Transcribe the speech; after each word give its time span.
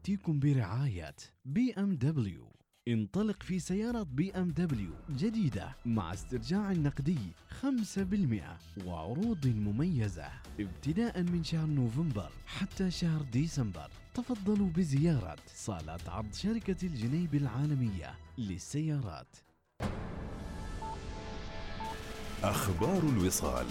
يأتيكم 0.00 0.40
برعاية 0.40 1.14
BMW. 1.44 2.52
انطلق 2.88 3.42
في 3.42 3.58
سيارة 3.58 4.02
BMW 4.02 4.90
جديدة 5.10 5.76
مع 5.86 6.12
استرجاع 6.12 6.72
نقدي 6.72 7.18
5% 7.60 8.58
وعروض 8.86 9.46
مميزة. 9.46 10.28
ابتداء 10.60 11.22
من 11.22 11.44
شهر 11.44 11.66
نوفمبر 11.66 12.32
حتى 12.46 12.90
شهر 12.90 13.22
ديسمبر. 13.22 13.90
تفضلوا 14.14 14.70
بزيارة 14.70 15.36
صالات 15.54 16.08
عرض 16.08 16.34
شركة 16.34 16.86
الجنيب 16.86 17.34
العالمية 17.34 18.14
للسيارات. 18.38 19.36
أخبار 22.42 23.02
الوصال. 23.02 23.66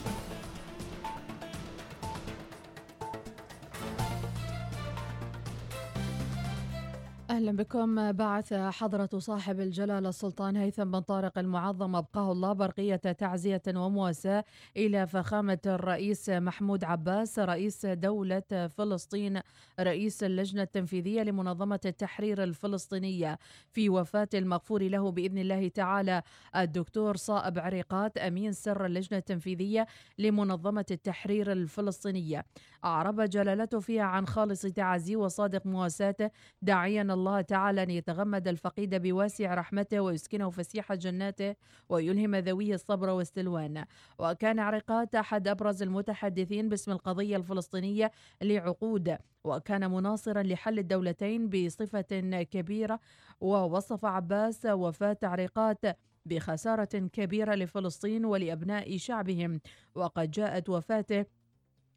أهلا 7.39 7.51
بكم. 7.51 8.11
بعث 8.11 8.53
حضرة 8.53 9.09
صاحب 9.17 9.59
الجلالة 9.59 10.09
السلطان 10.09 10.55
هيثم 10.55 10.83
بن 10.83 10.99
طارق 10.99 11.39
المعظم 11.39 11.95
أبقاه 11.95 12.31
الله 12.31 12.53
برقية 12.53 12.95
تعزية 12.95 13.61
ومواساة 13.67 14.43
إلى 14.77 15.07
فخامة 15.07 15.59
الرئيس 15.65 16.29
محمود 16.29 16.83
عباس 16.83 17.39
رئيس 17.39 17.85
دولة 17.85 18.67
فلسطين 18.77 19.41
رئيس 19.79 20.23
اللجنة 20.23 20.61
التنفيذية 20.61 21.23
لمنظمة 21.23 21.79
التحرير 21.85 22.43
الفلسطينية. 22.43 23.39
في 23.71 23.89
وفاة 23.89 24.29
المغفور 24.33 24.83
له 24.83 25.11
بإذن 25.11 25.37
الله 25.37 25.67
تعالى 25.67 26.21
الدكتور 26.55 27.15
صائب 27.15 27.59
عريقات 27.59 28.17
أمين 28.17 28.51
سر 28.51 28.85
اللجنة 28.85 29.17
التنفيذية 29.17 29.87
لمنظمة 30.17 30.85
التحرير 30.91 31.51
الفلسطينية. 31.51 32.45
أعرب 32.85 33.21
جلالته 33.21 33.79
فيها 33.79 34.03
عن 34.03 34.27
خالص 34.27 34.61
تعزيه 34.61 35.15
وصادق 35.15 35.65
مواساته 35.65 36.29
داعيا 36.61 37.01
الله 37.01 37.28
تعالى 37.41 37.83
أن 37.83 37.89
يتغمد 37.89 38.47
الفقيد 38.47 38.95
بواسع 38.95 39.53
رحمته 39.53 39.99
ويسكنه 39.99 40.49
فسيح 40.49 40.93
جناته 40.93 41.55
ويلهم 41.89 42.35
ذويه 42.35 42.73
الصبر 42.73 43.09
والسلوان. 43.09 43.85
وكان 44.19 44.59
عرقات 44.59 45.15
أحد 45.15 45.47
أبرز 45.47 45.81
المتحدثين 45.81 46.69
باسم 46.69 46.91
القضية 46.91 47.37
الفلسطينية 47.37 48.11
لعقود. 48.41 49.17
وكان 49.43 49.91
مناصرا 49.91 50.43
لحل 50.43 50.79
الدولتين 50.79 51.49
بصفة 51.49 52.41
كبيرة. 52.43 52.99
ووصف 53.41 54.05
عباس 54.05 54.65
وفاة 54.65 55.17
عرقات 55.23 55.85
بخسارة 56.25 57.07
كبيرة 57.13 57.55
لفلسطين 57.55 58.25
ولأبناء 58.25 58.97
شعبهم. 58.97 59.61
وقد 59.95 60.31
جاءت 60.31 60.69
وفاته 60.69 61.25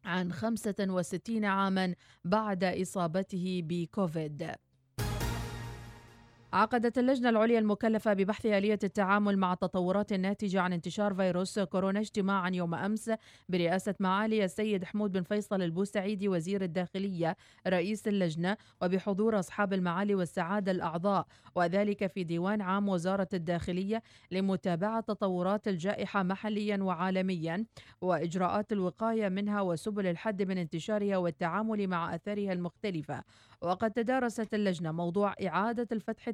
عن 0.05 0.31
65 0.31 1.45
عاما 1.45 1.95
بعد 2.23 2.63
إصابته 2.63 3.61
بكوفيد. 3.65 4.51
عقدت 6.53 6.97
اللجنة 6.97 7.29
العليا 7.29 7.59
المكلفة 7.59 8.13
ببحث 8.13 8.45
آلية 8.45 8.79
التعامل 8.83 9.37
مع 9.37 9.53
التطورات 9.53 10.11
الناتجة 10.11 10.61
عن 10.61 10.73
انتشار 10.73 11.13
فيروس 11.13 11.59
كورونا 11.59 11.99
اجتماعا 11.99 12.49
يوم 12.49 12.75
أمس 12.75 13.11
برئاسة 13.49 13.95
معالي 13.99 14.45
السيد 14.45 14.83
حمود 14.83 15.11
بن 15.11 15.23
فيصل 15.23 15.61
البوسعيدي 15.61 16.27
وزير 16.27 16.63
الداخلية 16.63 17.35
رئيس 17.67 18.07
اللجنة 18.07 18.57
وبحضور 18.81 19.39
أصحاب 19.39 19.73
المعالي 19.73 20.15
والسعادة 20.15 20.71
الأعضاء 20.71 21.25
وذلك 21.55 22.07
في 22.07 22.23
ديوان 22.23 22.61
عام 22.61 22.89
وزارة 22.89 23.29
الداخلية 23.33 24.03
لمتابعة 24.31 24.99
تطورات 25.01 25.67
الجائحة 25.67 26.23
محليا 26.23 26.77
وعالميا 26.77 27.65
وإجراءات 28.01 28.71
الوقاية 28.71 29.29
منها 29.29 29.61
وسبل 29.61 30.07
الحد 30.07 30.41
من 30.41 30.57
انتشارها 30.57 31.17
والتعامل 31.17 31.87
مع 31.87 32.15
أثارها 32.15 32.53
المختلفة. 32.53 33.23
وقد 33.63 33.91
تدارست 33.91 34.53
اللجنة 34.53 34.91
موضوع 34.91 35.35
إعادة 35.45 35.87
الفتح 35.91 36.27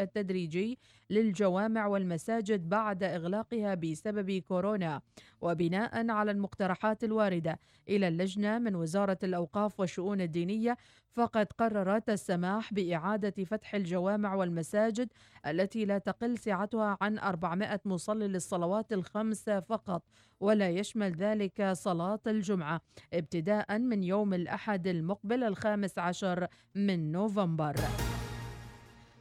التدريجي 0.00 0.78
للجوامع 1.10 1.86
والمساجد 1.86 2.68
بعد 2.68 3.02
إغلاقها 3.02 3.74
بسبب 3.74 4.30
كورونا. 4.38 5.00
وبناء 5.44 6.10
على 6.10 6.30
المقترحات 6.30 7.04
الواردة 7.04 7.58
إلى 7.88 8.08
اللجنة 8.08 8.58
من 8.58 8.74
وزارة 8.74 9.18
الأوقاف 9.22 9.80
والشؤون 9.80 10.20
الدينية 10.20 10.76
فقد 11.12 11.46
قررت 11.58 12.10
السماح 12.10 12.74
بإعادة 12.74 13.44
فتح 13.44 13.74
الجوامع 13.74 14.34
والمساجد 14.34 15.08
التي 15.46 15.84
لا 15.84 15.98
تقل 15.98 16.38
سعتها 16.38 16.98
عن 17.00 17.18
400 17.18 17.80
مصلي 17.84 18.28
للصلوات 18.28 18.92
الخمس 18.92 19.50
فقط 19.50 20.02
ولا 20.40 20.70
يشمل 20.70 21.12
ذلك 21.12 21.72
صلاة 21.72 22.20
الجمعة 22.26 22.80
ابتداء 23.12 23.78
من 23.78 24.04
يوم 24.04 24.34
الأحد 24.34 24.86
المقبل 24.86 25.44
الخامس 25.44 25.98
عشر 25.98 26.46
من 26.74 27.12
نوفمبر. 27.12 27.74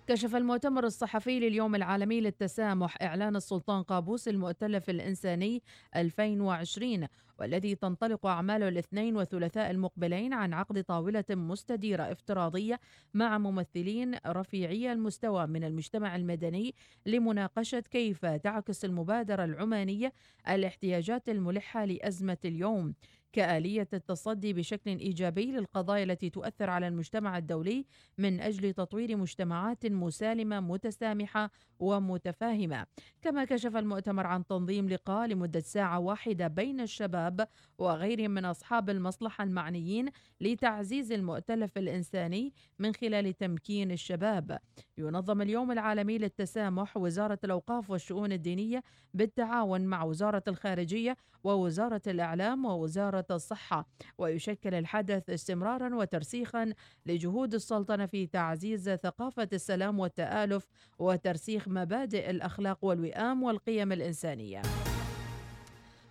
كشف 0.07 0.35
المؤتمر 0.35 0.83
الصحفي 0.83 1.39
لليوم 1.39 1.75
العالمي 1.75 2.21
للتسامح 2.21 2.97
إعلان 3.01 3.35
السلطان 3.35 3.83
قابوس 3.83 4.27
المؤتلف 4.27 4.89
الإنساني 4.89 5.63
2020 5.95 7.07
والذي 7.39 7.75
تنطلق 7.75 8.25
أعماله 8.25 8.67
الاثنين 8.67 9.15
والثلاثاء 9.15 9.71
المقبلين 9.71 10.33
عن 10.33 10.53
عقد 10.53 10.83
طاولة 10.83 11.23
مستديرة 11.29 12.03
افتراضية 12.11 12.79
مع 13.13 13.37
ممثلين 13.37 14.15
رفيعي 14.27 14.91
المستوى 14.91 15.47
من 15.47 15.63
المجتمع 15.63 16.15
المدني 16.15 16.75
لمناقشة 17.05 17.79
كيف 17.79 18.25
تعكس 18.25 18.85
المبادرة 18.85 19.43
العمانية 19.43 20.13
الاحتياجات 20.49 21.29
الملحة 21.29 21.85
لأزمة 21.85 22.37
اليوم. 22.45 22.93
كآلية 23.33 23.87
التصدي 23.93 24.53
بشكل 24.53 24.91
إيجابي 24.99 25.45
للقضايا 25.51 26.03
التي 26.03 26.29
تؤثر 26.29 26.69
على 26.69 26.87
المجتمع 26.87 27.37
الدولي 27.37 27.85
من 28.17 28.39
أجل 28.41 28.73
تطوير 28.73 29.17
مجتمعات 29.17 29.85
مسالمة 29.85 30.59
متسامحة 30.59 31.51
ومتفاهمة. 31.79 32.85
كما 33.21 33.45
كشف 33.45 33.75
المؤتمر 33.75 34.27
عن 34.27 34.45
تنظيم 34.45 34.89
لقاء 34.89 35.27
لمدة 35.27 35.59
ساعة 35.59 35.99
واحدة 35.99 36.47
بين 36.47 36.79
الشباب 36.81 37.47
وغيرهم 37.77 38.31
من 38.31 38.45
أصحاب 38.45 38.89
المصلحة 38.89 39.43
المعنيين 39.43 40.09
لتعزيز 40.41 41.11
المؤتلف 41.11 41.77
الإنساني 41.77 42.53
من 42.79 42.93
خلال 42.93 43.37
تمكين 43.37 43.91
الشباب. 43.91 44.59
ينظم 44.97 45.41
اليوم 45.41 45.71
العالمي 45.71 46.17
للتسامح 46.17 46.97
وزارة 46.97 47.39
الأوقاف 47.43 47.89
والشؤون 47.89 48.31
الدينية 48.31 48.83
بالتعاون 49.13 49.81
مع 49.81 50.03
وزارة 50.03 50.43
الخارجية 50.47 51.17
ووزارة 51.43 52.01
الإعلام 52.07 52.65
ووزارة 52.65 53.22
الصحة 53.31 53.87
ويشكل 54.17 54.73
الحدث 54.73 55.29
استمرارا 55.29 55.95
وترسيخا 55.95 56.73
لجهود 57.05 57.53
السلطنة 57.53 58.05
في 58.05 58.27
تعزيز 58.27 58.89
ثقافة 58.89 59.49
السلام 59.53 59.99
والتآلف 59.99 60.67
وترسيخ 60.99 61.67
مبادئ 61.67 62.29
الأخلاق 62.29 62.85
والوئام 62.85 63.43
والقيم 63.43 63.91
الإنسانية. 63.91 64.61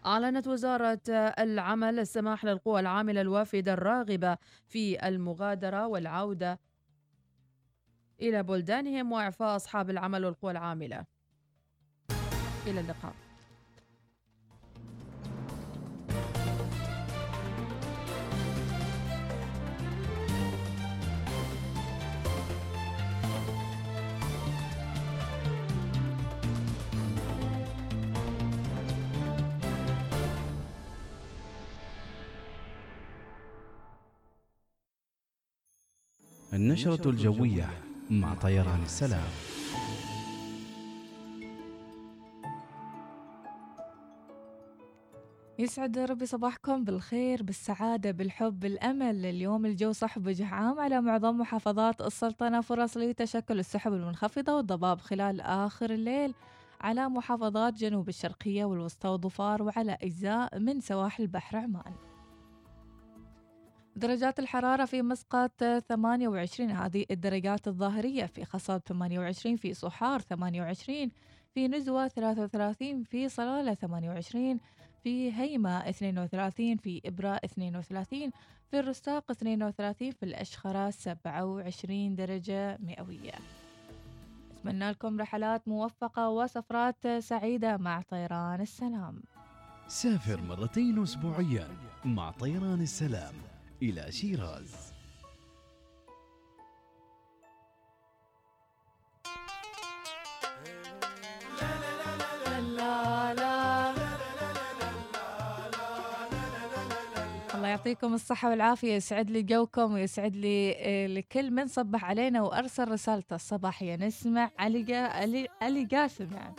أعلنت 0.06 0.47
وزارة 0.49 1.00
العمل 1.39 1.99
السماح 1.99 2.45
للقوى 2.45 2.81
العاملة 2.81 3.21
الوافدة 3.21 3.73
الراغبة 3.73 4.39
في 4.67 5.09
المغادرة 5.09 5.87
والعودة 5.87 6.61
إلى 8.21 8.43
بلدانهم 8.43 9.12
وإعفاء 9.12 9.56
أصحاب 9.56 9.91
العمل 9.91 10.25
والقوى 10.25 10.50
العاملة 10.50 11.05
إلى 12.67 12.81
اللقاء 12.81 13.31
النشرة 36.62 37.11
الجوية 37.11 37.71
مع 38.11 38.35
طيران 38.35 38.82
السلام. 38.82 39.29
يسعد 45.59 45.99
ربي 45.99 46.26
صباحكم 46.26 46.85
بالخير 46.85 47.43
بالسعادة 47.43 48.11
بالحب 48.11 48.61
بالأمل. 48.61 49.26
اليوم 49.26 49.67
الجو 49.67 49.93
صح 49.93 50.19
بوجه 50.19 50.47
عام 50.47 50.81
على 50.81 51.00
معظم 51.00 51.38
محافظات 51.38 52.00
السلطنة. 52.00 52.61
فرص 52.61 52.97
لتشكل 52.97 53.59
السحب 53.59 53.93
المنخفضة 53.93 54.56
والضباب 54.56 55.00
خلال 55.00 55.41
آخر 55.41 55.91
الليل 55.91 56.35
على 56.81 57.09
محافظات 57.09 57.75
جنوب 57.75 58.09
الشرقية 58.09 58.64
والوسطى 58.64 59.09
وظفار 59.09 59.62
وعلى 59.62 59.99
أجزاء 60.03 60.59
من 60.59 60.81
سواحل 60.81 61.26
بحر 61.26 61.56
عمان. 61.56 62.12
درجات 63.97 64.39
الحرارة 64.39 64.85
في 64.85 65.03
مسقط 65.03 65.65
28 65.89 66.71
هذه 66.71 67.05
الدرجات 67.11 67.69
الظاهرية 67.69 68.27
في 68.27 68.44
خصب 68.44 68.81
28 68.89 69.56
في 69.56 69.75
صحار 69.75 70.21
28 70.21 71.11
في 71.55 71.69
نزوة 71.69 72.09
33 72.09 73.05
في 73.05 73.29
صلالة 73.29 73.75
28 73.75 74.61
في 75.03 75.33
هيمة 75.33 75.89
32 75.89 76.77
في 76.77 77.00
إبرة 77.06 77.41
32 77.44 78.31
في 78.71 78.81
الرستاق 78.81 79.31
32 79.31 80.11
في 80.11 80.23
الأشخرة 80.23 80.91
27 80.91 82.17
درجة 82.17 82.79
مئوية. 82.81 83.33
أتمنى 84.56 84.91
لكم 84.91 85.21
رحلات 85.21 85.69
موفقة 85.69 86.29
وسفرات 86.29 87.06
سعيدة 87.19 87.77
مع 87.77 88.03
طيران 88.03 88.61
السلام. 88.61 89.23
سافر 89.87 90.41
مرتين 90.41 91.03
أسبوعيا 91.03 91.69
مع 92.05 92.31
طيران 92.31 92.81
السلام. 92.81 93.35
إلى 93.82 94.12
شيراز. 94.12 94.93
الله 107.55 107.69
يعطيكم 107.69 108.14
الصحة 108.14 108.50
والعافية 108.50 108.93
يسعد 108.94 109.31
لي 109.31 109.43
جوكم 109.43 109.93
ويسعد 109.93 110.37
لي 110.37 110.75
آه، 110.78 111.06
لكل 111.06 111.50
من 111.50 111.67
صبح 111.67 112.05
علينا 112.05 112.43
وأرسل 112.43 112.88
رسالته. 112.88 113.37
الصباحية 113.37 113.96
نسمع 113.96 114.50
علي 114.58 114.94
علي, 114.96 115.49
علي 115.62 115.85
قاسم 115.85 116.28
يعني 116.32 116.55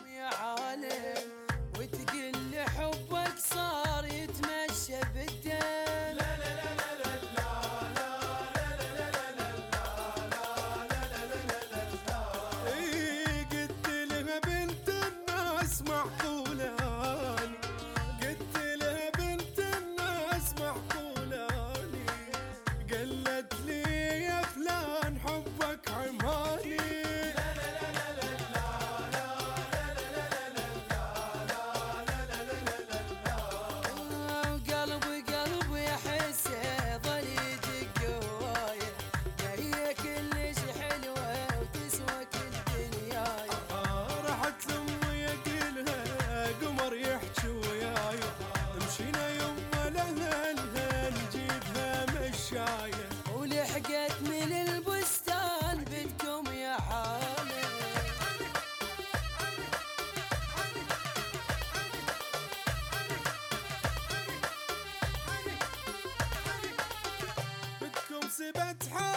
بدكم 68.52 69.11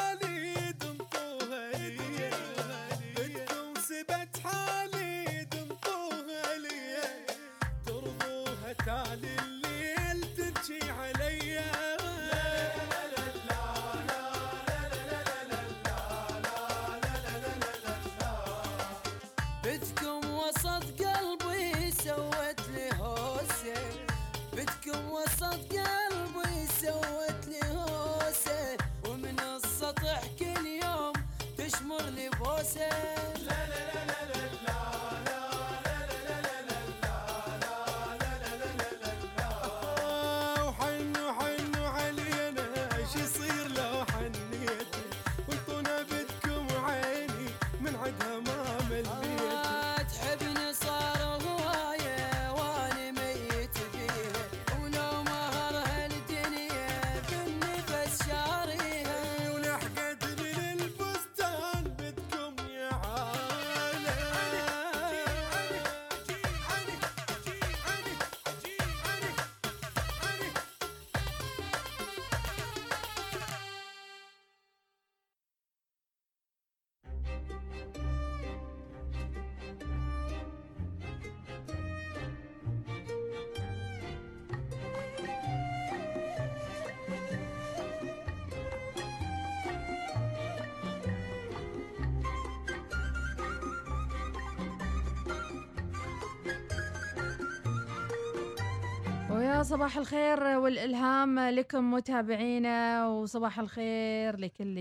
ويا 99.37 99.63
صباح 99.63 99.97
الخير 99.97 100.43
والإلهام 100.45 101.39
لكم 101.39 101.91
متابعينا 101.91 103.07
وصباح 103.09 103.59
الخير 103.59 104.37
لكل 104.37 104.79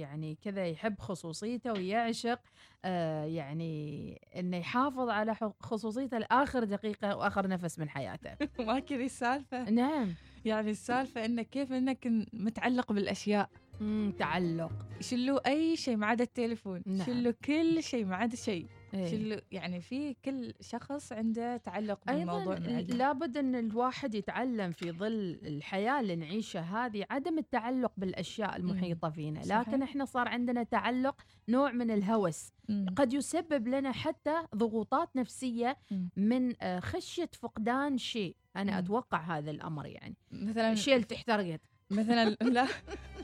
يعني 0.00 0.36
كذا 0.44 0.66
يحب 0.66 0.98
خصوصيته 0.98 1.72
ويعشق 1.72 2.40
آه 2.84 3.24
يعني 3.24 4.20
إنه 4.36 4.56
يحافظ 4.56 5.08
على 5.08 5.36
خصوصيته 5.60 6.18
لآخر 6.18 6.64
دقيقة 6.64 7.16
وآخر 7.16 7.46
نفس 7.46 7.78
من 7.78 7.88
حياته. 7.88 8.30
ما 8.66 8.78
كذي 8.78 9.04
السالفة؟ 9.04 9.70
نعم. 9.70 10.14
يعني 10.44 10.70
السالفة 10.70 11.24
إنك 11.24 11.48
كيف 11.50 11.72
إنك 11.72 12.06
متعلق 12.32 12.92
بالأشياء. 12.92 13.50
مم، 13.80 14.12
تعلق. 14.18 14.72
شلوا 15.00 15.48
أي 15.48 15.76
شيء 15.76 15.96
ما 15.96 16.06
عدا 16.06 16.24
التليفون 16.24 16.82
نعم. 16.86 17.06
شلوا 17.06 17.32
كل 17.44 17.82
شيء 17.82 18.04
ما 18.04 18.16
عدا 18.16 18.36
شيء. 18.36 18.66
شلوا 18.92 19.40
يعني 19.52 19.80
في 19.80 20.14
كل 20.24 20.54
شخص 20.60 21.12
عنده 21.12 21.56
تعلق 21.56 22.00
بالموضوع 22.06 22.54
عندنا. 22.54 22.80
لابد 22.80 23.36
أن 23.36 23.54
الواحد 23.54 24.14
يتعلم 24.14 24.72
في 24.72 24.92
ظل 24.92 25.38
الحياة 25.42 26.00
اللي 26.00 26.16
نعيشها 26.16 26.86
هذه 26.86 27.06
عدم 27.10 27.38
التعلق 27.38 27.92
بالأشياء 27.96 28.56
المحيطة 28.56 29.10
فينا 29.10 29.42
صحيح. 29.42 29.68
لكن 29.68 29.82
إحنا 29.82 30.04
صار 30.04 30.28
عندنا 30.28 30.62
تعلق 30.62 31.20
نوع 31.48 31.72
من 31.72 31.90
الهوس 31.90 32.52
مم. 32.68 32.86
قد 32.96 33.12
يسبب 33.12 33.68
لنا 33.68 33.92
حتى 33.92 34.34
ضغوطات 34.56 35.16
نفسية 35.16 35.78
مم. 35.90 36.10
من 36.16 36.62
آه، 36.62 36.80
خشية 36.80 37.30
فقدان 37.40 37.98
شيء 37.98 38.36
أنا 38.56 38.72
مم. 38.72 38.78
أتوقع 38.78 39.38
هذا 39.38 39.50
الأمر 39.50 39.86
يعني 39.86 40.16
مثلا 40.32 40.72
اللي 40.72 41.06
احترقت 41.14 41.60
مثلا 41.90 42.30
لا 42.56 42.66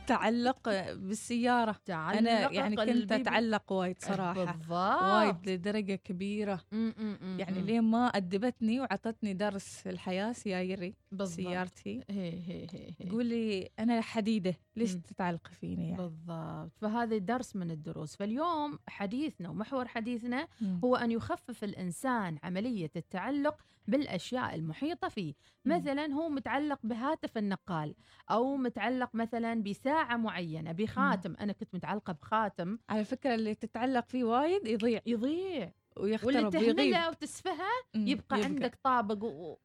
تعلق 0.07 0.69
بالسيارة. 0.95 1.77
تعلق 1.85 2.19
أنا 2.19 2.53
يعني 2.53 2.77
كنت 2.77 3.13
أتعلق 3.13 3.73
وايد 3.73 3.97
صراحة. 4.03 4.45
بالضبط. 4.45 5.03
وايد 5.03 5.49
لدرجة 5.51 5.95
كبيرة. 5.95 6.61
م- 6.73 6.77
م- 6.77 7.19
م- 7.23 7.39
يعني. 7.41 7.63
لين 7.63 7.81
ما 7.83 8.07
أدبتني 8.07 8.81
وعطتني 8.81 9.35
درس 9.35 9.87
الحياة 9.87 10.33
سيايري 10.33 10.95
بالضبط. 11.13 11.37
سيارتي. 11.37 12.01
هي 12.11 12.31
هي 12.31 12.67
هي 12.73 12.95
هي. 13.01 13.07
تقولي 13.09 13.71
أنا 13.79 14.01
حديدة 14.01 14.55
ليش 14.77 14.95
مم. 14.95 15.01
تتعلقي 15.01 15.51
فيني 15.61 15.89
يعني؟ 15.89 15.97
بالضبط. 16.03 16.73
فهذا 16.81 17.19
درس 17.19 17.57
من 17.57 17.71
الدروس. 17.71 18.17
فاليوم 18.17 18.79
حديثنا 18.89 19.49
ومحور 19.51 19.89
حديثنا. 19.89 20.49
هو 20.85 20.97
أن 20.97 21.11
يخفف 21.11 21.65
الإنسان 21.65 22.39
عملية 22.43 22.91
التعلق 22.97 23.57
بالأشياء 23.89 24.55
المحيطة 24.55 25.09
فيه. 25.09 25.35
مثلا 25.65 26.07
هو 26.13 26.29
متعلق 26.29 26.79
بهاتف 26.83 27.39
النقال 27.39 27.95
أو 28.31 28.57
متعلق 28.57 29.15
مثلا 29.15 29.63
بساعة 29.63 30.17
معينة 30.17 30.73
بخاتم. 30.73 31.35
أنا 31.41 31.53
كنت 31.53 31.75
متعلقة 31.75 32.13
بخاتم. 32.13 32.79
على 32.89 33.05
فكرة 33.05 33.35
اللي 33.35 33.55
تتعلق 33.55 34.09
فيه 34.09 34.25
وايد 34.25 34.67
يضيع. 34.67 35.01
يضيع. 35.07 35.73
واللي 35.97 36.11
ويخترب 36.13 36.55
ويغيب 36.55 36.77
تهمله 36.77 37.09
وتسفها 37.11 37.69
مم. 37.95 38.07
يبقى, 38.09 38.45
عندك 38.45 38.79
طابق 38.83 39.25
و... 39.25 39.57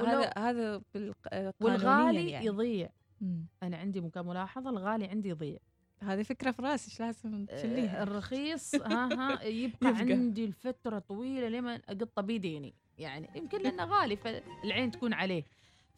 هذا 0.00 0.32
هذا 0.38 0.82
بالق- 0.94 1.54
والغالي 1.60 2.30
يعني. 2.30 2.46
يضيع. 2.46 2.88
مم. 3.20 3.46
أنا 3.62 3.76
عندي 3.76 4.00
كملاحظة 4.00 4.70
الغالي 4.70 5.04
عندي 5.06 5.28
يضيع. 5.28 5.58
هذه 6.02 6.22
فكرة 6.22 6.50
في 6.50 6.62
رأسي 6.62 6.90
إيش 6.90 7.00
لازم 7.00 7.46
آه، 7.50 7.56
تشليها؟ 7.56 8.02
الرخيص 8.02 8.74
ها 8.74 9.08
ها 9.14 9.42
يبقى, 9.42 9.88
يبقى. 9.90 10.00
عندي 10.00 10.46
لفترة 10.46 10.98
طويلة 10.98 11.48
لما 11.48 11.74
أقطه 11.88 12.22
بيديني. 12.22 12.74
يعني 13.00 13.28
يمكن 13.34 13.62
لأنه 13.62 13.84
غالي 13.84 14.16
فالعين 14.16 14.90
تكون 14.90 15.12
عليه 15.12 15.44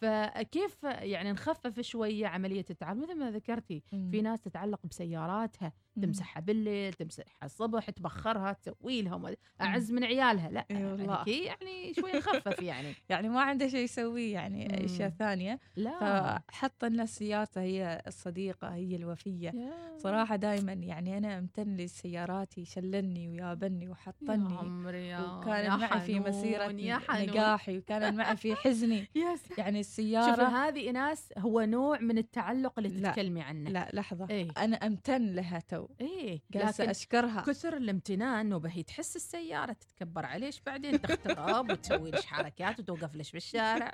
فكيف 0.00 0.82
يعني 0.84 1.32
نخفف 1.32 1.80
شوية 1.80 2.26
عملية 2.26 2.64
التعامل 2.70 3.02
مثل 3.02 3.18
ما 3.18 3.30
ذكرتي. 3.30 3.82
في 4.10 4.22
ناس 4.22 4.40
تتعلق 4.40 4.86
بسياراتها. 4.86 5.72
تمسحها 6.02 6.40
بالليل 6.40 6.92
تمسحها 6.92 7.44
الصبح 7.46 7.90
تبخرها 7.90 8.52
تسوي 8.52 9.02
لها 9.02 9.14
وما- 9.14 9.34
أعز 9.60 9.92
من 9.92 10.04
عيالها 10.04 10.50
لا 10.50 10.66
والله. 10.70 11.24
يعني 11.26 11.44
يعني 11.44 11.94
شوي 11.94 12.12
نخفف 12.12 12.62
يعني. 12.62 12.94
يعني 13.10 13.28
ما 13.28 13.40
عنده 13.40 13.68
شيء 13.68 13.84
يسويه 13.84 14.32
يعني 14.34 14.84
أشياء. 14.84 15.08
ثانية. 15.18 15.58
لا. 15.76 16.42
فحط 16.48 16.84
سيارته 17.04 17.60
هي 17.60 18.02
الصديقة 18.06 18.68
هي 18.74 18.96
الوفية. 18.96 19.50
يا- 19.54 19.98
صراحة 19.98 20.36
دائما 20.36 20.72
يعني 20.72 21.18
أنا 21.18 21.38
أمتن 21.38 21.76
لسياراتي 21.76 22.64
شلني 22.64 23.28
ويابني 23.28 23.84
يا 23.84 23.90
وحطني 23.90 24.54
عمري 24.58 25.08
يا 25.08 25.20
وكان 25.20 25.64
يا 25.64 25.76
معي 25.76 26.00
في 26.00 26.20
مسيرة 26.20 26.64
يا. 26.64 27.00
نجاحي 27.10 27.78
وكان 27.78 28.16
معي 28.16 28.36
في 28.36 28.54
حزني. 28.54 29.08
يعني 29.58 29.82
شوفي 29.82 30.02
السيارة 30.02 30.44
هذه 30.44 30.80
ايناس 30.80 31.28
هو 31.38 31.60
نوع 31.60 31.98
من 31.98 32.18
التعلق 32.18 32.78
اللي 32.78 32.88
تتكلمي 33.10 33.42
عنه. 33.42 33.70
لا 33.70 33.90
لحظة. 33.92 34.26
إيه. 34.30 34.48
أنا 34.58 34.76
أمتن 34.76 35.34
لها 35.34 35.58
تو. 35.68 35.81
إيه 36.00 36.42
جالسة 36.50 36.84
لكن 36.84 36.90
أشكرها. 36.90 37.40
كثر 37.46 37.76
الامتنان 37.76 38.38
إنه 38.46 38.58
بهي 38.58 38.82
تحس 38.82 39.16
السيارة 39.16 39.72
تتكبر 39.72 40.26
عليش 40.26 40.60
بعدين 40.60 41.00
تخترب 41.02 41.70
وتسوي 41.70 42.10
لش 42.10 42.26
حركات 42.26 42.80
وتوقف 42.80 43.16
لش 43.16 43.32
بالشارع؟ 43.32 43.92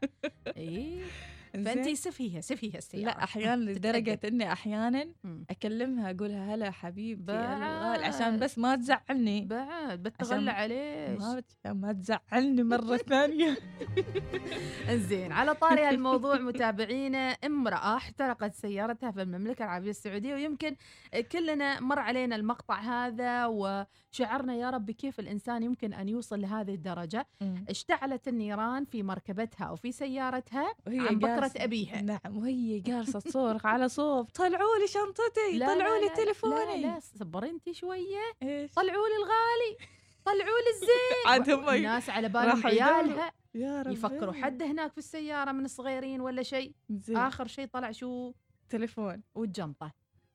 إيه. 0.57 1.05
فانت؟ 1.53 1.89
سفيها 1.89 2.41
سفيها 2.41 2.79
السيارة 2.79 3.05
لا 3.05 3.25
تتأدب. 4.15 4.35
إني 4.35 4.53
أحيانا 4.53 5.09
مم. 5.25 5.45
أكلمها 5.51 6.11
أقولها 6.11 6.55
هلا 6.55 6.71
حبيبتي 6.71 7.23
بعد. 7.23 8.01
عشان 8.03 8.39
بس 8.39 8.59
ما 8.59 8.77
تزعلني 8.77 9.45
بعد 9.45 10.03
بتغلى 10.03 10.51
عليش 10.51 11.21
ما 11.67 11.93
تزعلني 11.93 12.63
مرة 12.63 12.97
ثانية 13.09 13.57
زين 15.09 15.33
على 15.33 15.55
طاري 15.55 15.85
هالموضوع 15.85 16.39
متابعينا 16.39 17.19
امرأة 17.31 17.97
احترقت 17.97 18.55
سيارتها 18.55 19.11
في 19.11 19.23
المملكة 19.23 19.65
العربية 19.65 19.91
السعودية 19.91 20.35
ويمكن 20.35 20.77
كلنا 21.33 21.81
مر 21.81 21.99
علينا 21.99 22.37
المقطع 22.37 22.81
هذا 22.81 23.47
وشعرنا 23.47 24.55
يا 24.55 24.71
رب 24.71 24.91
كيف 24.91 25.21
الإنسان 25.21 25.63
يمكن 25.63 25.93
أن 25.93 26.09
يوصل 26.09 26.41
لهذه 26.41 26.75
الدرجة 26.75 27.27
اشتعلت 27.69 28.29
النيران 28.29 28.85
في 28.85 29.03
مركبتها 29.03 29.65
أو 29.65 29.77
في 29.77 29.93
سيارتها 29.93 30.75
وهي 30.87 30.99
عن 31.09 31.19
جالسة- 31.47 31.61
أبيها. 31.61 32.01
نعم 32.01 32.37
وهي 32.39 32.81
جالسة 32.81 33.21
تصورخ 33.21 33.67
على 33.67 33.89
صوب. 33.89 34.27
طلعوا 34.31 34.77
لي 34.81 34.87
شنطتي 34.87 35.59
طلعوا 35.67 35.99
لي 35.99 36.09
تليفوني 36.09 36.83
لا 36.83 36.87
لا 36.95 37.01
صبري 37.01 37.51
أنت 37.51 37.71
شوية. 37.71 38.33
طلعوا 38.77 39.07
لي 39.09 39.17
الغالي 39.17 39.91
طلعوا 40.25 40.59
لي 40.59 40.71
الزين. 40.75 41.23
عاد 41.27 41.51
هم 41.51 41.69
الناس 41.69 42.11
على 42.11 42.29
بالهم. 42.29 42.67
عيالها. 42.67 43.33
يا 43.55 43.83
رب 43.83 43.93
يفكروا 43.93 44.33
حد 44.33 44.63
هناك 44.63 44.93
في 44.93 44.99
السيارة 44.99 45.53
من 45.53 45.65
الصغيرين 45.65 46.21
ولا 46.21 46.43
شيء. 46.43 46.73
آخر 47.11 47.47
شيء 47.47 47.67
طلع 47.67 47.91
شو؟ 47.93 48.33
تليفون. 48.69 49.23
والجنطة. 49.35 49.93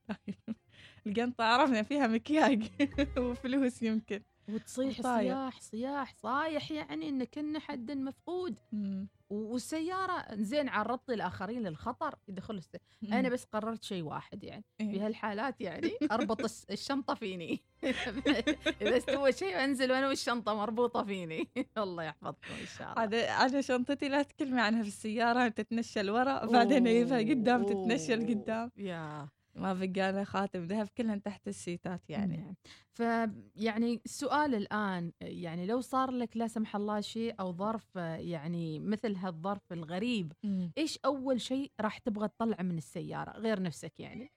القنطة 1.06 1.44
عرفنا 1.44 1.82
فيها 1.82 2.06
مكياج 2.06 2.62
وفلوس 3.18 3.82
يمكن. 3.82 4.22
وتصيح. 4.48 5.02
صياح 5.02 5.60
صياح 5.60 6.14
صايح 6.22 6.70
يعني 6.70 7.08
إن 7.08 7.24
كنا 7.24 7.58
حد 7.58 7.90
مفقود 7.90 8.54
مم. 8.72 9.08
والسيارة 9.30 10.24
زين 10.34 10.68
عرضت 10.68 11.10
الآخرين 11.10 11.62
للخطر 11.62 12.14
يدخل 12.28 12.54
الس... 12.54 12.70
أنا 13.12 13.28
بس 13.28 13.44
قررت 13.44 13.82
شيء 13.82 14.02
واحد 14.02 14.44
يعني 14.44 14.64
في 14.78 14.84
إيه. 14.84 15.06
هالحالات 15.06 15.60
يعني 15.60 15.90
أربط 16.12 16.40
الشنطة 16.70 17.14
فيني 17.14 17.60
إذا 18.82 18.96
استوى 18.96 19.32
شيء 19.32 19.64
أنزل 19.64 19.92
وأنا 19.92 20.08
والشنطة 20.08 20.54
مربوطة 20.54 21.04
فيني 21.04 21.48
الله 21.78 22.02
يحفظكم 22.02 22.54
إن 22.60 22.66
شاء 22.78 22.88
الله 22.88 23.00
عاد 23.00 23.14
أنا 23.14 23.60
شنطتي 23.60 24.08
لا 24.08 24.22
تكلمي 24.22 24.60
عنها 24.60 24.82
في 24.82 24.88
السيارة 24.88 25.48
تتنشل 25.48 26.10
ورا 26.10 26.46
بعدين 26.46 26.86
اجيبها 26.86 27.18
قدام 27.18 27.64
تتنشل. 27.64 28.26
قدام 28.28 28.70
يا 28.76 29.28
ما 29.56 29.72
بقى 29.72 30.12
لها 30.12 30.24
خاتم 30.24 30.64
ذهب 30.64 30.88
كلهن 30.88 31.22
تحت 31.22 31.48
السيتات 31.48 32.10
يعني. 32.10 32.36
نعم. 32.36 32.54
فيعني 32.92 34.00
السؤال 34.04 34.54
الآن 34.54 35.12
يعني 35.20 35.66
لو 35.66 35.80
صار 35.80 36.10
لك 36.10 36.36
لا 36.36 36.48
سمح 36.48 36.76
الله 36.76 37.00
شيء 37.00 37.34
أو 37.40 37.52
ظرف 37.52 37.96
يعني 37.96 38.80
مثل 38.80 39.16
هالظرف 39.16 39.72
الغريب 39.72 40.32
مم. 40.42 40.72
إيش 40.78 40.98
أول 41.04 41.40
شيء 41.40 41.72
راح 41.80 41.98
تبغى 41.98 42.28
تطلع 42.28 42.62
من 42.62 42.78
السيارة 42.78 43.38
غير 43.38 43.62
نفسك 43.62 44.00
يعني؟ 44.00 44.30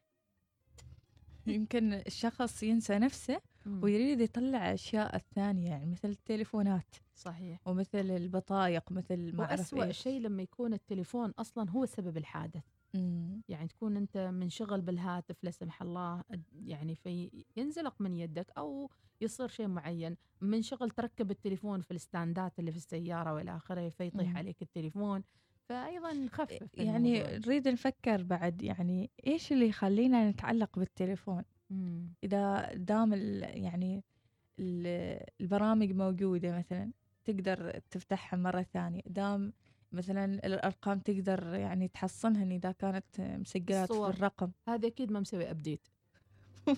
يمكن 1.47 1.93
الشخص 1.93 2.63
ينسى 2.63 2.99
نفسه 2.99 3.41
ويريد 3.65 4.21
يطلع 4.21 4.73
أشياء 4.73 5.15
الثانية 5.15 5.69
يعني 5.69 5.85
مثل 5.85 6.09
التليفونات. 6.09 6.95
صحيح. 7.15 7.59
ومثل 7.65 8.11
البطايق 8.11 8.91
مثل 8.91 9.35
ما 9.35 9.51
إيش. 9.83 9.97
شيء 9.97 10.21
لما 10.21 10.43
يكون 10.43 10.73
التليفون 10.73 11.33
أصلا 11.39 11.69
هو 11.69 11.85
سبب 11.85 12.17
الحادث. 12.17 12.63
مم. 12.93 13.41
يعني 13.49 13.67
تكون 13.67 13.97
أنت 13.97 14.17
منشغل 14.17 14.81
بالهاتف 14.81 15.43
لا 15.43 15.51
سمح 15.51 15.81
الله 15.81 16.23
يعني 16.65 16.95
في 16.95 17.43
ينزلق 17.57 18.01
من 18.01 18.13
يدك 18.15 18.51
أو 18.57 18.89
يصير 19.21 19.47
شيء 19.47 19.67
معين 19.67 20.17
منشغل 20.41 20.89
تركب 20.89 21.31
التليفون 21.31 21.81
في 21.81 21.91
الستاندات 21.91 22.59
اللي 22.59 22.71
في 22.71 22.77
السيارة 22.77 23.33
وإلى 23.33 23.55
آخره 23.55 23.89
فيطيح 23.89 24.29
مم. 24.29 24.37
عليك 24.37 24.61
التليفون 24.61 25.23
فأيضا 25.69 26.13
نخفف 26.13 26.69
يعني. 26.77 27.23
نريد 27.23 27.67
نفكر 27.67 28.23
بعد 28.23 28.61
يعني 28.61 29.09
إيش 29.27 29.51
اللي 29.51 29.67
يخلينا 29.67 30.29
نتعلق 30.29 30.79
بالتليفون 30.79 31.43
مم. 31.69 32.13
إذا 32.23 32.73
دام 32.73 33.13
يعني 33.43 34.03
ال- 34.59 35.23
البرامج 35.41 35.91
موجودة 35.91 36.57
مثلا 36.57 36.91
تقدر 37.25 37.79
تفتحها 37.91 38.37
مرة 38.37 38.61
ثانية 38.61 39.01
دام 39.05 39.53
مثلا 39.91 40.25
الأرقام 40.25 40.99
تقدر 40.99 41.53
يعني 41.53 41.87
تحصنها 41.87 42.43
إذا 42.43 42.71
كانت 42.71 43.21
مسجلات 43.21 43.93
في. 43.93 43.99
الرقم 43.99 44.51
هذا 44.67 44.87
أكيد 44.87 45.11
ما 45.11 45.19
مسوي 45.19 45.51
ابديت 45.51 45.87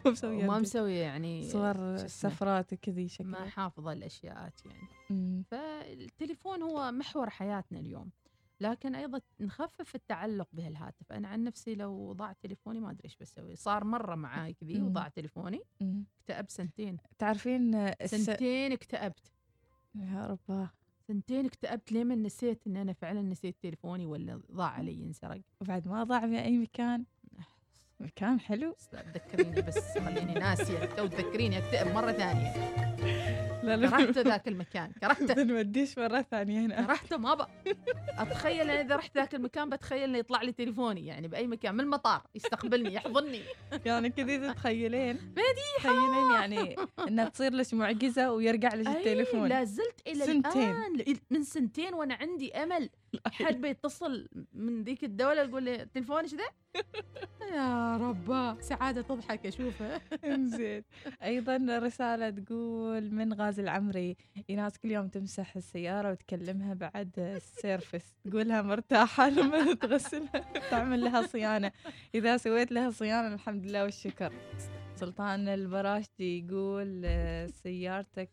مسوية 0.06 0.44
وما 0.44 0.58
update. 0.58 0.62
مسوي 0.62 0.96
يعني 0.96 1.50
صور؟ 1.50 1.98
سفرات 1.98 2.74
كذي 2.74 3.01
ما 3.01 3.08
شكلها 3.08 3.46
حافظه 3.46 3.94
الأشياءات 3.94 4.66
يعني 4.66 4.88
أمم. 5.12 5.44
فالتليفون 5.51 6.62
هو 6.62 6.92
محور 6.92 7.30
حياتنا 7.30 7.80
اليوم 7.80 8.10
لكن 8.62 8.96
أيضا 8.96 9.22
نخفف 9.39 9.96
التعلق 9.96 10.48
بهالهاتف 10.54 11.12
أنا 11.12 11.28
عن 11.28 11.44
نفسي 11.44 11.75
لو 11.75 12.13
ضاع 12.13 12.34
تليفوني 12.34 12.80
ما 12.80 12.92
أدري 12.92 13.06
إيش 13.06 13.18
بسوي 13.18 13.56
صار 13.56 13.84
مرة 13.84 14.16
معاي 14.16 14.54
كذي 14.54 14.80
مم. 14.80 14.88
وضاع 14.88 15.08
تليفوني 15.08 15.62
أمم. 15.82 16.06
اكتئبت 16.20 16.51
سنتين 16.51 16.98
تعرفين 17.18 17.75
الس... 17.75 18.16
سنتين 18.16 18.72
اكتئبت 18.72 19.34
يا 19.96 20.28
رب 20.28 20.70
سنتين 21.10 21.46
اكتئبت 21.46 21.92
ليه 21.92 22.04
من 22.04 22.24
نسيت 22.24 22.68
إن 22.68 22.78
أنا 22.78 22.94
فعلا 22.94 23.22
نسيت 23.22 23.56
تليفوني 23.62 24.06
ولا 24.06 24.42
ضاع 24.51 24.68
علي 24.68 24.94
انسرق. 24.94 25.42
بعد 25.62 25.88
ما 25.88 26.04
ضاع 26.04 26.28
في 26.28 26.42
أي 26.42 26.58
مكان؟ 26.58 27.06
مكان 28.00 28.39
حلو. 28.39 28.75
تذكريني 28.92 29.62
بس 29.62 29.98
خليني 29.98 30.34
ناسيه 30.34 30.86
تو 30.86 31.08
تذكريني 31.08 31.58
أكتئب 31.58 31.96
مرة 31.96 32.12
ثانية. 32.12 32.54
كرهت 33.76 34.18
ذاك 34.18 34.48
المكان 34.48 34.92
كرهته 35.02 35.34
بنوديش 35.34 35.98
مرة 36.00 36.22
ثانية 36.32 36.60
هنا. 36.66 36.82
كرهته 36.86 37.18
ما 37.18 37.34
بقى 37.34 37.50
أتخيل 38.18 38.62
أنا 38.70 38.82
إذا 38.82 38.96
رحت 38.96 39.16
ذاك 39.18 39.36
المكان 39.36 39.70
بتخيل 39.70 40.04
إنه 40.04 40.18
يطلع 40.18 40.42
لي 40.42 40.52
تليفوني 40.52 41.06
يعني 41.08 41.28
بأي 41.28 41.48
مكان 41.48 41.74
من 41.76 41.80
المطار 41.80 42.22
يستقبلني 42.36 42.94
يحضني. 42.94 43.42
يعني 43.86 44.10
كذا 44.10 44.52
تتخيلين 44.52 45.34
تخيلين. 45.78 46.32
يعني 46.34 46.76
إنها 47.08 47.30
تصير 47.30 47.54
لك 47.54 47.74
معجزة 47.74 48.32
ويرجع 48.32 48.74
لك 48.74 48.88
التليفون. 48.88 49.48
لا 49.50 49.64
زلت 49.64 50.02
إلى 50.08 50.26
سنتين. 50.26 50.62
الان 50.70 50.98
ل- 50.98 51.18
من 51.32 51.44
سنتين 51.44 51.94
وأنا 51.94 52.14
عندي 52.16 52.54
أمل. 52.54 52.90
حد 53.25 53.62
بيتصل 53.62 54.28
من 54.54 54.84
ذيك 54.84 55.04
الدولة 55.04 55.42
يقول 55.42 55.63
لي 55.63 55.86
تليفوني 55.86 56.28
ذا 56.28 56.44
يا 57.56 57.98
رب 57.98 58.58
سعادة 58.62 59.01
تضحك 59.01 59.46
اشوفها 59.46 60.01
زين 60.58 60.84
أيضا 61.24 61.80
رسالة 61.80 62.30
تقول 62.30 63.12
من 63.12 63.34
غازي 63.34 63.62
العمري 63.63 64.18
ايناس 64.50 64.78
كل 64.78 64.92
يوم 64.92 65.08
تمسح 65.08 65.56
السيارة 65.56 66.12
وتكلمها 66.12 66.74
بعد 66.74 67.20
ال 67.20 67.30
service. 67.30 68.13
تقولها 68.25 68.62
مرتاحة 68.62 69.30
لما 69.39 69.74
تغسلها. 69.74 70.70
تعمل 70.72 71.01
لها 71.04 71.22
صيانة. 71.22 71.72
إذا 72.16 72.38
سويت 72.38 72.72
لها 72.72 72.89
صيانة 72.89 73.34
الحمد 73.34 73.66
لله 73.66 73.84
والشكر. 73.84 74.34
سلطان 74.96 75.48
البراشدي 75.48 76.46
يقول 76.46 77.06
سيارتك 77.63 78.30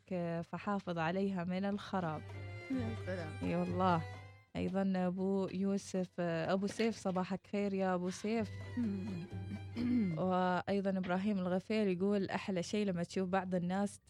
فحافظ 0.52 0.98
عليها 0.98 1.44
من 1.44 1.64
الخراب. 1.64 2.22
يا 2.70 2.96
سلام 3.06 3.32
إي 3.42 3.56
والله. 3.56 4.15
أيضا 4.56 4.92
أبو 4.96 5.48
يوسف 5.52 6.20
أبو 6.20 6.66
سيف 6.66 6.96
صباحك 6.96 7.40
خير 7.52 7.74
يا 7.74 7.94
أبو 7.94 8.10
سيف. 8.10 8.50
وأيضا 10.18 10.90
إبراهيم 10.90 11.38
الغفير 11.38 11.88
يقول 11.88 12.30
أحلى 12.30 12.62
شيء 12.62 12.86
لما 12.86 13.02
تشوف 13.02 13.28
بعض 13.28 13.54
الناس. 13.54 14.00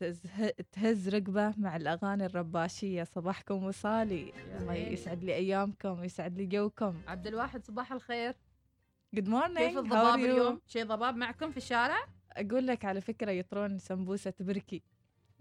تهز 0.72 1.08
رقبه 1.08 1.54
مع 1.58 1.76
الأغاني 1.76 2.26
الرباشية. 2.26 3.04
صباحكم 3.04 3.64
وصالي. 3.64 4.32
الله. 4.60 4.74
يسعد 4.74 5.24
لي 5.24 5.34
أيامكم 5.34 6.04
يسعد 6.04 6.38
لي 6.38 6.46
جوكم. 6.46 6.94
عبد 7.08 7.26
الواحد 7.26 7.64
صباح 7.64 7.92
الخير. 7.92 8.34
Good 9.14 9.28
morning 9.28 9.58
كيف 9.58 9.78
الضباب 9.78 10.18
اليوم؟ 10.18 10.60
شيء 10.66 10.84
ضباب 10.84 11.16
معكم 11.16 11.50
في 11.50 11.56
الشارع؟ 11.56 11.98
أقول 12.32 12.66
لك 12.66 12.84
على 12.84 13.00
فكرة 13.00 13.30
يطرون 13.30 13.78
سمبوسة 13.78 14.34
بركي 14.40 14.82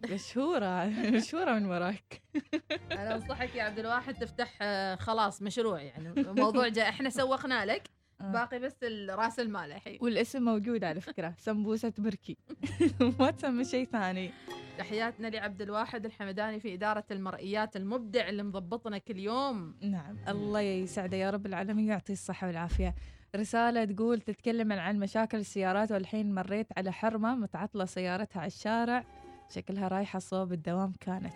مشهورة 0.03 0.85
مشهورة 0.85 1.53
من 1.53 1.65
وراك. 1.65 2.21
أنا 2.91 3.15
أنصحك 3.15 3.55
يا 3.55 3.63
عبد 3.63 3.79
الواحد 3.79 4.13
تفتح 4.15 4.57
آه، 4.61 4.95
خلاص 4.95 5.41
مشروع 5.41 5.81
يعني 5.81 6.13
موضوع 6.17 6.67
جاء 6.67 6.89
إحنا 6.89 7.09
سوقنا 7.09 7.65
لك 7.65 7.89
آه. 8.21 8.31
باقي 8.31 8.59
بس 8.59 8.75
رأس 9.09 9.39
المال 9.39 9.71
الحين. 9.71 9.97
والاسم 10.01 10.43
موجود 10.43 10.83
على 10.83 11.01
فكرة 11.01 11.33
سمبوسة 11.37 11.93
بركي. 11.97 12.37
ما 13.19 13.31
تسمى 13.31 13.65
شيء 13.65 13.87
ثاني. 13.91 14.31
تحياتنا 14.77 15.27
لعبد 15.27 15.61
الواحد 15.61 16.05
الحمداني 16.05 16.59
في 16.59 16.73
إدارة 16.73 17.03
المرئيات 17.11 17.75
المبدع 17.75 18.29
اللي 18.29 18.43
مضبطنا 18.43 18.97
كل 18.97 19.19
يوم. 19.19 19.75
نعم. 19.81 20.17
الله 20.27 20.59
يسعده 20.59 21.17
يا 21.17 21.29
رب 21.29 21.45
العالمين 21.45 21.85
ويعطيه 21.85 22.13
الصحة 22.13 22.47
والعافية. 22.47 22.95
رسالة 23.35 23.85
تقول 23.85 24.21
تتكلم 24.21 24.71
عن 24.71 24.99
مشاكل 24.99 25.37
السيارات 25.37 25.91
والحين 25.91 26.35
مريت 26.35 26.67
على 26.77 26.91
حرمة 26.91 27.35
متعطلة 27.35 27.85
سيارتها 27.85 28.39
على 28.39 28.47
الشارع. 28.47 29.03
شكلها 29.49 29.87
رايحة 29.87 30.19
صوب 30.19 30.53
الدوام 30.53 30.93
كانت. 30.99 31.33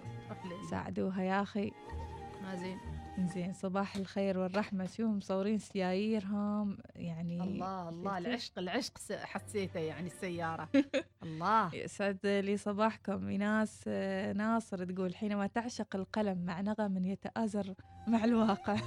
ساعدوها 0.70 1.24
يا 1.24 1.42
أخي. 1.42 1.72
ما 2.42 2.56
زين. 2.56 2.78
زين 3.20 3.54
صباح 3.54 3.96
الخير 3.96 4.40
والرحمة. 4.40 4.86
شو 4.86 5.08
مصورين 5.08 5.60
سياييرهم؟ 5.60 6.78
يعني 6.96 7.44
الله 7.44 7.90
الله؟ 7.90 8.18
العشق 8.18 8.60
العشق 8.60 8.98
حسيته 9.12 9.80
يعني 9.80 10.08
السيارة. 10.08 10.70
الله. 11.24 11.76
يسعد 11.76 12.20
لي 12.26 12.58
صباحكم. 12.58 13.28
إيناس 13.28 13.88
ناصر 14.36 14.86
تقول 14.86 15.16
حينما 15.16 15.48
تعشق 15.48 15.96
القلم 15.96 16.46
مع 16.46 16.62
نغم 16.62 17.06
يتآزر 17.06 17.74
مع 18.08 18.24
الواقع. 18.24 18.78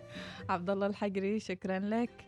عبد 0.50 0.70
الله 0.70 0.86
الحقري 0.86 1.40
شكرا 1.40 1.78
لك. 1.78 2.26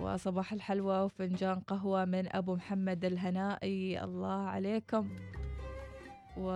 وصباح 0.00 0.52
الحلوى 0.52 1.00
وفنجان 1.00 1.60
قهوة 1.60 2.04
من 2.04 2.36
أبو 2.36 2.54
محمد 2.54 3.04
الهنائي. 3.04 4.04
الله 4.04 4.48
عليكم. 4.48 5.16
و 6.36 6.50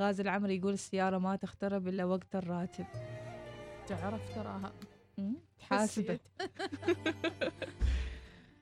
غازي 0.00 0.22
العمري 0.22 0.56
يقول 0.56 0.72
السيارة 0.72 1.18
ما 1.18 1.36
تخترب 1.36 1.88
إلا 1.88 2.04
وقت 2.04 2.36
الراتب. 2.36 2.86
تعرف 3.86 4.34
تراها. 4.34 4.72
حاسبة 5.60 6.18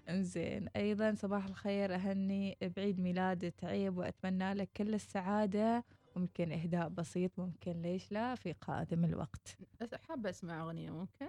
انزين. 0.08 0.68
أيضا 0.76 1.14
صباح 1.14 1.44
الخير 1.46 1.94
أهني 1.94 2.56
بعيد 2.76 3.00
ميلاد 3.00 3.52
تعيب 3.52 3.96
وأتمنى 3.96 4.54
لك 4.54 4.68
كل 4.76 4.94
السعادة. 4.94 5.84
ممكن 6.16 6.52
إهداء 6.52 6.88
بسيط 6.88 7.30
ممكن 7.38 7.82
ليش 7.82 8.12
لا 8.12 8.34
في 8.34 8.52
قادم 8.52 9.04
الوقت. 9.04 9.56
بس 9.80 9.94
حابة 9.94 10.30
أسمع 10.30 10.62
أغنية 10.62 10.90
ممكن؟ 10.90 11.28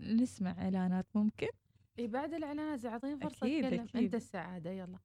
نسمع 0.00 0.50
إعلانات 0.50 1.06
ممكن؟ 1.14 1.48
إي 1.98 2.06
بعد 2.06 2.34
الإعلانات 2.34 2.84
أعطيني 2.84 3.16
فرصة 3.16 3.36
أكيد، 3.46 3.64
أتكلم. 3.64 3.80
أكيد. 3.80 3.96
أنت 3.96 4.14
السعادة 4.14 4.70
يلا. 4.70 4.98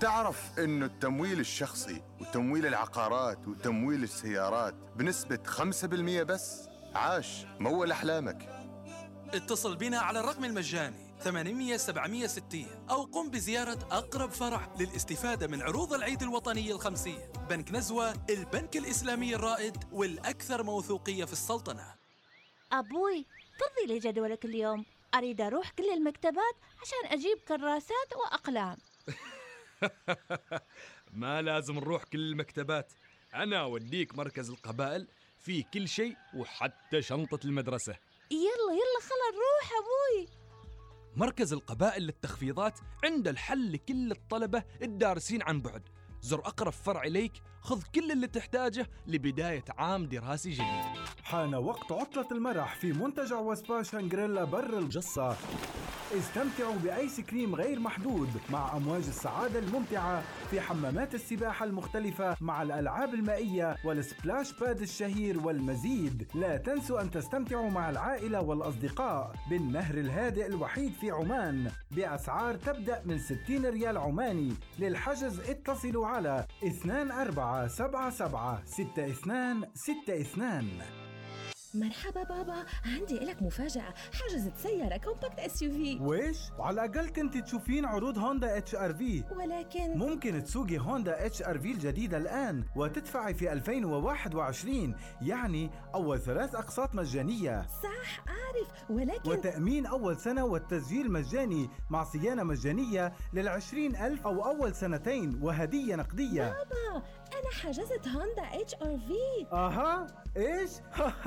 تعرف 0.00 0.58
انه 0.58 0.86
التمويل 0.86 1.40
الشخصي 1.40 2.02
وتمويل 2.20 2.66
العقارات 2.66 3.48
وتمويل 3.48 4.02
السيارات 4.02 4.74
بنسبة 4.96 5.38
5% 5.46 6.22
بس؟ 6.22 6.68
عاش 6.94 7.46
مول 7.60 7.90
أحلامك. 7.90 8.48
اتصل 9.34 9.76
بنا 9.76 9.98
على 9.98 10.20
الرقم 10.20 10.44
المجاني. 10.44 11.03
800 11.24 11.76
760 11.76 12.86
أو 12.90 13.02
قم 13.02 13.30
بزيارة 13.30 13.88
أقرب 13.90 14.30
فرع 14.30 14.74
للاستفادة 14.80 15.46
من 15.46 15.62
عروض 15.62 15.92
العيد 15.92 16.22
الوطني 16.22 16.72
الخمسية 16.72 17.32
بنك 17.50 17.72
نزوة 17.72 18.12
البنك 18.30 18.76
الإسلامي 18.76 19.34
الرائد 19.34 19.76
والأكثر 19.92 20.62
موثوقية 20.62 21.24
في 21.24 21.32
السلطنة. 21.32 21.94
أبوي 22.72 23.26
فضي 23.60 23.86
لي 23.86 23.98
جدولك 23.98 24.44
اليوم. 24.44 24.84
أريد 25.14 25.40
أروح 25.40 25.70
كل 25.70 25.90
المكتبات 25.90 26.54
عشان 26.82 27.18
أجيب 27.18 27.38
كراسات 27.48 28.16
وأقلام. 28.16 28.76
ما 31.22 31.42
لازم 31.42 31.74
نروح 31.74 32.04
كل 32.04 32.20
المكتبات. 32.20 32.92
أنا 33.34 33.60
أوديك 33.60 34.14
مركز 34.14 34.50
القبائل 34.50 35.08
في 35.38 35.62
كل 35.62 35.88
شيء 35.88 36.16
وحتى 36.36 37.02
شنطة 37.02 37.38
المدرسة. 37.44 37.96
يلا 38.30 38.72
يلا 38.72 39.00
خلا 39.00 39.30
نروح 39.34 39.70
أبوي. 39.80 40.43
مركز 41.16 41.52
القبائل 41.52 42.02
للتخفيضات 42.02 42.78
عنده 43.04 43.30
الحل 43.30 43.72
لكل 43.72 44.10
الطلبة 44.10 44.64
الدارسين 44.82 45.42
عن 45.42 45.60
بعد. 45.60 45.82
زر 46.20 46.38
أقرب 46.38 46.72
فرع 46.72 47.02
إليك 47.02 47.32
خذ 47.60 47.82
كل 47.94 48.12
اللي 48.12 48.26
تحتاجه 48.26 48.90
لبداية 49.06 49.64
عام 49.68 50.06
دراسي 50.06 50.50
جديد 50.50 51.04
حان 51.24 51.54
وقت 51.54 51.92
عطلة 51.92 52.28
المرح 52.32 52.76
في 52.76 52.92
منتجع 52.92 53.38
وسبا 53.38 53.82
شانجريلا 53.82 54.44
بر 54.44 54.78
الجصة. 54.78 55.36
استمتعوا 56.18 56.74
بآيس 56.84 57.20
كريم 57.20 57.54
غير 57.54 57.80
محدود 57.80 58.28
مع 58.50 58.76
أمواج 58.76 59.02
السعادة 59.08 59.58
الممتعة 59.58 60.22
في 60.50 60.60
حمامات 60.60 61.14
السباحة 61.14 61.64
المختلفة 61.64 62.36
مع 62.40 62.62
الألعاب 62.62 63.14
المائية 63.14 63.76
وال 63.84 64.01
Splash 64.01 64.52
Pad 64.52 64.80
الشهير 64.80 65.46
والمزيد. 65.46 66.28
لا 66.34 66.56
تنسوا 66.56 67.00
أن 67.00 67.10
تستمتعوا 67.10 67.70
مع 67.70 67.90
العائلة 67.90 68.42
والأصدقاء 68.42 69.32
بالنهر 69.50 69.94
الهادئ 69.94 70.46
الوحيد 70.46 70.92
في 70.92 71.10
عمان. 71.10 71.70
بأسعار 71.90 72.54
تبدأ 72.54 73.02
من 73.04 73.18
60 73.18 73.66
ريال 73.66 73.98
عماني. 73.98 74.52
للحجز 74.78 75.40
اتصلوا 75.40 76.06
على 76.06 76.46
2477 76.62 79.04
62 79.04 79.64
62 79.76 81.13
مرحبا 81.74 82.22
بابا 82.22 82.64
عندي 82.84 83.18
لك 83.18 83.42
مفاجأة 83.42 83.94
حجزت 84.12 84.52
سيارة 84.56 84.96
compact 84.96 85.38
SUV 85.38 85.98
ويش؟ 86.00 86.38
وعلى 86.58 86.84
الأقل 86.84 87.08
كنت 87.08 87.36
تشوفين 87.38 87.84
عروض 87.84 88.18
هوندا 88.18 88.58
HR-V 88.58 89.24
ولكن 89.36 89.98
ممكن 89.98 90.44
تسوقي 90.44 90.78
هوندا 90.78 91.26
HR-V 91.26 91.72
الجديدة 91.72 92.16
الآن 92.16 92.64
وتدفعي 92.76 93.34
في 93.34 93.52
2021 93.52 94.94
يعني 95.22 95.70
أول 95.94 96.20
ثلاث 96.20 96.54
أقساط 96.54 96.94
مجانية. 96.94 97.66
صح 97.82 98.24
أعرف 98.28 98.90
ولكن 98.90 99.30
وتأمين 99.30 99.86
أول 99.86 100.16
سنة 100.16 100.44
والتسجيل 100.44 101.10
مجاني 101.12 101.68
مع 101.90 102.04
صيانة 102.04 102.42
مجانية 102.42 103.12
للعشرين 103.32 103.96
ألف 103.96 104.26
أو 104.26 104.44
أول 104.44 104.74
سنتين 104.74 105.38
وهدية 105.42 105.96
نقدية. 105.96 106.42
بابا 106.42 107.02
أنا 107.40 107.50
حجزت 107.62 108.08
هوندا 108.08 108.42
HR-V 108.60 109.46
أها؟ 109.52 110.06
إيش؟ 110.36 110.70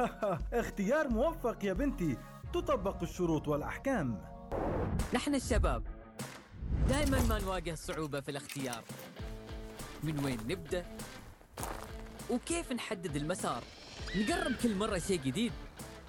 اختيار 0.62 1.08
موفق 1.08 1.66
يا 1.66 1.74
بنتي. 1.74 2.18
تطبق 2.54 3.02
الشروط 3.04 3.48
والأحكام. 3.48 4.22
نحن 5.14 5.36
الشباب 5.36 5.84
دائما 6.90 7.22
ما 7.22 7.40
نواجه 7.40 7.76
صعوبة 7.76 8.20
في 8.20 8.32
الاختيار. 8.32 8.84
من 10.04 10.26
وين 10.26 10.38
نبدأ؟ 10.48 10.86
وكيف 12.30 12.72
نحدد 12.72 13.16
المسار؟ 13.16 13.64
نجرب 14.16 14.56
كل 14.64 14.76
مرة 14.76 14.98
شيء 14.98 15.20
جديد؟ 15.22 15.52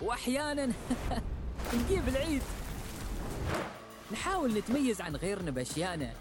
وأحيانا 0.03 0.67
نجيب 1.75 2.09
العيد. 2.09 2.43
نحاول 4.13 4.55
نتميز 4.59 5.01
عن 5.01 5.17
غيرنا 5.17 5.51
بأشيائنا 5.51 6.13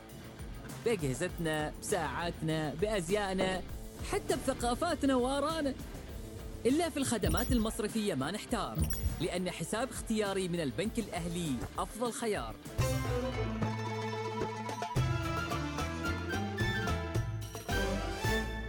بأجهزتنا 0.87 1.73
بساعاتنا 1.81 2.73
بأزيائنا 2.73 3.61
حتى 4.11 4.35
بثقافاتنا 4.35 5.15
وآرانا 5.15 5.73
إلا 6.65 6.89
في 6.89 6.97
الخدمات 6.97 7.51
المصرفية 7.51 8.13
ما 8.13 8.31
نحتار 8.31 8.77
لأن 9.21 9.51
حساب 9.51 9.89
اختياري 9.89 10.47
من 10.47 10.59
البنك 10.59 10.99
الأهلي 10.99 11.55
أفضل 11.79 12.11
خيار. 12.11 12.55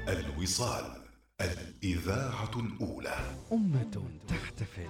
الوصال 0.09 1.02
الإذاعة 1.40 2.50
الأولى. 2.57 3.37
أمة 3.52 4.02
تحتفل. 4.28 4.88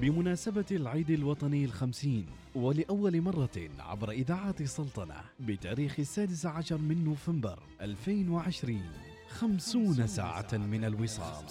بمناسبة 0.00 0.64
العيد 0.70 1.10
الوطني 1.10 1.64
الخمسين 1.64 2.26
ولأول 2.54 3.20
مرة 3.20 3.68
عبر 3.78 4.10
إذاعة 4.10 4.64
سلطنة 4.64 5.14
بتاريخ 5.40 6.00
السادس 6.00 6.46
عشر 6.46 6.78
من 6.78 7.04
نوفمبر 7.04 7.58
2020 7.80 8.80
خمسون 9.28 10.06
ساعة 10.06 10.48
من 10.52 10.84
الوصال. 10.84 11.44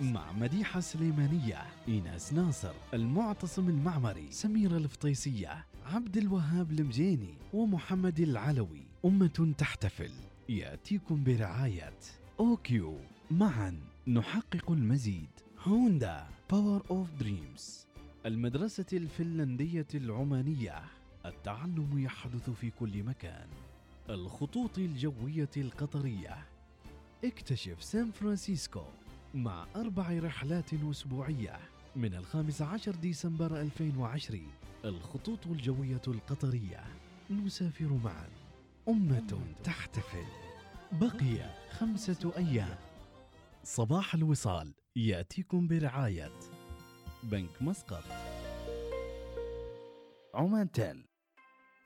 مع 0.00 0.32
مديحة 0.32 0.80
سليمانية 0.80 1.62
إيناس 1.88 2.32
ناصر 2.32 2.72
المعتصم 2.94 3.68
المعمري 3.68 4.26
سميرة 4.30 4.76
الفطيسية 4.76 5.66
عبد 5.86 6.16
الوهاب 6.16 6.72
المجيني 6.72 7.34
ومحمد 7.52 8.20
العلوي. 8.20 8.82
أمة 9.04 9.54
تحتفل. 9.58 10.10
يأتيكم 10.48 11.24
برعاية 11.24 11.92
OQ. 12.40 12.98
معا 13.30 13.80
نحقق 14.06 14.70
المزيد. 14.70 15.28
هوندا 15.66 16.26
Power 16.50 16.82
of 16.90 17.08
Dreams 17.20 17.86
المدرسة 18.26 18.86
الفنلندية 18.92 19.86
العمانية 19.94 20.82
التعلم 21.26 21.98
يحدث 21.98 22.50
في 22.50 22.70
كل 22.70 23.02
مكان 23.02 23.48
الخطوط 24.10 24.78
الجوية 24.78 25.50
القطرية. 25.56 26.46
اكتشف 27.24 27.82
سان 27.82 28.10
فرانسيسكو 28.10 28.82
مع 29.34 29.66
أربع 29.76 30.18
رحلات 30.18 30.74
أسبوعية. 30.74 31.58
من 31.96 32.14
الخامس 32.14 32.62
عشر 32.62 32.94
ديسمبر 32.94 33.60
2020 33.60 34.48
الخطوط 34.84 35.46
الجوية 35.46 36.02
القطرية. 36.08 36.84
نسافر 37.30 37.98
معا. 38.04 38.28
أمة 38.88 39.38
تحتفل. 39.64 40.26
بقي 40.92 41.50
خمسة 41.70 42.32
أيام. 42.36 42.78
صباح 43.64 44.14
الوصال. 44.14 44.79
يأتيكم 45.06 45.68
برعاية 45.68 46.32
بنك 47.22 47.62
مسقط. 47.62 48.04
عمان 50.34 50.70
تيل. 50.72 51.04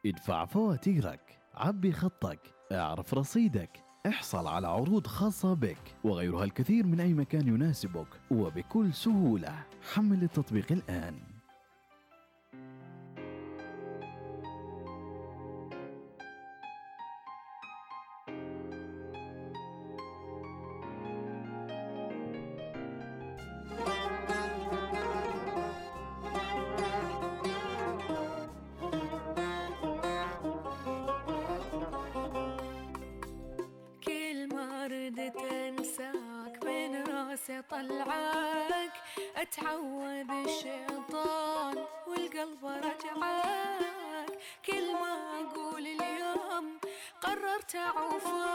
ادفع 0.06 0.44
فواتيرك 0.44 1.38
عبي 1.54 1.92
خطك 1.92 2.40
اعرف 2.72 3.14
رصيدك 3.14 3.70
احصل 4.06 4.46
على 4.46 4.66
عروض 4.66 5.06
خاصة 5.06 5.54
بك 5.54 5.96
وغيرها 6.04 6.44
الكثير 6.44 6.86
من 6.86 7.00
أي 7.00 7.14
مكان 7.14 7.48
يناسبك 7.48 8.20
وبكل 8.30 8.94
سهولة. 8.94 9.66
حمل 9.92 10.22
التطبيق 10.22 10.72
الآن. 10.72 11.33
أتعود 39.44 40.30
الشيطان 40.30 41.76
والقلب 42.06 42.64
رجعك. 42.64 44.38
كل 44.66 44.92
ما 44.92 45.40
أقول 45.40 45.86
اليوم 45.86 46.78
قررت 47.22 47.76
أعوفك. 47.76 48.53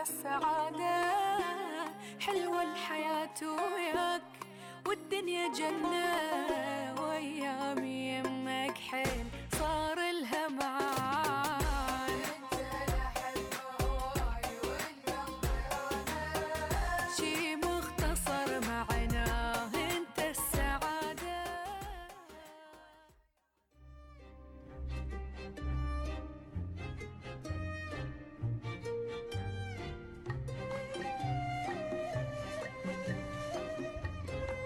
انت 0.00 0.08
السعاده 0.08 1.12
حلوة 2.20 2.62
الحياة 2.62 3.40
وياك 3.42 4.22
والدنيا 4.86 5.48
جنة 5.48 6.14
وايام 7.02 7.84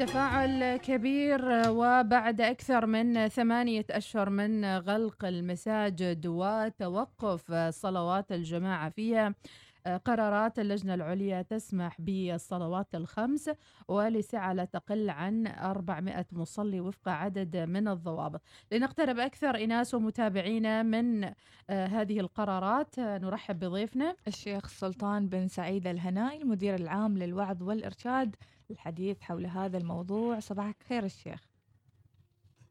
تفاعل 0.06 0.76
كبير 0.76 1.40
وبعد 1.70 2.40
أكثر 2.40 2.86
من 2.86 3.28
ثمانية 3.28 3.84
أشهر 3.90 4.30
من 4.30 4.64
غلق 4.64 5.24
المساجد 5.24 6.26
وتوقف 6.26 7.52
صلوات 7.70 8.32
الجماعة 8.32 8.90
فيها. 8.90 9.34
قرارات 9.86 10.58
اللجنة 10.58 10.94
العليا 10.94 11.42
تسمح 11.42 12.00
بالصلوات 12.00 12.94
الخمس 12.94 13.50
ولسعة 13.88 14.52
لا 14.52 14.64
تقل 14.64 15.10
عن 15.10 15.46
400 15.46 16.26
مصلي 16.32 16.80
وفق 16.80 17.08
عدد 17.08 17.56
من 17.56 17.88
الضوابط. 17.88 18.40
لنقترب 18.72 19.18
أكثر 19.18 19.64
إناس 19.64 19.94
ومتابعينا 19.94 20.82
من 20.82 21.24
آه، 21.24 21.86
هذه 21.86 22.20
القرارات. 22.20 22.98
آه، 22.98 23.18
نرحب 23.18 23.58
بضيفنا. 23.58 24.16
الشيخ 24.28 24.68
سلطان 24.68 25.28
بن 25.28 25.48
سعيد 25.48 25.86
الهنائي 25.86 26.42
المدير 26.42 26.74
العام 26.74 27.18
للوعظ 27.18 27.62
والإرشاد 27.62 28.36
للحديث 28.70 29.20
حول 29.20 29.46
هذا 29.46 29.78
الموضوع. 29.78 30.40
صباحك 30.40 30.76
خير 30.88 31.04
الشيخ 31.04 31.53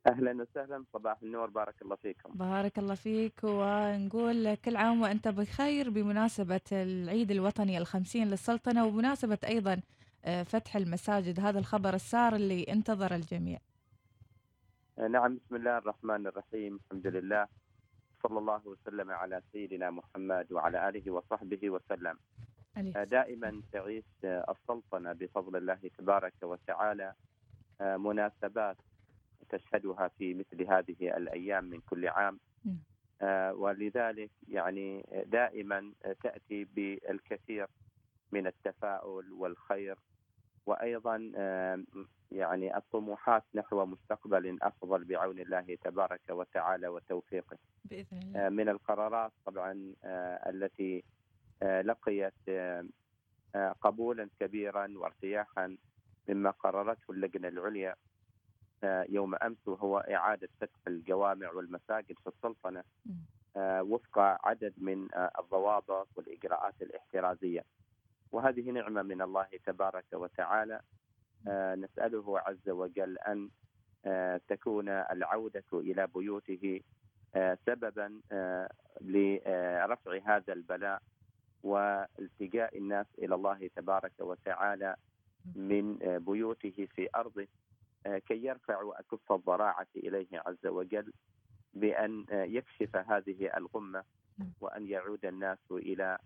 أهلا 0.08 0.42
وسهلا. 0.42 0.84
صباح 0.94 1.18
النور. 1.24 1.50
بارك 1.50 1.82
الله 1.82 1.96
فيكم. 1.96 2.32
بارك 2.34 2.80
الله 2.80 2.96
فيك. 2.96 3.44
ونقول 3.44 4.56
كل 4.56 4.76
عام 4.76 5.02
وأنت 5.02 5.28
بخير 5.28 5.90
بمناسبة 5.90 6.62
العيد 6.72 7.32
الوطني 7.32 7.78
الخمسين 7.78 8.28
للسلطنة 8.28 8.86
وبمناسبة 8.86 9.38
أيضا 9.48 9.82
آه، 10.26 10.44
فتح 10.44 10.76
المساجد. 10.76 11.40
هذا 11.40 11.60
الخبر 11.60 11.94
السار 11.94 12.36
اللي 12.36 12.64
انتظر 12.64 13.16
الجميع. 13.16 13.60
نعم 15.10 15.36
بسم 15.36 15.56
الله 15.56 15.78
الرحمن 15.78 16.28
الرحيم. 16.28 16.80
الحمد 16.86 17.08
لله. 17.08 17.48
صلى 18.24 18.40
الله 18.40 18.62
وسلم 18.66 19.12
على 19.12 19.42
سيدنا 19.52 19.90
محمد 19.90 20.52
وعلى 20.52 20.90
آله 20.90 21.12
وصحبه 21.12 21.70
وسلم. 21.70 22.18
عليه 22.78 23.04
دائما 23.04 23.62
تعيش 23.72 24.06
السلطنة 24.24 25.14
بفضل 25.14 25.56
الله 25.56 25.80
تبارك 25.98 26.34
وتعالى. 26.44 27.14
مناسبات 27.82 28.78
تشهدها 29.58 30.08
في 30.08 30.34
مثل 30.34 30.68
هذه 30.68 31.18
الأيام 31.18 31.64
من 31.64 31.80
كل 31.90 32.08
عام 32.08 32.40
نعم. 32.66 32.78
آه، 33.22 33.54
ولذلك 33.54 34.32
يعني 34.48 35.06
دائما 35.26 35.94
تأتي 36.24 36.64
بالكثير 36.64 37.68
من 38.32 38.48
التفاؤل 38.48 39.32
والخير 39.32 39.98
وأيضا 40.66 41.32
آه، 41.36 41.84
يعني 42.32 42.78
الطموحات 42.78 43.44
نحو 43.56 43.86
مستقبل 43.86 44.58
أفضل 44.62 45.04
بعون 45.04 45.40
الله 45.40 45.78
تبارك 45.84 46.22
وتعالى 46.30 46.88
وتوفيقه. 46.88 47.58
بإذن 47.86 48.18
الله 48.18 48.46
آه، 48.46 48.50
من 48.50 48.70
القرارات 48.70 49.32
طبعا 49.46 49.94
التي 50.50 51.04
لقيت 51.64 52.34
قبولا 53.82 54.30
كبيرا 54.40 54.94
وارتياحا 54.98 55.78
مما 56.30 56.52
قررته 56.52 57.12
اللجنة 57.12 57.48
العليا 57.48 57.96
يوم 59.10 59.36
أمس 59.36 59.68
وهو 59.68 59.98
إعادة 59.98 60.50
فتح 60.62 60.80
الجوامع 60.88 61.52
والمساجد 61.52 62.16
في 62.24 62.28
السلطنة. 62.28 62.84
آه، 63.58 63.84
وفق 63.84 64.20
عدد 64.20 64.74
من 64.78 65.08
آه، 65.14 65.32
الضوابط 65.40 66.08
والإجراءات 66.16 66.74
الاحترازية. 66.82 67.64
وهذه 68.32 68.72
نعمة 68.72 69.02
من 69.02 69.22
الله 69.22 69.48
تبارك 69.66 70.06
وتعالى. 70.14 70.80
آه، 71.48 71.76
نسأله 71.76 72.40
عز 72.40 72.70
وجل 72.70 73.18
أن 73.18 73.50
تكون 74.48 74.90
العودة 74.90 75.64
إلى 75.74 76.08
بيوته 76.08 76.82
سببا 77.66 78.22
لرفع 79.02 80.20
هذا 80.26 80.54
البلاء 80.54 81.02
والتجاء 81.64 82.78
الناس 82.78 83.06
إلى 83.18 83.36
الله 83.36 83.70
تبارك 83.76 84.12
وتعالى 84.20 84.96
من 85.56 85.98
بيوته 86.20 86.88
في 86.96 87.10
أرضه. 87.16 87.48
كي 88.08 88.44
يرفعوا 88.46 89.00
اكف 89.00 89.32
الضراعة 89.32 89.88
إليه 89.96 90.28
عز 90.46 90.66
وجل 90.66 91.14
بأن 91.74 92.26
آه، 92.32 92.44
يكشف 92.44 92.96
هذه 92.96 93.50
الغمة 93.58 94.04
وأن 94.62 94.88
يعود 94.88 95.26
الناس 95.26 95.58
إلى 95.72 96.18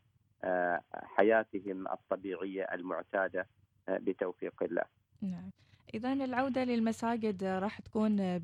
آه، 0.43 0.81
حياتهم 0.93 1.87
الطبيعية 1.87 2.63
المعتادة 2.63 3.47
آه، 3.89 3.97
بتوفيق 3.97 4.63
الله. 4.63 4.83
نعم 5.21 5.49
إذا 5.93 6.13
العودة 6.13 6.63
للمساجد 6.63 7.43
راح 7.43 7.79
تكون 7.81 8.39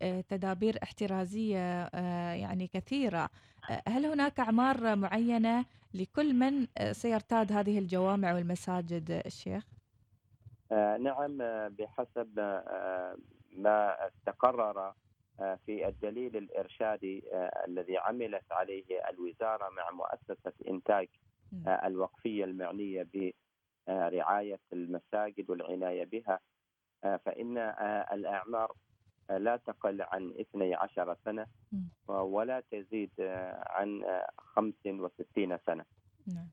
بتدابير 0.00 0.78
احترازية 0.82 1.82
آه، 1.84 2.32
يعني 2.32 2.66
كثيرة 2.66 3.30
آه، 3.70 3.82
هل 3.88 4.06
هناك 4.06 4.40
أعمار 4.40 4.96
معينة 4.96 5.64
لكل 5.94 6.34
من 6.34 6.66
آه، 6.78 6.92
سيرتاد 6.92 7.52
هذه 7.52 7.78
الجوامع 7.78 8.34
والمساجد 8.34 9.10
آه، 9.10 9.22
الشيخ؟ 9.26 9.64
آه، 10.72 10.96
نعم 10.96 11.42
آه، 11.42 11.68
بحسب 11.68 12.38
آه، 12.38 13.16
ما 13.56 13.96
تقرر 14.26 14.92
في 15.66 15.88
الدليل 15.88 16.36
الإرشادي 16.36 17.24
آه، 17.32 17.64
الذي 17.68 17.98
عملت 17.98 18.52
عليه 18.52 18.84
الوزارة 19.10 19.68
مع 19.68 19.90
مؤسسة 19.90 20.52
إنتاج 20.68 21.08
آه، 21.66 21.86
الوقفية 21.86 22.44
المعنية 22.44 23.06
برعاية 23.88 24.60
المساجد 24.72 25.50
والعناية 25.50 26.04
بها 26.04 26.40
فإن 27.02 27.58
الأعمار 28.12 28.72
آه، 29.30 29.38
لا 29.38 29.56
تقل 29.56 30.02
عن 30.02 30.34
12 30.40 31.16
سنة 31.24 31.46
ولا 32.08 32.62
تزيد 32.70 33.10
عن 33.66 34.04
آه، 34.04 34.28
65 34.38 35.58
سنة. 35.66 35.84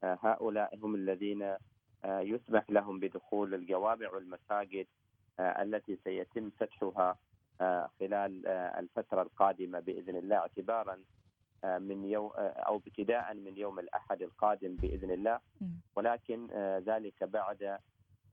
آه، 0.04 0.18
هؤلاء 0.22 0.76
هم 0.78 0.96
الذين 0.96 1.56
يسمح 2.06 2.70
لهم 2.70 3.00
بدخول 3.00 3.54
الجوامع 3.54 4.10
والمساجد 4.10 4.88
آه، 5.40 5.62
التي 5.64 5.98
سيتم 6.04 6.50
فتحها 6.50 7.18
آه، 7.62 7.90
خلال 8.00 8.48
آه، 8.48 8.80
الفترة 8.80 9.22
القادمة 9.22 9.80
بإذن 9.80 10.16
الله 10.16 10.36
اعتبارا 10.36 10.98
آه، 11.64 11.78
من 11.78 12.06
يوم 12.06 12.32
أو 12.38 12.76
ابتداء 12.78 13.34
من 13.34 13.58
يوم 13.58 13.80
الأحد 13.80 14.22
القادم 14.22 14.76
بإذن 14.76 15.12
الله. 15.12 15.40
ولكن 15.96 16.48
آه، 16.52 16.80
ذلك 16.80 17.24
بعد 17.24 17.78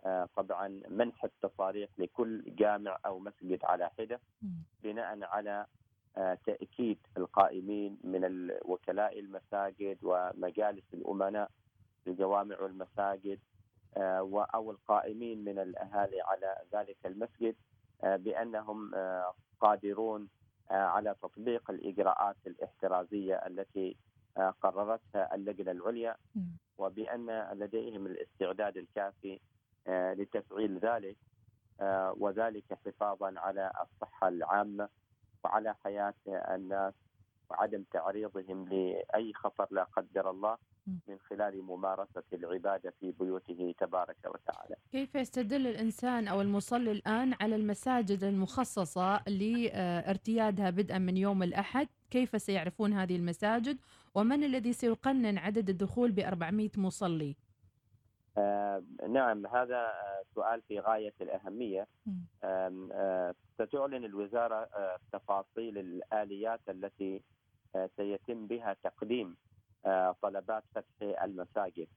آه، 0.07 0.29
طبعا 0.37 0.81
منح 0.89 1.25
التصاريح 1.25 1.91
لكل 1.99 2.43
جامع 2.57 2.99
أو 3.07 3.19
مسجد 3.19 3.65
على 3.65 3.91
حدة 3.99 4.21
بناء 4.83 5.19
على 5.23 5.67
آه، 6.17 6.39
تأكيد 6.47 6.99
القائمين 7.17 7.99
من 8.05 8.51
وكلاء 8.65 9.19
المساجد 9.19 9.99
ومجالس 10.03 10.85
الأمناء 10.95 11.51
الجوامع 12.07 12.61
والمساجد 12.61 13.39
آه، 13.97 14.23
و- 14.23 14.41
أو 14.43 14.71
القائمين 14.71 15.45
من 15.45 15.59
الأهالي 15.59 16.21
على 16.21 16.57
ذلك 16.75 16.97
المسجد 17.07 17.57
آه، 18.05 18.17
بأنهم 18.17 18.95
آه، 18.95 19.35
قادرون 19.61 20.29
على 20.71 21.15
تطبيق 21.23 21.71
الإجراءات 21.71 22.37
الاحترازية 22.47 23.35
التي 23.47 23.97
قررتها 24.61 25.35
اللجنة 25.35 25.71
العليا 25.71 26.17
وبأن 26.79 27.49
لديهم 27.53 28.07
الاستعداد 28.07 28.77
الكافي 28.77 29.41
لتفعيل 29.89 30.79
ذلك 30.79 31.17
وذلك 32.17 32.65
حفاظا 32.87 33.35
على 33.37 33.73
الصحة 33.81 34.29
العامة 34.29 34.89
وعلى 35.45 35.75
حياة 35.75 36.15
الناس 36.29 36.95
وعدم 37.51 37.85
تعريضهم 37.93 38.69
لأي 38.69 39.33
خطر 39.35 39.67
لا 39.71 39.85
قدر 39.85 40.31
الله. 40.31 40.59
من 40.87 41.19
خلال 41.31 41.63
ممارسة 41.63 42.23
العبادة 42.33 42.93
في 43.01 43.13
بيوته 43.13 43.75
تبارك 43.79 44.17
وتعالى. 44.27 44.77
كيف 44.91 45.15
يستدل 45.15 45.67
الإنسان 45.67 46.29
أو 46.29 46.41
المصلي 46.41 46.93
الآن 46.93 47.35
على 47.41 47.57
المساجد 47.57 48.25
المخصصة 48.25 49.23
لارتيادها 49.29 50.71
بدءا 50.71 50.99
من 50.99 51.17
يوم 51.17 51.43
الأحد؟ 51.43 51.89
كيف 52.11 52.43
سيعرفون 52.43 52.93
هذه 52.93 53.17
المساجد؟ 53.17 53.79
ومن 54.15 54.45
الذي 54.45 54.73
سيقنن 54.73 55.39
عدد 55.39 55.69
الدخول 55.69 56.13
ب 56.13 56.19
400 56.19 56.71
مصلي؟ 56.77 57.37
آه، 58.39 58.83
نعم 59.09 59.47
هذا 59.47 59.93
سؤال 60.35 60.63
في 60.69 60.81
غاية 60.81 61.15
الأهمية. 61.21 61.87
آه، 62.45 63.35
ستعلن 63.55 64.05
الوزارة 64.05 64.55
آه، 64.55 64.97
تفاصيل 65.13 65.79
الآليات 65.79 66.61
التي 66.69 67.23
آه، 67.77 67.91
سيتم 67.97 68.47
بها 68.47 68.77
تقديم 68.85 69.37
طلبات 70.23 70.65
فتح 70.75 71.23
المساجد. 71.23 71.89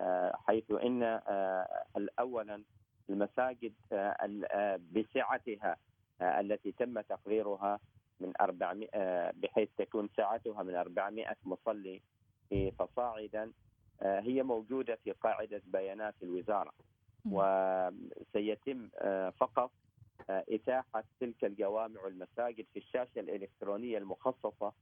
آه، 0.00 0.36
حيث 0.46 0.70
إن 0.70 1.02
آه، 1.02 1.86
اولا 2.18 2.64
المساجد 3.10 3.72
آه، 3.92 4.16
ال- 4.24 4.52
آه، 4.52 4.80
بسعتها 4.92 5.76
آه، 6.20 6.40
التي 6.40 6.72
تم 6.72 7.00
تقريرها 7.00 7.80
من 8.20 8.32
400 8.40 8.88
آه، 8.94 9.32
بحيث 9.36 9.68
تكون 9.78 10.08
سعتها 10.16 10.62
من 10.62 10.74
400 10.74 11.36
مصلي 11.44 12.02
فصاعدا 12.78 13.52
آه، 14.02 14.20
هي 14.20 14.42
موجودة 14.42 14.96
في 15.04 15.10
قاعدة 15.12 15.62
بيانات 15.66 16.14
الوزارة. 16.22 16.72
وسيتم 17.30 18.88
آه، 18.98 19.30
فقط 19.30 19.70
آه، 20.30 20.44
إتاحة 20.50 21.04
تلك 21.20 21.44
الجوامع 21.44 22.00
والمساجد 22.02 22.66
في 22.72 22.78
الشاشة 22.78 23.20
الإلكترونية 23.20 23.98
المخصصة 23.98 24.66
آه، 24.66 24.72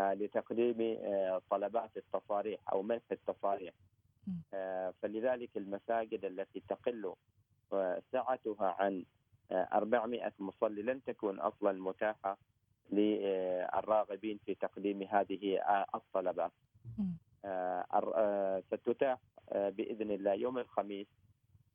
لتقديم 0.00 0.98
آه، 1.04 1.42
طلبات 1.50 1.90
التصاريح 1.96 2.60
أو 2.72 2.82
منح 2.82 3.02
التصاريح. 3.12 3.74
آه، 4.54 4.94
فلذلك 5.02 5.56
المساجد 5.56 6.24
التي 6.24 6.62
تقل 6.68 7.14
آه، 7.72 8.02
سعتها 8.12 8.76
عن 8.78 9.04
آه، 9.52 9.68
400 9.72 10.32
مصلي 10.38 10.82
لن 10.82 11.04
تكون 11.04 11.40
أصلا 11.40 11.72
متاحة 11.72 12.38
للراغبين 12.92 14.38
في 14.46 14.54
تقديم 14.54 15.02
هذه 15.02 15.60
الطلبات. 15.94 16.52
ستتاح 18.70 19.18
بإذن 19.52 20.10
الله 20.10 20.32
يوم 20.32 20.58
الخميس 20.58 21.06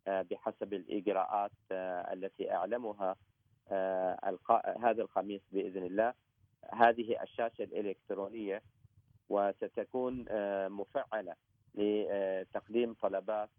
بحسب 0.08 0.74
الإجراءات 0.74 1.52
التي 2.14 2.52
أعلمها 2.52 3.16
هذا 4.84 5.02
الخميس 5.02 5.42
بإذن 5.52 5.84
الله. 5.84 6.14
هذه 6.70 7.22
الشاشة 7.24 7.64
الإلكترونية 7.64 8.62
وستكون 9.30 10.26
آه، 10.30 10.68
مفعلة 10.68 11.36
لتقديم 11.76 12.94
طلبات 12.94 13.50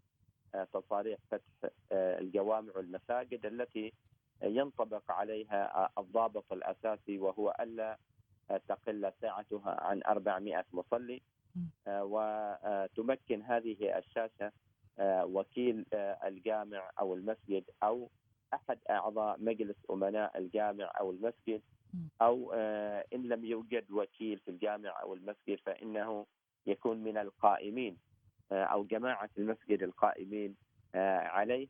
آه، 0.55 0.67
تصاريح 0.73 1.19
فتح 1.31 1.43
آه، 1.91 2.19
الجوامع 2.19 2.71
والمساجد 2.75 3.45
التي 3.45 3.93
ينطبق 4.43 5.11
عليها 5.11 5.89
الضابط 5.97 6.53
الأساسي 6.53 7.17
وهو 7.17 7.55
ألا 7.59 7.97
تقل 8.67 9.11
ساعتها 9.21 9.77
عن 9.81 10.01
400 10.07 10.65
مصلي. 10.73 11.21
وتمكن 11.87 13.41
هذه 13.41 13.97
الشاشة 13.97 14.51
وكيل 15.23 15.85
الجامع 16.23 16.91
أو 16.99 17.13
المسجد 17.13 17.63
أو 17.83 18.09
أحد 18.53 18.79
أعضاء 18.89 19.37
مجلس 19.39 19.75
أمناء 19.91 20.37
الجامع 20.37 20.91
أو 20.99 21.11
المسجد 21.11 21.61
أو 22.21 22.51
آه، 22.55 23.05
إن 23.13 23.23
لم 23.23 23.45
يوجد 23.45 23.91
وكيل 23.91 24.39
في 24.39 24.51
الجامع 24.51 25.01
أو 25.01 25.13
المسجد 25.13 25.59
فإنه 25.65 26.25
يكون 26.67 27.03
من 27.03 27.17
القائمين 27.17 27.97
آه، 28.51 28.63
أو 28.63 28.83
جماعة 28.83 29.29
المسجد 29.37 29.83
القائمين 29.83 30.55
آه، 30.95 31.17
عليه. 31.19 31.67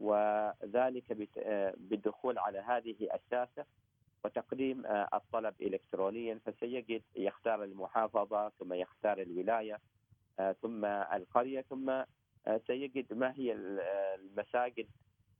وذلك 0.00 1.12
بالدخول 1.76 2.38
على 2.38 2.58
هذه 2.58 3.08
الشاشة 3.14 3.64
وتقديم 4.24 4.86
الطلب 4.86 5.54
الكترونيا 5.62 6.38
فسيجد 6.46 7.02
يختار 7.16 7.64
المحافظة 7.64 8.48
ثم 8.48 8.72
يختار 8.72 9.20
الولاية 9.22 9.78
ثم 10.62 10.84
القرية 10.84 11.60
ثم 11.60 12.02
سيجد 12.66 13.12
ما 13.12 13.32
هي 13.36 13.52
ال- 13.52 13.80
المساجد 14.20 14.86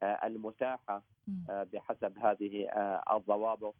المتاحة 0.02 1.02
آه، 1.50 1.62
بحسب 1.72 2.18
هذه 2.18 2.68
الضوابط. 3.12 3.74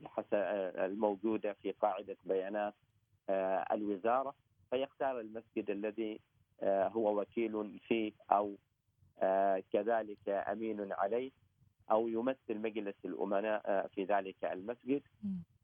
بحسب 0.00 0.34
آه، 0.34 0.86
الموجودة 0.86 1.52
في 1.52 1.72
قاعدة 1.72 2.16
بيانات 2.24 2.74
آه، 3.30 3.66
الوزارة 3.72 4.34
فيختار 4.70 5.20
المسجد 5.20 5.70
الذي 5.70 6.20
آه، 6.62 6.88
هو 6.88 7.20
وكيل 7.20 7.78
فيه 7.88 8.12
أو 8.32 8.54
آه، 9.22 9.62
كذلك 9.72 10.28
أمين 10.28 10.92
عليه 10.92 11.30
أو 11.90 12.08
يمثل 12.08 12.58
مجلس 12.58 12.94
الأمناء 13.04 13.62
آه، 13.66 13.86
في 13.86 14.04
ذلك 14.04 14.44
المسجد. 14.44 15.02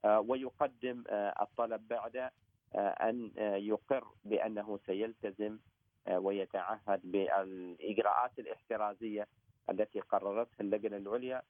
آه، 0.04 0.20
ويقدم 0.20 1.04
آه، 1.08 1.34
الطلب 1.42 1.88
بعد 1.88 2.16
آه، 2.16 2.78
أن 2.78 3.30
آه، 3.38 3.56
يقر 3.56 4.04
بأنه 4.24 4.78
سيلتزم 4.86 5.58
آه، 6.06 6.18
ويتعهد 6.18 7.00
بالإجراءات 7.04 8.38
الاحترازية 8.38 9.26
التي 9.70 10.00
قررتها 10.00 10.56
اللجنة 10.60 10.96
العليا 10.96 11.42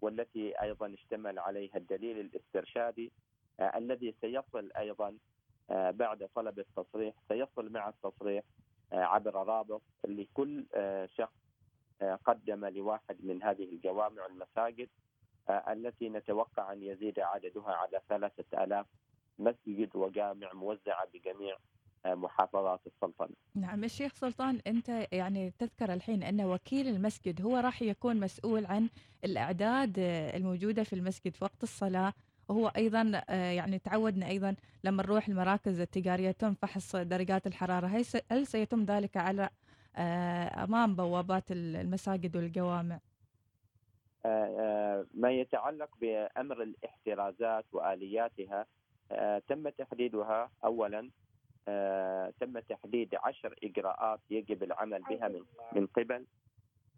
والتي 0.00 0.62
أيضا 0.62 0.94
اشتمل 0.94 1.38
عليها 1.38 1.76
الدليل 1.76 2.20
الاسترشادي 2.20 3.12
آه، 3.60 3.78
الذي 3.78 4.14
سيصل 4.20 4.70
أيضا 4.76 5.16
آه، 5.70 5.90
بعد 5.90 6.28
طلب 6.34 6.58
التصريح 6.58 7.14
سيصل 7.28 7.72
مع 7.72 7.88
التصريح 7.88 8.44
آه، 8.92 8.96
عبر 9.04 9.34
رابط 9.34 9.82
لكل 10.08 10.64
شخص 11.16 11.40
قدم 12.24 12.66
لواحد 12.66 13.24
من 13.24 13.42
هذه 13.42 13.64
الجوامع 13.64 14.26
المساجد 14.26 14.88
آه، 15.50 15.72
التي 15.72 16.08
نتوقع 16.08 16.72
أن 16.72 16.82
يزيد 16.82 17.20
عددها 17.20 17.72
على 17.72 18.00
ثلاثة 18.08 18.64
آلاف 18.64 18.86
مسجد 19.38 19.96
وجامع 19.96 20.52
موزعة 20.52 21.06
بجميع 21.14 21.56
محافظات 22.06 22.80
السلطنة. 22.86 23.34
نعم 23.54 23.84
الشيخ 23.84 24.14
سلطان 24.14 24.60
أنت 24.66 25.06
يعني 25.12 25.52
تذكر 25.58 25.92
الحين 25.92 26.22
أن 26.22 26.40
وكيل 26.40 26.88
المسجد 26.88 27.42
هو 27.42 27.56
راح 27.56 27.82
يكون 27.82 28.20
مسؤول 28.20 28.66
عن 28.66 28.88
الأعداد 29.24 29.98
آه، 29.98 30.36
الموجودة 30.36 30.82
في 30.84 30.92
المسجد 30.92 31.34
في 31.34 31.44
وقت 31.44 31.62
الصلاة. 31.62 32.12
وهو 32.48 32.68
أيضا 32.68 33.12
آه، 33.28 33.50
يعني 33.50 33.78
تعودنا 33.78 34.26
أيضا 34.28 34.54
لما 34.84 35.02
نروح 35.02 35.28
المراكز 35.28 35.80
التجارية 35.80 36.28
يتم 36.28 36.54
فحص 36.54 36.96
درجات 36.96 37.46
الحرارة. 37.46 37.86
هل 38.30 38.46
سيتم 38.46 38.84
ذلك 38.84 39.16
على 39.16 39.48
آه، 39.96 40.64
أمام 40.64 40.96
بوابات 40.96 41.52
ال- 41.52 41.76
المساجد 41.76 42.36
والجوامع؟ 42.36 42.98
آه، 44.26 45.06
ما 45.14 45.30
يتعلق 45.30 45.88
بأمر 46.00 46.62
الاحترازات 46.62 47.64
وآلياتها 47.72 48.66
آه، 49.12 49.42
تم 49.48 49.68
تحديدها 49.68 50.50
أولا 50.64 50.98
آه، 50.98 51.10
تم 52.40 52.58
تحديد 52.58 53.14
عشر 53.24 53.54
إجراءات 53.64 54.20
يجب 54.30 54.62
العمل 54.62 55.02
بها 55.02 55.28
من 55.28 55.44
من 55.72 55.86
قبل 55.86 56.26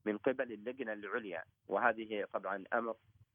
من 0.05 0.19
قبل 0.19 0.53
اللجنة 0.53 0.93
العليا. 0.93 1.45
وهذه 1.69 2.27
طبعا 2.33 2.65
أمر 2.73 2.95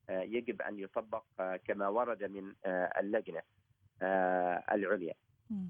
آه، 0.09 0.21
يجب 0.21 0.61
أن 0.61 0.79
يطبق 0.79 1.23
آه، 1.39 1.55
كما 1.57 1.87
ورد 1.87 2.23
من 2.23 2.53
آه، 2.65 2.99
اللجنة 2.99 3.41
آه، 4.01 4.63
العليا. 4.71 5.13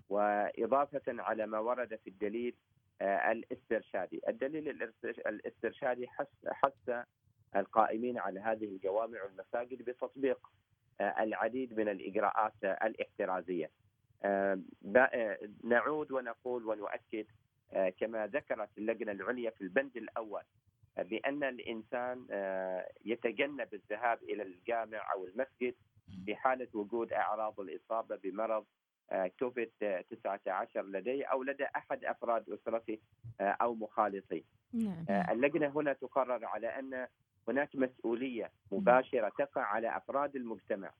وإضافة 0.09 1.01
على 1.07 1.45
ما 1.47 1.59
ورد 1.59 1.95
في 1.95 2.09
الدليل 2.09 2.55
آه، 3.01 3.31
الاسترشادي. 3.31 4.21
الدليل 4.27 4.69
الاسترش- 4.69 5.27
الاسترشادي 5.27 6.07
حث 6.07 6.89
القائمين 7.55 8.17
على 8.17 8.39
هذه 8.39 8.65
الجوامع 8.65 9.23
والمساجد 9.23 9.81
بتطبيق 9.89 10.39
آه، 11.01 11.23
العديد 11.23 11.79
من 11.79 11.89
الإجراءات 11.89 12.53
آه، 12.63 12.87
الاحترازية. 12.87 13.65
آه، 13.65 13.69
آه، 13.69 13.86
نعود 15.63 16.11
ونقول 16.11 16.65
ونؤكد 16.65 17.25
آه، 17.73 17.89
كما 17.89 18.27
ذكرت 18.27 18.69
اللجنة 18.77 19.11
العليا 19.11 19.49
في 19.49 19.61
البند 19.61 19.97
الأول 19.97 20.41
آه، 20.97 21.01
بأن 21.03 21.43
الإنسان 21.43 22.27
آه، 22.31 22.89
يتجنب 23.05 23.73
الذهاب 23.73 24.23
إلى 24.23 24.43
الجامع 24.43 25.13
أو 25.13 25.25
المسجد 25.25 25.75
في 26.25 26.35
حالة 26.35 26.67
وجود 26.73 27.13
أعراض 27.13 27.59
الإصابة 27.59 28.15
بمرض 28.15 28.65
آه، 29.11 29.31
كوفيد 29.39 29.71
آه، 29.83 30.01
19 30.01 30.81
لديه 30.85 31.25
أو 31.25 31.43
لدى 31.43 31.65
أحد 31.75 32.05
أفراد 32.05 32.49
أسرته 32.49 32.97
آه، 33.41 33.57
أو 33.61 33.75
مخالطيه. 33.75 34.43
نعم. 34.73 35.05
آه، 35.09 35.31
اللجنة 35.31 35.67
هنا 35.67 35.93
تقرر 35.93 36.45
على 36.45 36.67
أن 36.67 37.07
هناك 37.47 37.75
مسؤولية 37.75 38.51
مباشرة 38.71 39.29
تقع 39.37 39.61
على 39.61 39.97
أفراد 39.97 40.35
المجتمع 40.35 40.91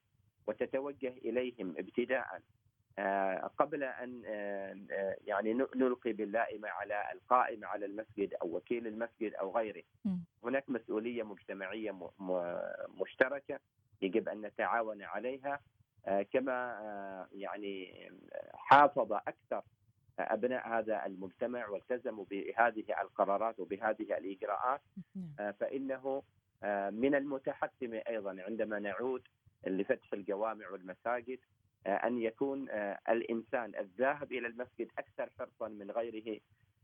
وتتوجه 0.47 1.07
إليهم 1.25 1.75
ابتداء. 1.77 2.19
آه، 2.35 2.41
قبل 3.57 3.83
أن 3.83 4.21
آه، 4.25 4.77
آه، 4.91 5.17
يعني 5.25 5.53
نلقي 5.75 6.13
باللائمة 6.13 6.69
على 6.69 7.03
القائم 7.13 7.65
على 7.65 7.85
المسجد 7.85 8.33
أو 8.33 8.55
وكيل 8.57 8.87
المسجد 8.87 9.33
أو 9.33 9.57
غيره. 9.57 9.83
هناك 10.43 10.69
مسؤولية 10.69 11.23
مجتمعية 11.23 11.91
م- 11.91 12.09
م- 12.19 12.59
مشتركة 13.01 13.59
يجب 14.01 14.29
أن 14.29 14.41
نتعاون 14.41 15.01
عليها. 15.03 15.59
آه، 16.05 16.21
كما 16.21 16.79
آه، 16.81 17.27
يعني 17.35 18.09
حافظ 18.53 19.13
أكثر 19.13 19.61
أبناء 20.19 20.67
هذا 20.69 21.05
المجتمع 21.05 21.67
والتزموا 21.67 22.25
بهذه 22.31 22.83
القرارات 23.01 23.59
وبهذه 23.59 24.17
الإجراءات. 24.17 24.81
آه، 25.39 25.51
فإنه 25.51 26.23
آه، 26.63 26.89
من 26.89 27.15
المتحتم 27.15 27.93
أيضا 28.07 28.35
عندما 28.47 28.79
نعود 28.79 29.27
لفتح 29.67 30.13
الجوامع 30.13 30.69
والمساجد 30.69 31.39
أن 31.87 32.21
يكون 32.21 32.69
آه، 32.69 32.99
الإنسان 33.09 33.75
الذاهب 33.79 34.31
إلى 34.31 34.47
المسجد 34.47 34.87
أكثر 34.97 35.29
حرصا 35.39 35.67
من 35.67 35.91
غيره 35.91 36.39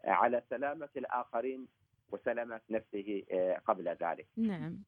آه، 0.06 0.10
على 0.10 0.44
سلامة 0.50 0.90
الآخرين 0.98 1.68
وسلامة 2.12 2.62
نفسه 2.70 3.24
آه، 3.32 3.58
قبل 3.66 3.88
ذلك. 3.88 4.28
نعم. 4.38 4.80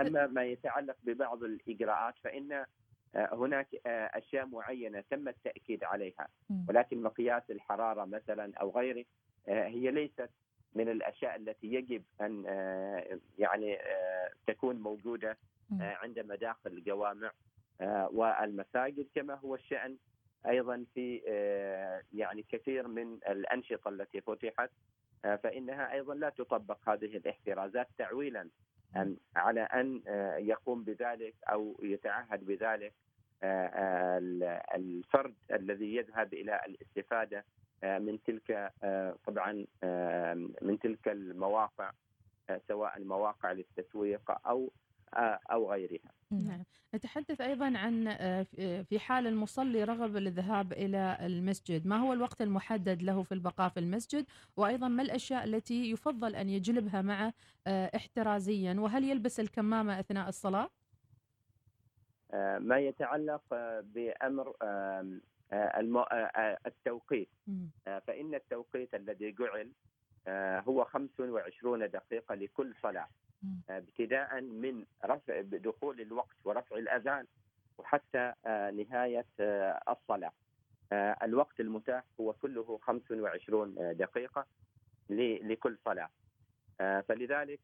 أما 0.00 0.26
ما 0.26 0.44
يتعلق 0.44 0.96
ببعض 1.02 1.42
الإجراءات 1.42 2.14
فإن 2.24 2.64
آه، 3.14 3.34
هناك 3.34 3.68
أشياء 3.86 4.46
معينة 4.46 5.04
تم 5.10 5.28
التأكيد 5.28 5.84
عليها 5.84 6.28
ولكن 6.68 7.02
مقياس 7.02 7.42
الحرارة 7.50 8.04
مثلا 8.04 8.52
أو 8.60 8.70
غيره 8.70 9.04
هي 9.46 9.90
ليست 9.90 10.30
من 10.74 10.88
الأشياء 10.88 11.36
التي 11.36 11.66
يجب 11.74 12.02
أن 12.20 12.44
آه، 12.46 13.18
يعني 13.38 13.78
تكون 14.46 14.76
موجودة 14.76 15.38
آه، 15.80 15.96
عند 16.02 16.18
مداخل 16.18 16.70
الجوامع. 16.70 17.32
والمساجد 18.12 19.06
كما 19.14 19.34
هو 19.34 19.54
الشأن 19.54 19.96
أيضا 20.46 20.84
في 20.94 21.22
آه، 21.28 22.02
يعني 22.12 22.42
كثير 22.48 22.88
من 22.88 23.18
الأنشطة 23.28 23.88
التي 23.88 24.20
فتحت 24.20 24.70
آه، 25.24 25.36
فإنها 25.36 25.92
أيضا 25.92 26.14
لا 26.14 26.28
تطبق 26.30 26.88
هذه 26.88 27.16
الاحترازات 27.16 27.88
تعويلا 27.98 28.48
على 29.36 29.60
أن 29.60 30.02
آه، 30.08 30.36
يقوم 30.36 30.84
بذلك 30.84 31.34
أو 31.48 31.76
يتعهد 31.82 32.46
بذلك 32.46 32.92
آه، 33.42 33.66
آه، 33.66 34.18
الفرد 34.76 35.34
الذي 35.52 35.96
يذهب 35.96 36.34
إلى 36.34 36.60
الاستفادة 36.66 37.44
آه، 37.84 37.98
من 37.98 38.22
تلك 38.22 38.70
آه، 38.82 39.16
طبعا 39.26 39.66
آه، 39.84 40.34
من 40.62 40.78
تلك 40.78 41.08
المواقع 41.08 41.92
آه، 42.50 42.60
سواء 42.68 42.96
المواقع 42.96 43.52
للتسويق 43.52 44.46
أو 44.46 44.64
آه، 44.64 44.72
أو 45.52 45.72
غيرها. 45.72 46.10
نعم. 46.30 46.64
نتحدث 46.94 47.40
أيضا 47.40 47.78
عن 47.78 48.08
آه، 48.08 48.42
في- 48.42 48.84
في 48.84 48.98
حال 48.98 49.26
المصلي 49.26 49.84
رغب 49.84 50.16
الذهاب 50.16 50.72
إلى 50.72 51.18
المسجد 51.20 51.86
ما 51.86 51.96
هو 51.96 52.12
الوقت 52.12 52.42
المحدد 52.42 53.02
له 53.02 53.22
في 53.22 53.32
البقاء 53.32 53.68
في 53.68 53.80
المسجد؟ 53.80 54.26
وأيضا 54.56 54.88
ما 54.88 55.02
الأشياء 55.02 55.44
التي 55.44 55.90
يفضل 55.90 56.36
أن 56.36 56.48
يجلبها 56.48 57.02
معه 57.02 57.32
آه، 57.66 57.90
احترازيا؟ 57.96 58.74
وهل 58.80 59.04
يلبس 59.04 59.40
الكمامة 59.40 60.00
أثناء 60.00 60.28
الصلاة؟ 60.28 60.70
آه، 62.34 62.58
ما 62.58 62.78
يتعلق 62.78 63.42
آه، 63.52 63.80
بأمر 63.80 64.54
آه، 64.62 65.20
آه، 65.52 65.56
آه، 66.12 66.58
التوقيت. 66.66 67.28
آه، 67.86 67.98
فإن 68.06 68.34
التوقيت 68.34 68.94
الذي 68.94 69.32
جعل 69.32 69.60
آه، 69.60 69.66
هو 70.68 70.84
25 70.84 71.90
دقيقة 71.90 72.34
لكل 72.34 72.74
صلاة. 72.82 73.08
آه، 73.70 73.78
ابتداء 73.78 74.40
من 74.40 74.84
رفع 75.04 75.40
دخول 75.40 76.00
الوقت 76.00 76.36
ورفع 76.44 76.76
الأذان 76.76 77.26
وحتى 77.78 78.32
آه، 78.46 78.70
نهاية 78.70 79.26
آه، 79.40 79.80
الصلاة. 79.88 80.32
آه، 80.92 81.16
الوقت 81.22 81.60
المتاح 81.60 82.04
هو 82.20 82.32
كله 82.32 82.78
25 82.82 83.96
دقيقة 83.96 84.46
لكل 85.10 85.78
صلاة. 85.84 86.08
آه، 86.80 87.00
فلذلك 87.00 87.60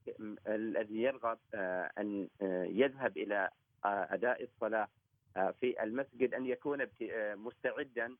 الذي 0.47 1.03
يرغب 1.03 1.39
آه، 1.55 1.91
أن 1.99 2.29
آه، 2.43 2.65
يذهب 2.65 3.17
إلى 3.17 3.51
آه، 3.85 4.09
أداء 4.11 4.45
الصلاة 4.45 4.89
آه، 5.37 5.51
في 5.61 5.83
المسجد 5.83 6.35
أن 6.35 6.47
يكون 6.47 6.81
آه، 7.11 7.35
مستعدا 7.35 8.17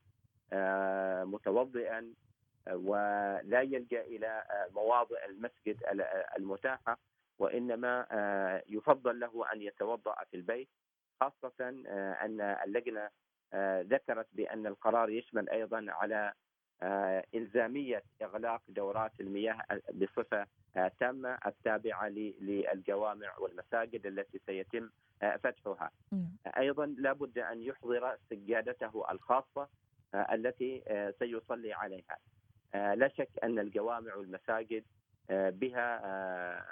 آه، 0.53 1.23
متوضئا 1.23 1.99
آه، 1.99 2.28
ولا 2.73 3.61
يلجأ 3.61 4.01
إلى 4.01 4.27
آه، 4.27 4.67
مواضع 4.75 5.17
المسجد 5.25 5.83
ال- 5.91 6.01
آه، 6.01 6.35
المتاحة 6.37 6.97
وإنما 7.39 8.07
آه، 8.11 8.63
يفضل 8.67 9.19
له 9.19 9.53
أن 9.53 9.61
يتوضأ 9.61 10.15
في 10.31 10.37
البيت 10.37 10.69
خاصة 11.21 11.53
أن 12.21 12.41
اللجنة 12.65 13.09
آه، 13.53 13.81
ذكرت 13.81 14.27
بأن 14.33 14.67
القرار 14.67 15.09
يشمل 15.09 15.49
أيضا 15.49 15.85
على 15.89 16.33
إلزامية 17.35 18.03
إغلاق 18.21 18.61
دورات 18.67 19.11
المياه 19.19 19.57
بصفة 19.93 20.47
تامة 20.99 21.37
التابعة 21.45 22.07
ل- 22.07 22.33
للجوامع 22.41 23.37
والمساجد 23.37 24.05
التي 24.05 24.39
سيتم 24.45 24.89
فتحها. 25.43 25.91
أيضا 26.57 26.85
لابد 26.85 27.37
أن 27.39 27.61
يحضر 27.61 28.17
سجادته 28.29 29.11
الخاصة 29.11 29.67
آه، 30.13 30.33
التي 30.35 30.83
سيصلي 31.19 31.73
عليها. 31.73 32.17
لا 32.73 33.07
شك 33.17 33.29
أن 33.43 33.59
الجوامع 33.59 34.15
والمساجد 34.15 34.83
آه، 35.29 35.49
بها 35.49 36.01
آه، 36.05 36.63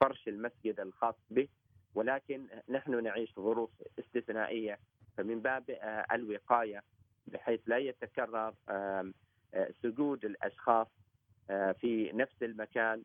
فرش 0.00 0.28
المسجد 0.28 0.80
الخاص 0.80 1.14
به 1.30 1.48
ولكن 1.94 2.46
نحن 2.68 3.02
نعيش 3.02 3.34
ظروف 3.36 3.70
استثنائية 3.98 4.78
فمن 5.16 5.40
باب 5.40 5.70
آه، 5.70 6.06
الوقاية 6.12 6.82
بحيث 7.26 7.60
لا 7.66 7.78
يتكرر 7.78 8.54
آه، 8.68 9.12
سجود 9.82 10.24
الأشخاص 10.24 10.86
آه، 11.50 11.72
في 11.72 12.12
نفس 12.12 12.42
المكان 12.42 13.02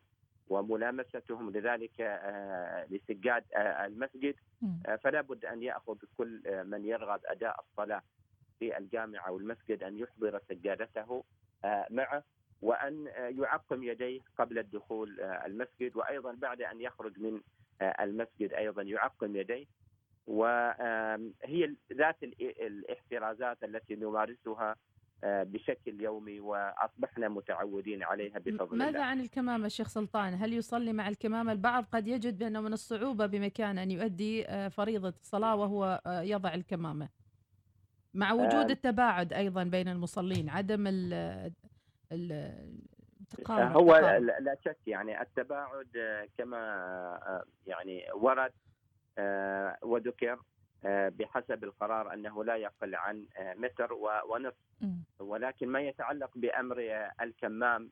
وملامستهم 0.48 1.50
لذلك 1.50 2.00
آه، 2.00 2.86
لسجاد 2.90 3.44
آه، 3.54 3.86
المسجد. 3.86 4.34
آه، 4.86 4.96
فلا 4.96 5.20
بد 5.20 5.44
أن 5.44 5.62
يأخذ 5.62 5.98
كل 6.18 6.42
آه، 6.46 6.62
من 6.62 6.84
يرغب 6.84 7.20
أداء 7.26 7.60
الصلاة 7.60 8.02
في 8.58 8.78
الجامع 8.78 9.28
أو 9.28 9.38
المسجد 9.38 9.82
أن 9.82 9.98
يحضر 9.98 10.40
سجادته 10.48 11.24
آه، 11.64 11.86
معه. 11.90 12.24
وأن 12.62 13.06
يعقم 13.38 13.82
يديه 13.82 14.20
قبل 14.38 14.58
الدخول 14.58 15.20
المسجد 15.20 15.96
وأيضا 15.96 16.32
بعد 16.34 16.62
أن 16.62 16.80
يخرج 16.80 17.18
من 17.20 17.40
المسجد 18.00 18.52
أيضا 18.52 18.82
يعقم 18.82 19.36
يديه. 19.36 19.66
وهي 20.26 21.74
ذات 21.92 22.22
ال- 22.22 22.66
الاحترازات 22.66 23.64
التي 23.64 23.94
نمارسها 23.94 24.76
آه، 25.24 25.42
بشكل 25.42 26.00
يومي 26.00 26.40
وأصبحنا 26.40 27.28
متعودين 27.28 28.02
عليها 28.02 28.38
بفضل 28.38 28.76
ماذا 28.78 28.88
الله 28.90 29.00
عن 29.04 29.20
الكمامة 29.20 29.66
الشيخ 29.66 29.88
سلطان؟ 29.88 30.34
هل 30.34 30.52
يصلي 30.52 30.92
مع 30.92 31.08
الكمامة 31.08 31.52
البعض؟ 31.52 31.84
قد 31.92 32.08
يجد 32.08 32.38
بأنه 32.38 32.60
من 32.60 32.72
الصعوبة 32.72 33.26
بمكان 33.26 33.78
أن 33.78 33.90
يؤدي 33.90 34.48
آه، 34.48 34.68
فريضة 34.68 35.08
الصلاة 35.08 35.56
وهو 35.56 36.00
آه، 36.06 36.20
يضع 36.22 36.54
الكمامة. 36.54 37.08
مع 38.14 38.32
وجود. 38.32 38.70
التباعد 38.70 39.32
أيضا 39.32 39.64
بين 39.64 39.88
المصلين 39.88 40.48
عدم 40.48 40.84
التقارب 42.12 43.76
هو 43.76 43.96
التقارب. 43.96 44.22
لا 44.22 44.56
شك 44.64 44.78
يعني 44.86 45.22
التباعد 45.22 45.96
آه، 45.96 46.28
كما 46.38 46.58
آه، 47.26 47.44
يعني 47.66 48.06
ورد 48.14 48.52
آه، 49.18 49.78
وذكر 49.82 50.38
بحسب 50.84 51.64
القرار 51.64 52.12
أنه 52.14 52.44
لا 52.44 52.56
يقل 52.56 52.94
عن 52.94 53.26
متر 53.38 53.92
ونصف 54.28 54.56
ولكن 55.18 55.68
ما 55.68 55.80
يتعلق 55.80 56.30
بأمر 56.34 56.76
الكمام 57.20 57.90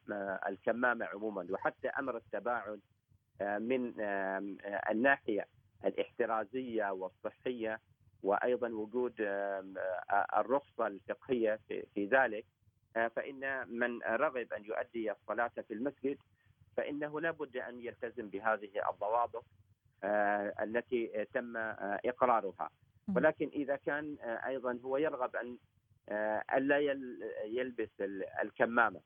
الكمامة 0.48 1.06
عموما 1.06 1.46
وحتى 1.50 1.88
أمر 1.88 2.16
التباعد 2.16 2.80
من 3.40 4.00
الناحية 4.90 5.46
الاحترازية 5.84 6.90
والصحية 6.90 7.80
وأيضا 8.22 8.68
وجود 8.68 9.14
الرخصة 10.36 10.86
الفقهية 10.86 11.60
في 11.94 12.06
ذلك 12.06 12.44
فإن 13.16 13.68
من 13.78 14.02
رغب 14.02 14.52
أن 14.52 14.64
يؤدي 14.64 15.12
الصلاة 15.12 15.50
في 15.68 15.74
المسجد 15.74 16.18
فإنه 16.76 17.20
لا 17.20 17.30
بد 17.30 17.56
أن 17.56 17.80
يلتزم 17.80 18.28
بهذه 18.28 18.70
الضوابط 18.92 19.44
آه، 20.04 20.54
التي 20.62 21.26
تم 21.34 21.56
آه، 21.56 22.00
إقرارها. 22.04 22.70
ولكن 23.16 23.48
إذا 23.48 23.76
كان 23.76 24.16
آه، 24.20 24.46
أيضا 24.46 24.78
هو 24.84 24.96
يرغب 24.96 25.36
أن 25.36 25.56
آه، 26.08 26.44
ألا 26.54 26.78
يل- 26.78 27.22
يلبس 27.44 27.88
ال- 28.00 28.24
الكمامة 28.42 29.00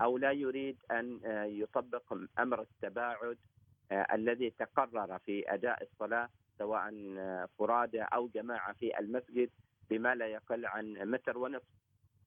أو 0.00 0.18
لا 0.18 0.30
يريد 0.32 0.76
أن 0.90 1.20
آه، 1.24 1.44
يطبق 1.44 2.14
أمر 2.38 2.60
التباعد 2.60 3.38
آه، 3.92 4.06
الذي 4.14 4.50
تقرر 4.50 5.18
في 5.18 5.54
أداء 5.54 5.82
الصلاة 5.82 6.28
سواء 6.58 7.14
آه، 7.18 7.48
فرادى 7.58 8.02
أو 8.02 8.28
جماعة 8.34 8.72
في 8.72 8.98
المسجد 8.98 9.50
بما 9.90 10.14
لا 10.14 10.26
يقل 10.26 10.66
عن 10.66 10.92
متر 10.92 11.38
ونصف. 11.38 11.66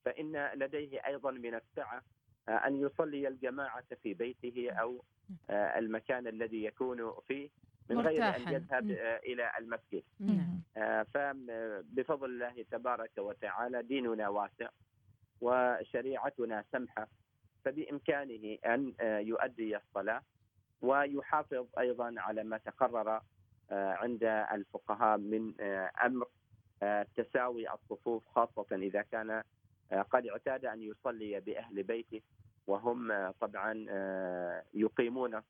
فإن 0.05 0.49
لديه 0.55 1.05
أيضا 1.07 1.31
من 1.31 1.55
السعة 1.55 2.01
آه، 2.49 2.51
أن 2.51 2.75
يصلي 2.75 3.27
الجماعة 3.27 3.83
في 4.03 4.13
بيته 4.13 4.71
أو 4.71 5.03
آه، 5.49 5.79
المكان 5.79 6.27
الذي 6.27 6.63
يكون 6.63 7.13
فيه 7.27 7.49
من 7.89 7.99
غير 7.99 8.23
أن. 8.23 8.53
يذهب. 8.53 8.91
آه، 8.91 9.17
إلى 9.17 9.51
المسجد 9.59 10.03
نعم. 10.19 10.61
آه، 10.77 11.03
فبفضل 11.03 12.29
الله 12.29 12.65
تبارك 12.71 13.11
وتعالى 13.17 13.83
ديننا 13.83 14.29
واسع 14.29 14.69
وشريعتنا 15.41 16.63
سمحة 16.71 17.07
فبإمكانه 17.65 18.57
أن 18.65 18.93
يؤدي 19.01 19.77
الصلاة 19.77 20.21
ويحافظ 20.81 21.65
أيضا 21.79 22.13
على 22.17 22.43
ما 22.43 22.57
تقرر 22.57 23.21
عند 23.71 24.23
الفقهاء 24.23 25.17
من 25.17 25.61
أمر 26.05 26.27
تساوي 27.15 27.73
الصفوف 27.73 28.23
خاصة 28.27 28.65
إذا 28.71 29.01
كان 29.01 29.43
قد 29.93 30.25
اعتاد 30.27 30.65
أن 30.65 30.81
يصلي 30.81 31.39
بأهل 31.39 31.83
بيته 31.83 32.21
وهم 32.67 33.11
آه، 33.11 33.33
طبعا 33.41 33.85
آه، 33.89 34.63
يقيمون 34.73 35.41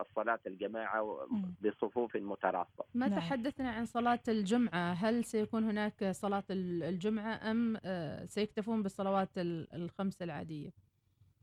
الصلاة 0.00 0.40
الجماعة 0.46 1.26
بصفوف 1.64 2.16
متراصة. 2.16 2.84
ما 2.94 3.08
تحدثنا 3.08 3.70
عن 3.70 3.86
صلاة 3.86 4.20
الجمعة 4.28 4.92
هل 4.92 5.24
سيكون 5.24 5.64
هناك 5.64 6.04
صلاة 6.04 6.44
ال- 6.50 6.82
الجمعة 6.82 7.50
أم 7.50 7.76
آه، 7.84 8.24
سيكتفون 8.24 8.82
بالصلوات 8.82 9.38
ال- 9.38 9.74
الخمس 9.74 10.22
العادية؟ 10.22 10.70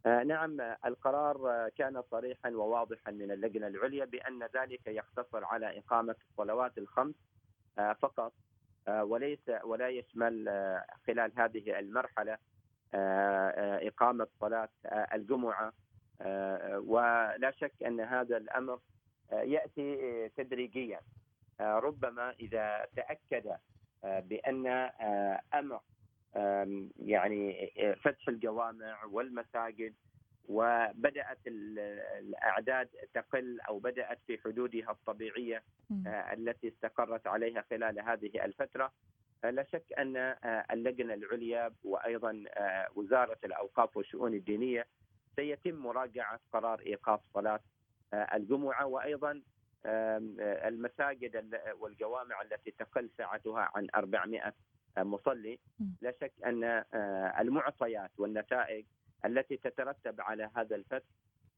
آه، 0.06 0.24
نعم 0.24 0.62
آه، 0.62 0.78
القرار 0.86 1.50
آه، 1.50 1.72
كان 1.78 2.04
صريحا 2.12 2.50
وواضحا 2.50 3.12
من 3.12 3.32
اللجنة 3.32 3.68
العليا 3.68 4.06
بأن 4.06 4.44
ذلك 4.56 4.88
يقتصر 4.88 5.44
على 5.46 5.80
إقامة 5.80 6.16
الصلوات 6.32 6.78
الخمس 6.78 7.16
آه، 7.80 7.94
فقط. 7.94 8.20
آه، 8.20 8.45
وليس 8.90 9.52
ولا 9.64 9.90
يشمل 9.90 10.48
آه، 10.50 10.86
خلال 11.08 11.32
هذه 11.38 11.80
المرحلة 11.80 12.38
آه، 12.94 13.50
آه، 13.50 13.80
آه، 14.86 15.08
الجمعة 15.14 15.74
آه، 16.22 16.80
ولا 16.80 17.52
شك 17.52 17.74
أن 17.86 18.00
هذا 18.02 18.38
الأمر 18.38 18.80
آه، 19.32 19.42
يأتي 19.42 19.94
آه، 20.04 20.32
تدريجيا. 20.38 21.00
آه، 21.60 21.80
ربما 21.80 22.34
آه، 24.04 24.20
بأن 24.20 24.68
آه، 24.68 25.42
أمر 25.54 25.80
آم، 26.36 26.90
يعني 27.00 27.72
آه، 27.80 27.94
فتح 27.94 28.28
الجوامع 28.30 29.04
والمساجد 29.06 29.94
وبدأت 30.50 31.38
ال- 31.48 31.80
الأعداد 32.20 32.90
تقل 33.14 33.60
أو 33.62 33.80
بدأت 33.80 34.20
في 34.28 34.38
حدودها 34.38 34.92
الطبيعية 34.92 35.64
آه، 36.08 36.34
التي 36.34 36.68
استقرت 36.68 37.28
عليها 37.28 37.62
خلال 37.70 38.00
هذه 38.00 38.46
الفترة. 38.46 38.92
آه، 39.44 39.50
لا 39.50 39.64
شك 39.64 39.94
أن 40.00 40.18
آه، 40.18 40.66
اللجنة 40.72 41.14
العليا 41.14 41.72
وأيضا 41.84 42.44
آه، 42.48 42.88
وزارة 42.96 43.38
الأوقاف 43.46 43.98
والشؤون 43.98 44.34
الدينية 44.34 44.86
سيتم 45.36 45.76
مراجعة 45.76 46.40
قرار 46.54 46.82
الجمعة 48.36 48.86
وأيضا 48.86 49.32
آم، 49.86 50.38
آه، 50.40 50.68
المساجد 50.68 51.36
ال- 51.36 51.60
والجوامع 51.80 52.42
التي 52.42 52.72
تقل 52.72 53.10
ساعتها 53.18 53.72
عن 53.76 53.88
400 53.96 54.54
مصلي. 54.98 55.60
لا 56.02 56.14
شك 56.22 56.32
آه، 56.94 57.42
المعطيات 57.42 58.12
والنتائج 58.18 58.86
التي 59.26 59.58
تترتب 59.58 60.22
على 60.22 60.50
هذا 60.56 60.76
الفتح 60.76 61.06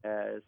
آه، 0.06 0.42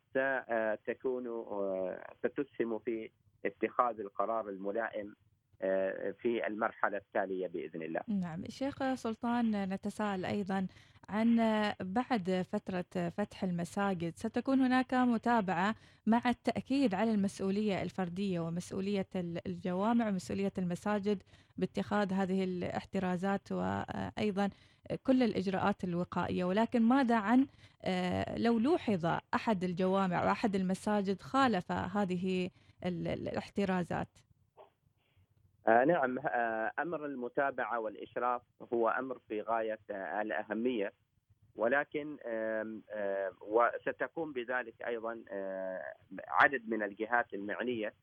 ستكون 0.84 1.28
آه، 1.28 2.13
ستسهم 2.20 2.80
في 2.80 3.09
اتخاذ 3.45 3.99
القرار 3.99 4.49
الملائم 4.49 5.15
آه، 5.61 6.11
في 6.22 6.47
المرحلة 6.47 6.97
التالية 6.97 7.47
بإذن 7.47 7.82
الله. 7.84 8.01
نعم. 8.07 8.43
شيخ 8.49 8.93
سلطان 8.93 9.70
نتساءل 9.74 10.26
أيضا 10.26 10.67
عن 11.09 11.36
بعد 11.82 12.45
فترة 12.51 13.09
فتح 13.09 13.43
المساجد 13.43 14.13
ستكون 14.15 14.59
هناك 14.61 14.93
متابعة 14.93 15.76
مع 16.05 16.22
التأكيد 16.26 16.93
على 16.95 17.11
المسؤولية 17.11 17.82
الفردية 17.82 18.39
ومسؤولية 18.39 19.07
ال- 19.15 19.47
الجوامع 19.47 20.07
ومسؤولية 20.07 20.51
المساجد 20.57 21.24
باتخاذ 21.57 22.13
هذه 22.13 22.43
الاحترازات 22.43 23.51
وأيضا 23.51 24.49
كل 25.04 25.24
الإجراءات 25.24 25.84
الوقائية 25.84 26.44
ولكن 26.44 26.82
ماذا 26.82 27.16
عن 27.16 27.48
آه، 27.84 28.38
لو 28.38 28.60
لوحظ 28.60 29.06
أحد 29.34 29.64
الجوامع 29.64 30.24
أو 30.24 30.32
أحد 30.32 30.56
المساجد 30.56 31.22
خالف 31.22 31.72
هذه 31.72 32.50
ال- 32.86 33.08
ال- 33.08 33.28
الاحترازات؟ 33.28 34.08
آه، 35.68 35.84
نعم 35.86 36.20
آه، 36.20 36.72
أمر 36.80 37.06
المتابعة 37.06 37.80
والإشراف 37.80 38.42
هو 38.74 38.90
أمر 38.90 39.18
في 39.28 39.42
غاية 39.42 39.80
آه، 39.92 40.22
الأهمية 40.22 40.94
ولكن 41.56 42.18
وستقوم 43.42 44.34
بذلك 44.34 44.74
أيضا 44.88 45.24
آه، 45.32 45.82
عدد 46.28 46.70
من 46.70 46.84
الجهات 46.84 47.34
المعنية 47.34 47.94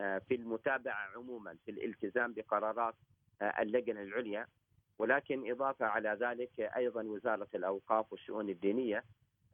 آه، 0.00 0.18
في 0.28 0.34
المتابعة 0.34 1.08
عموما 1.16 1.56
في 1.64 1.70
الالتزام 1.70 2.32
بقرارات 2.32 2.94
آه، 3.42 3.62
اللجنة 3.62 4.02
العليا 4.02 4.46
ولكن 5.00 5.50
إضافة 5.50 5.86
على 5.86 6.18
ذلك 6.20 6.60
أيضا 6.60 7.02
وزارة 7.02 7.48
الأوقاف 7.54 8.12
والشؤون 8.12 8.48
الدينية 8.48 9.04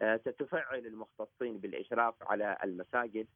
آه، 0.02 0.16
ستفعل 0.16 0.86
المختصين 0.86 1.58
بالإشراف 1.58 2.14
على 2.22 2.56
المساجد. 2.64 3.26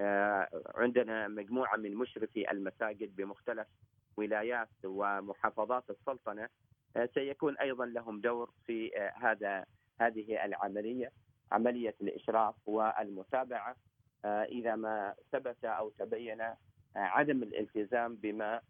آه، 0.00 0.48
عندنا 0.74 1.28
مجموعة 1.28 1.76
من 1.76 1.94
مشرفي 1.94 2.50
المساجد 2.50 3.16
بمختلف 3.16 3.66
ولايات 4.16 4.68
ومحافظات 4.84 5.84
السلطنة. 5.90 6.48
آه، 6.96 7.08
سيكون 7.14 7.56
أيضا 7.58 7.86
لهم 7.86 8.20
دور 8.20 8.50
في 8.66 8.90
هذا 9.14 9.64
هذه 10.00 10.44
العملية 10.44 11.12
عملية 11.52 11.94
الإشراف 12.00 12.54
والمتابعة. 12.66 13.76
إذا 14.24 14.74
ما 14.74 15.14
ثبت 15.32 15.64
أو 15.64 15.90
تبين 15.98 16.42
عدم 16.96 17.42
الالتزام 17.42 18.16
بما 18.16 18.60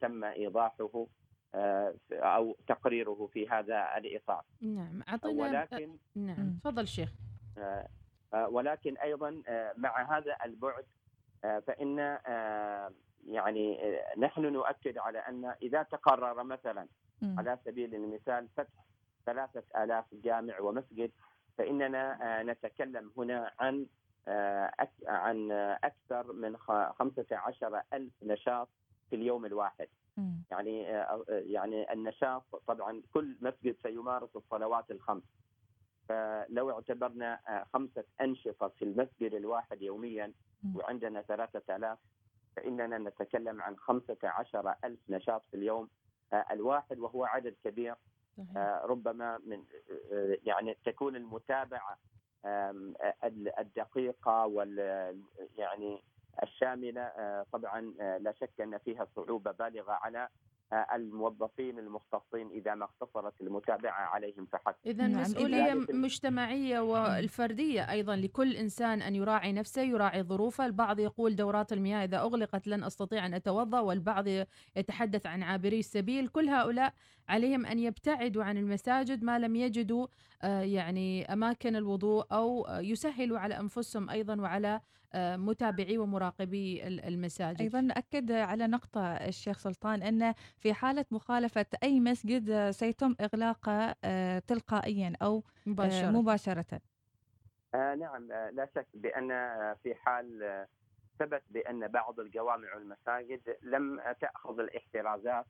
تم 0.00 0.24
إيضاحه 0.24 1.06
آه، 1.54 1.94
أو 2.12 2.56
تقريره 2.66 3.28
في 3.32 3.48
هذا 3.48 3.96
الإطار 3.96 4.44
نعم 4.60 5.02
أعطينا 5.08 5.42
ولكن 5.42 5.96
نعم 6.14 6.58
تفضل 6.64 6.88
شيخ 6.88 7.12
آه، 7.58 7.88
آه، 8.34 8.48
ولكن 8.48 8.96
أيضا 8.96 9.42
مع 9.76 10.18
هذا 10.18 10.36
البعد 10.44 10.84
فإن 11.42 11.98
يعني 13.26 13.78
نحن 14.18 14.40
نؤكد 14.52 14.98
على 14.98 15.18
أن 15.18 15.54
إذا 15.62 15.82
تقرر 15.82 16.42
مثلا. 16.44 16.86
على 17.22 17.58
سبيل 17.64 17.94
المثال 17.94 18.48
فتح 18.56 18.84
ثلاثة 19.26 19.62
آلاف 19.84 20.04
جامع 20.12 20.60
ومسجد 20.60 21.10
فإننا 21.58 22.42
نتكلم 22.42 23.12
هنا 23.16 23.52
عن 23.58 23.86
عن 25.06 25.52
أكثر 25.84 26.32
من 26.32 26.56
خ- 26.56 26.92
15 26.98 27.82
ألف 27.92 28.12
نشاط 28.22 28.68
في 29.10 29.16
اليوم 29.16 29.46
الواحد. 29.46 29.88
يعني 30.50 30.96
آه، 30.96 31.24
يعني 31.28 31.92
النشاط 31.92 32.42
طبعا 32.66 33.02
كل 33.14 33.36
مسجد 33.40 33.76
سيمارس 33.82 34.36
الصلوات 34.36 34.90
الخمس 34.90 35.22
فلو 36.08 36.70
اعتبرنا 36.70 37.40
آه، 37.48 37.64
خمسة 37.72 38.04
أنشطة 38.20 38.68
في 38.68 38.84
المسجد 38.84 39.34
الواحد 39.34 39.82
يوميا. 39.82 40.32
وعندنا 40.74 41.22
ثلاثة 41.22 41.76
آلاف 41.76 41.98
فإننا 42.56 42.98
نتكلم 42.98 43.62
عن 43.62 43.76
خمسة 43.76 44.16
عشر 44.24 44.74
ألف 44.84 45.00
نشاط 45.08 45.42
في 45.50 45.56
اليوم 45.56 45.88
آه، 46.32 46.44
الواحد 46.50 46.98
وهو 46.98 47.24
عدد 47.24 47.54
كبير. 47.64 47.94
آه، 48.56 48.82
ربما 48.84 49.38
من 49.46 49.64
آه، 50.12 50.38
يعني 50.44 50.76
تكون 50.84 51.16
المتابعة 51.16 51.98
آه، 52.44 52.92
الدقيقة 53.58 54.46
وال 54.46 54.78
يعني 55.56 56.02
الشاملة 56.42 57.00
آه، 57.00 57.46
طبعا 57.52 57.94
آه، 58.00 58.18
لا 58.18 58.32
شك 58.40 58.60
أن 58.60 58.78
فيها 58.78 59.06
صعوبة 59.16 59.50
بالغة 59.50 59.92
على 59.92 60.28
آه، 60.72 60.86
الموظفين 60.94 61.78
المختصين 61.78 62.50
إذا 62.50 62.74
ما 62.74 62.84
اقتصرت 62.84 63.40
المتابعة 63.40 64.00
عليهم 64.00 64.46
فحسب. 64.52 64.76
إذا 64.86 65.06
نعم، 65.06 65.20
مسؤولية 65.20 65.74
لذلك- 65.74 65.90
مجتمعية 65.94 66.80
والفردية 66.80 67.90
أيضا 67.90 68.16
لكل 68.16 68.52
إنسان 68.56 69.02
أن 69.02 69.14
يراعي 69.16 69.52
نفسه 69.52 69.82
يراعي 69.82 70.22
ظروفه. 70.22 70.66
البعض 70.66 70.98
يقول 70.98 71.36
دورات 71.36 71.72
المياه 71.72 72.04
إذا 72.04 72.18
أغلقت 72.18 72.66
لن 72.66 72.84
أستطيع 72.84 73.26
أن 73.26 73.34
أتوضأ 73.34 73.80
والبعض 73.80 74.24
يتحدث 74.76 75.26
عن 75.26 75.42
عابري 75.42 75.78
السبيل. 75.78 76.28
كل 76.28 76.48
هؤلاء 76.48 76.92
عليهم 77.28 77.66
أن 77.66 77.78
يبتعدوا 77.78 78.44
عن 78.44 78.56
المساجد 78.58 79.24
ما 79.24 79.38
لم 79.38 79.56
يجدوا 79.56 80.06
يعني 80.48 81.32
أماكن 81.32 81.76
الوضوء 81.76 82.24
أو 82.32 82.66
آه، 82.66 82.80
يسهلوا 82.80 83.38
على 83.38 83.58
أنفسهم 83.60 84.10
أيضا 84.10 84.40
وعلى 84.40 84.80
آه، 85.14 85.36
متابعي 85.36 85.98
ومراقبي 85.98 86.86
ال- 86.86 87.04
المساجد. 87.04 87.60
أيضا 87.60 87.80
نأكد 87.80 88.32
على 88.32 88.66
نقطة 88.66 89.00
الشيخ 89.12 89.58
سلطان 89.58 90.02
أن 90.02 90.34
في 90.58 90.74
حالة 90.74 91.04
مخالفة 91.10 91.66
أي 91.82 92.00
مسجد 92.00 92.70
سيتم 92.70 93.14
إغلاقه 93.20 93.94
آه، 94.04 94.38
تلقائيا 94.38 95.12
أو 95.22 95.36
آه، 95.36 95.42
مباشرة. 95.70 96.10
مباشرة. 96.10 96.80
آه 97.74 97.94
نعم 97.94 98.32
آه 98.32 98.50
لا 98.50 98.68
شك 98.74 98.86
بأن 98.94 99.30
آه، 99.30 99.76
في 99.82 99.94
حال 99.94 100.42
آه، 100.42 100.68
ثبت 101.18 101.42
بأن 101.50 101.88
بعض 101.88 102.20
الجوامع 102.20 102.74
والمساجد 102.74 103.40
لم 103.62 104.00
آه، 104.00 104.12
تأخذ 104.12 104.60
الاحترازات 104.60 105.46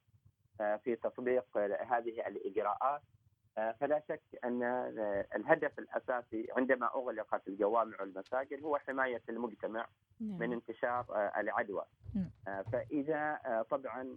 آه، 0.60 0.76
في 0.76 0.96
تطبيق 0.96 1.56
آه، 1.56 1.84
هذه 1.90 2.26
الإجراءات. 2.26 2.82
آه، 2.82 3.00
فلا 3.56 4.02
شك 4.08 4.22
أن 4.44 4.62
آه، 4.62 5.26
الهدف 5.36 5.78
الأساسي 5.78 6.48
عندما 6.56 6.86
أغلقت 6.94 7.48
الجوامع 7.48 8.00
والمساجد 8.00 8.64
هو 8.64 8.78
حماية 8.78 9.22
المجتمع 9.28 9.86
من 10.20 10.38
نعم. 10.38 10.52
انتشار 10.52 11.06
آه، 11.10 11.40
العدوى 11.40 11.84
نعم. 12.14 12.30
آه، 12.48 12.64
آه، 13.46 13.62
طبعا 13.62 14.16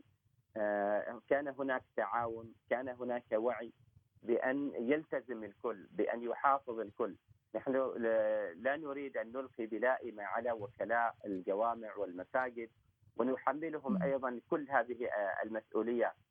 آه، 0.57 1.21
كان 1.29 1.47
هناك 1.47 1.83
تعاون 1.95 2.53
كان 2.69 2.89
هناك 2.89 3.31
وعي 3.33 3.71
بأن 4.23 4.71
يلتزم 4.75 5.43
الكل 5.43 5.87
بأن 5.91 6.23
يحافظ 6.23 6.79
الكل 6.79 7.15
نحن 7.55 7.71
لا 8.55 8.77
نريد 8.77 9.17
أن 9.17 9.27
نلقي 9.27 9.65
بلائمة 9.65 10.23
على 10.23 10.51
وكلاء 10.51 11.15
الجوامع 11.25 11.95
والمساجد 11.95 12.69
ونحملهم 13.17 13.93
مم. 13.93 14.03
أيضا 14.03 14.39
كل 14.49 14.67
هذه 14.69 15.05
آه، 15.05 15.43
المسؤوليات 15.43 16.11
آه، 16.11 16.22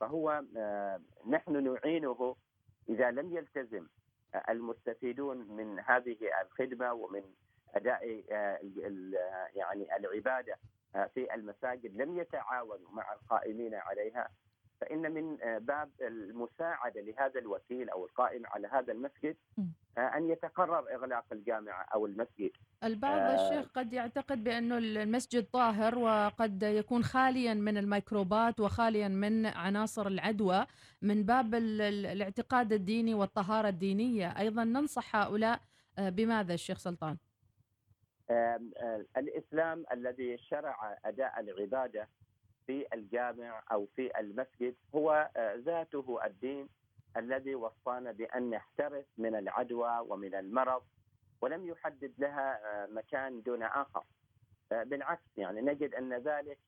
فهو 0.00 0.42
آه، 0.56 1.00
نحن 1.28 1.64
نعينه 1.74 2.36
إذا 2.88 3.10
لم 3.10 3.36
يلتزم 3.36 3.86
آه، 4.34 4.44
المستفيدون 4.48 5.36
من 5.36 5.80
هذه 5.80 6.16
الخدمة 6.42 6.92
ومن 6.92 7.22
آه، 7.76 8.22
آه، 8.32 8.58
يعني 9.54 9.96
العبادة 9.96 10.56
آه، 10.94 11.10
في 11.14 11.34
المساجد 11.34 11.96
لم 12.02 12.18
يتعاونوا 12.18 12.90
مع 12.92 13.12
القائمين 13.12 13.74
عليها. 13.74 14.28
فإن 14.80 15.12
من 15.12 15.42
آه، 15.42 15.58
باب 15.58 15.90
المساعدة 16.00 17.00
لهذا 17.00 17.40
الوكيل 17.40 17.90
أو 17.90 18.04
القائم 18.04 18.46
على 18.46 18.68
هذا 18.68 18.92
المسجد. 18.92 19.36
آه، 19.98 20.00
أن 20.16 20.30
يتقرر 20.30 20.94
إغلاق 20.94 21.24
الجامعة 21.32 21.82
أو 21.94 22.06
المسجد 22.06 22.50
البعض 22.84 23.18
آه، 23.20 23.34
الشيخ 23.34 23.70
قد 23.72 23.92
يعتقد 23.92 24.44
بأنه 24.44 24.78
المسجد 24.78 25.44
طاهر 25.52 25.98
وقد 25.98 26.62
يكون 26.62 27.04
خاليا 27.04 27.54
من 27.54 27.76
الميكروبات 27.78 28.60
وخاليا 28.60 29.08
من 29.08 29.46
عناصر 29.46 30.06
العدوى 30.06 30.66
من 31.02 31.22
باب 31.22 31.54
ال- 31.54 31.80
ال- 31.80 32.06
الاعتقاد 32.06 32.72
الديني 32.72 33.14
والطهارة 33.14 33.68
الدينية 33.68 34.38
أيضا 34.38 34.64
ننصح 34.64 35.16
هؤلاء 35.16 35.60
آه، 35.98 36.08
بماذا 36.08 36.54
الشيخ 36.54 36.78
سلطان؟ 36.78 37.16
آه، 38.30 38.60
الإسلام 39.16 39.84
الذي 39.92 40.38
شرع 40.38 40.98
أداء 41.04 41.40
العبادة 41.40 42.08
في 42.68 42.86
الجامع 42.94 43.62
أو 43.72 43.86
في 43.96 44.20
المسجد 44.20 44.74
هو 44.94 45.30
آه، 45.36 45.54
ذاته 45.56 46.18
الدين 46.24 46.68
الذي 47.16 47.54
وصانا 47.54 48.12
بأن 48.12 48.50
نحترس 48.50 49.04
من 49.18 49.34
العدوى 49.34 49.98
ومن 50.08 50.34
المرض 50.34 50.82
ولم 51.40 51.66
يحدد 51.66 52.12
لها 52.18 52.60
آه، 52.64 52.86
مكان 52.86 53.42
دون 53.42 53.62
آخر. 53.62 54.02
آه، 54.72 54.82
بالعكس 54.82 55.22
يعني 55.36 55.60
نجد 55.60 55.94
أن 55.94 56.12
ذلك 56.14 56.58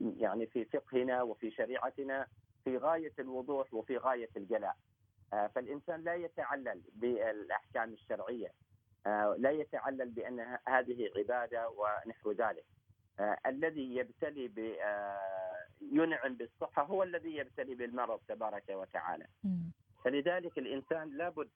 يعني 0.00 0.46
في 0.46 0.64
فقهنا 0.64 1.22
وفي 1.22 1.50
شريعتنا 1.50 2.26
في 2.64 2.76
غاية 2.76 3.12
الوضوح 3.18 3.74
وفي 3.74 3.96
غاية 3.96 4.28
الجلاء. 4.36 4.76
فالإنسان 5.54 6.00
لا 6.00 6.14
يتعلل 6.14 6.82
بالأحكام 6.94 7.92
الشرعية. 7.92 8.52
آه، 9.06 9.36
لا 9.38 9.50
يتعلل 9.50 10.08
بأن 10.10 10.40
ه- 10.40 10.60
هذه 10.68 11.10
عبادة 11.16 11.68
ونحو 11.70 12.32
ذلك. 12.32 12.64
الذي 13.46 13.96
يبتلي 13.96 14.48
ب 14.48 14.58
آه، 14.58 15.18
ينعم 15.92 16.34
بالصحة 16.34 16.82
هو 16.82 17.02
الذي 17.02 17.36
يبتلي 17.36 17.74
بالمرض 17.74 18.20
تبارك 18.28 18.64
وتعالى. 18.70 19.26
فلذلك 20.04 20.58
الإنسان 20.58 21.16
لابد 21.16 21.48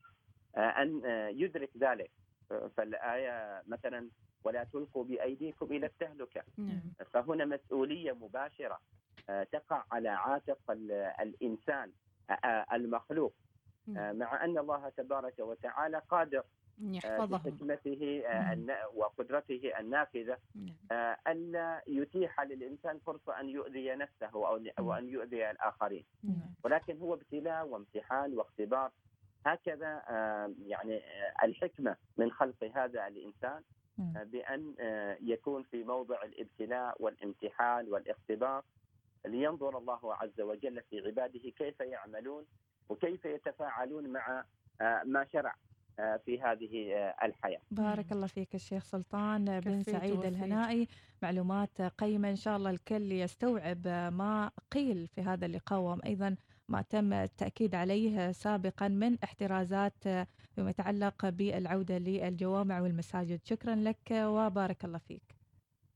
آه، 0.56 0.60
أن 0.82 1.02
آه، 1.06 1.28
يدرك 1.28 1.70
ذلك. 1.76 2.10
آه، 2.52 2.70
فالآية 2.76 3.62
مثلا 3.66 4.08
ولا 4.44 4.64
تلقوا 4.64 5.04
بأيديكم 5.04 5.66
إلى 5.66 5.86
التهلكة. 5.86 6.42
نعم. 6.58 6.82
فهنا 7.12 7.44
مسؤولية 7.44 8.12
مباشرة 8.12 8.80
آه، 9.30 9.44
تقع 9.44 9.84
على 9.92 10.08
عاتق 10.08 10.70
ال- 10.70 10.92
الإنسان 11.20 11.92
آه، 12.30 12.32
آه، 12.32 12.66
المخلوق. 12.76 13.34
آه،. 13.96 14.12
مع 14.12 14.44
أن 14.44 14.58
الله 14.58 14.88
تبارك 14.88 15.38
وتعالى 15.38 16.02
قادر 16.08 16.38
آه، 16.38 16.44
يحفظهم 16.80 17.26
بحكمته 17.38 18.22
آه،. 18.26 18.52
النا- 18.52 18.86
وقدرته 18.86 19.72
النافذة 19.80 20.38
نعم. 20.54 20.74
آه، 20.92 21.16
ألا 21.28 21.82
يتيح 21.86 22.40
للإنسان 22.40 22.98
فرصة 22.98 23.40
أن 23.40 23.48
يؤذي 23.48 23.94
نفسه 23.94 24.26
أو 24.34 24.60
أو 24.78 24.92
أن 24.92 25.08
يؤذي 25.08 25.50
الآخرين 25.50 26.04
نعم. 26.24 26.54
ولكن 26.64 26.98
هو 26.98 27.14
ابتلاء 27.14 27.66
وامتحان 27.66 28.34
واختبار 28.38 28.90
هكذا 29.46 30.02
آه، 30.08 30.52
يعني 30.66 30.96
آه، 30.96 31.44
الحكمة 31.44 31.96
من 32.16 32.30
خلق 32.30 32.64
هذا 32.74 33.06
الإنسان. 33.06 33.62
آه، 34.16 34.22
بأن 34.22 34.74
آه، 34.80 35.18
يكون 35.20 35.62
في 35.62 35.84
موضع 35.84 36.22
الابتلاء 36.22 36.96
والامتحان 37.02 37.88
والاختبار 37.88 38.62
لينظر 39.26 39.78
الله 39.78 40.14
عز 40.14 40.40
وجل 40.40 40.82
في 40.90 41.00
عباده 41.06 41.50
كيف 41.58 41.80
يعملون 41.80 42.44
وكيف 42.88 43.24
يتفاعلون 43.24 44.08
مع 44.08 44.44
آه، 44.80 45.02
ما 45.04 45.26
شرع 45.32 45.50
آه، 45.50 45.54
في 45.97 46.40
هذه 46.43 46.93
آه، 46.95 47.14
الحياة. 47.26 47.61
بارك 47.70 48.12
الله 48.12 48.26
فيك 48.26 48.55
الشيخ 48.55 48.84
سلطان 48.84 49.61
بن 49.61 49.82
سعيد. 49.82 50.24
الهنائي 50.24 50.88
معلومات 51.22 51.82
قيمة 51.82 52.30
إن 52.30 52.36
شاء 52.36 52.57
الله 52.57 52.70
الكل 52.70 53.12
يستوعب 53.12 53.86
ما 53.88 54.51
قيل 54.70 55.07
في 55.09 55.20
هذا 55.20 55.47
اللقاء 55.47 55.80
وأيضا 55.80 56.36
ما 56.68 56.82
تم 56.82 57.12
التأكيد 57.12 57.74
عليه 57.74 58.32
سابقا 58.32 58.88
من 58.88 59.18
احترازات 59.24 60.03
فيما 60.55 60.70
يتعلق 60.70 61.28
بالعودة 61.28 61.99
للجوامع 61.99 62.80
والمساجد 62.80 63.40
شكرا 63.45 63.74
لك 63.74 64.11
وبارك 64.12 64.84
الله 64.84 64.99
فيك 64.99 65.34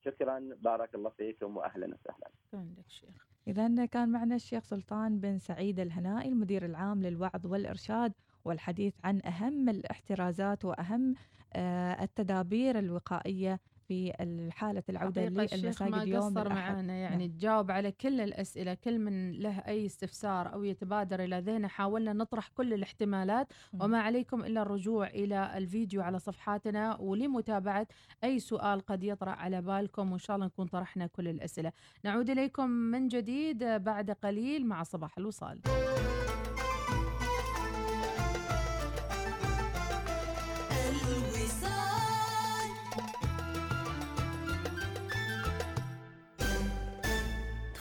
شكرا 0.05 0.41
بارك 0.61 0.95
الله 0.95 1.11
فيكم 1.11 1.57
واهلا 1.57 1.87
وسهلا. 1.87 2.31
عندك 2.55 2.89
شيخ 2.89 3.27
إذا 3.49 3.87
كان 3.87 4.09
معنا 4.09 4.35
الشيخ 4.35 4.65
سلطان 4.65 5.21
بن 5.21 5.39
سعيد 5.39 5.81
الهنائي 5.81 6.29
المدير 6.29 6.65
العام 6.65 7.03
للوعظ 7.03 7.47
والإرشاد 7.47 8.13
والحديث 8.47 8.95
عن 9.05 9.21
أهم 9.25 9.69
الاحترازات 9.69 10.65
وأهم 10.65 11.15
آه، 11.53 12.03
التدابير 12.05 12.79
الوقائية 12.79 13.61
في 13.89 14.13
حالة 14.51 14.83
العودة 14.89 15.29
ما 15.29 15.47
للمساجد 15.53 16.09
يوم 16.09 16.23
قصر 16.23 16.49
معنا 16.49 16.95
يعني 16.95 17.27
نعم. 17.27 17.37
تجاوب 17.37 17.71
على 17.71 17.93
كل 17.93 18.21
الأسئلة 18.21 18.75
كل 18.75 18.99
من 18.99 19.33
له 19.33 19.59
أي 19.59 19.87
استفسار 19.87 20.53
أو 20.53 20.65
يتبادر 20.65 21.25
إلى 21.25 21.41
ذهنه 21.41 21.69
حاولنا 21.69 22.13
نطرح 22.13 22.49
كل 22.49 22.73
الاحتمالات 22.75 23.53
مم. 23.73 23.83
وما 23.83 24.01
عليكم 24.01 24.45
إلا 24.45 24.63
الرجوع 24.63 25.07
إلى 25.07 25.59
الفيديو 25.59 26.03
على 26.03 26.19
صفحاتنا 26.19 26.97
ولمتابعة 27.01 27.87
أي 28.25 28.39
سؤال 28.39 28.81
قد 28.81 29.05
يطرأ 29.05 29.31
على 29.31 29.63
بالكم 29.63 30.13
وإن 30.13 30.19
شاء 30.19 30.37
الله 30.37 30.47
نكون 30.47 30.67
طرحنا 30.67 31.07
كل 31.07 31.29
الأسئلة 31.29 31.73
نعود 32.05 32.31
إليكم 32.31 32.71
من 32.71 33.09
جديد 33.09 33.65
بعد 33.65 34.11
قليل 34.11 34.67
مع 34.67 34.83
صباح 34.83 35.19
الوصال 35.19 35.61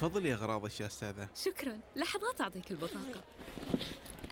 تفضلي 0.06 0.30
يا 0.30 0.36
غراض 0.36 0.70
يا 0.82 0.86
أستاذة. 0.86 1.30
شكرا. 1.36 1.80
لحظات 1.95 2.41
أعطيك 2.41 2.72
البطاقة. 2.72 3.24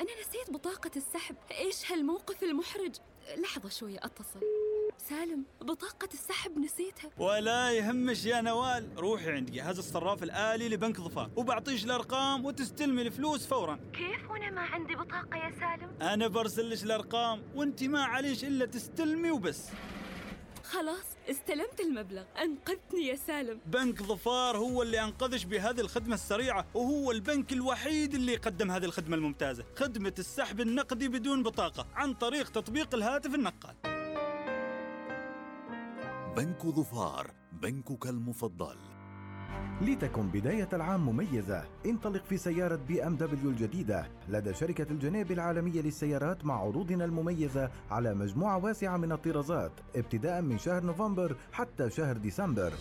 أنا 0.02 0.10
نسيت 0.22 0.52
بطاقة 0.52 0.92
السحب. 0.96 1.36
إيش 1.52 1.92
هالموقف 1.92 2.44
المحرج؟ 2.44 2.96
لحظة 3.38 3.70
شوية 3.70 4.00
أتصل. 4.04 4.40
سالم 5.10 5.46
بطاقة 5.62 6.10
السحب 6.14 6.58
نسيتها. 6.58 7.12
ولا 7.18 7.72
يهمش 7.72 8.26
يا 8.26 8.42
نوال. 8.42 8.90
روحي 8.98 9.32
عند 9.32 9.52
جهاز 9.52 9.78
الصراف 9.78 10.24
الآلي 10.24 10.70
لبنك 10.70 11.02
ظفار 11.02 11.30
وبعطيش 11.36 11.86
الأرقام 11.86 12.46
وتستلمي 12.46 13.02
الفلوس 13.02 13.48
فورا. 13.48 13.80
كيف 13.94 14.32
وأنا 14.32 14.50
ما 14.50 14.62
عندي 14.62 14.96
بطاقة 14.96 15.38
يا 15.38 15.52
سالم؟ 15.60 16.02
أنا 16.02 16.28
برسلش 16.28 16.84
الأرقام 16.84 17.44
وأنت 17.56 17.84
ما 17.84 18.04
عليش 18.04 18.44
إلا 18.44 18.66
تستلمي 18.66 19.32
وبس. 19.32 19.70
خلاص 20.74 21.06
استلمت 21.30 21.80
المبلغ. 21.80 22.24
أنقذتني 22.42 23.08
يا 23.08 23.16
سالم. 23.16 23.60
بنك 23.66 24.04
ظفار 24.04 24.58
هو 24.58 24.82
اللي 24.82 25.04
أنقذش 25.04 25.44
بهذه 25.44 25.80
الخدمة 25.80 26.14
السريعة 26.14 26.66
وهو 26.74 27.12
البنك 27.12 27.54
الوحيد 27.54 28.14
اللي 28.14 28.34
يقدم 28.34 28.72
هذه 28.72 28.86
الخدمة 28.86 29.16
الممتازة. 29.16 29.66
خدمة 29.76 30.14
السحب 30.20 30.62
النقدي 30.62 31.08
بدون 31.08 31.44
بطاقة 31.44 31.88
عن 31.96 32.14
طريق 32.14 32.50
تطبيق 32.50 32.96
الهاتف 32.96 33.36
النقال. 33.36 33.76
بنك 36.36 36.66
ظفار 36.66 37.32
بنكك 37.52 38.08
المفضل. 38.08 38.78
لتكن 39.82 40.28
بداية 40.28 40.70
العام 40.74 41.06
مميزة. 41.06 41.64
انطلق 41.86 42.24
في 42.26 42.38
سيارة 42.38 42.80
BMW 42.88 43.50
الجديدة. 43.49 44.08
لدى 44.30 44.54
شركة 44.54 44.91
الجناب 44.91 45.32
العالمية 45.32 45.82
للسيارات 45.82 46.45
مع 46.45 46.60
عروضنا 46.60 47.06
المميزة 47.06 47.70
على 47.91 48.14
مجموعة 48.14 48.58
واسعة 48.58 48.97
من 48.97 49.12
الطرازات 49.12 49.72
ابتداء 49.95 50.41
من 50.41 50.58
شهر 50.58 50.84
نوفمبر 50.84 51.36
حتى 51.51 51.89
شهر 51.89 52.18
ديسمبر. 52.18 52.74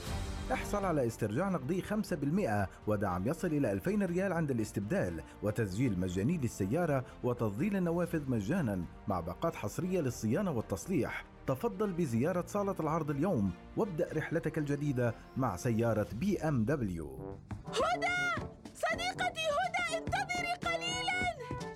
احصل 0.53 0.85
على 0.85 1.07
استرجاع 1.07 1.49
نقدي 1.49 1.83
5% 1.83 2.69
ودعم 2.87 3.29
يصل 3.29 3.49
إلى 3.49 3.73
2000 3.73 4.07
ريال 4.07 4.33
عند 4.33 4.51
الاستبدال 4.51 5.23
وتسجيل 5.43 6.01
مجاني 6.01 6.39
للسيارة 6.39 7.05
وتظليل 7.25 7.77
النوافذ 7.77 8.31
مجانا 8.31 8.85
مع 9.09 9.21
باقات 9.21 9.55
حصرية 9.55 10.01
للصيانة 10.01 10.51
والتصليح. 10.51 11.25
تفضل 11.47 11.93
بزيارة 11.93 12.45
صالة 12.47 12.75
العرض 12.81 13.11
اليوم 13.11 13.51
وابدأ 13.77 14.09
رحلتك 14.17 14.59
الجديدة 14.59 15.15
مع 15.37 15.57
سيارة 15.57 16.07
BMW. 16.13 17.39
هدى! 17.67 18.47
صديقتي 18.75 19.41
هدى 19.59 19.99
انتظري 19.99 20.53
قليلا! 20.65 21.23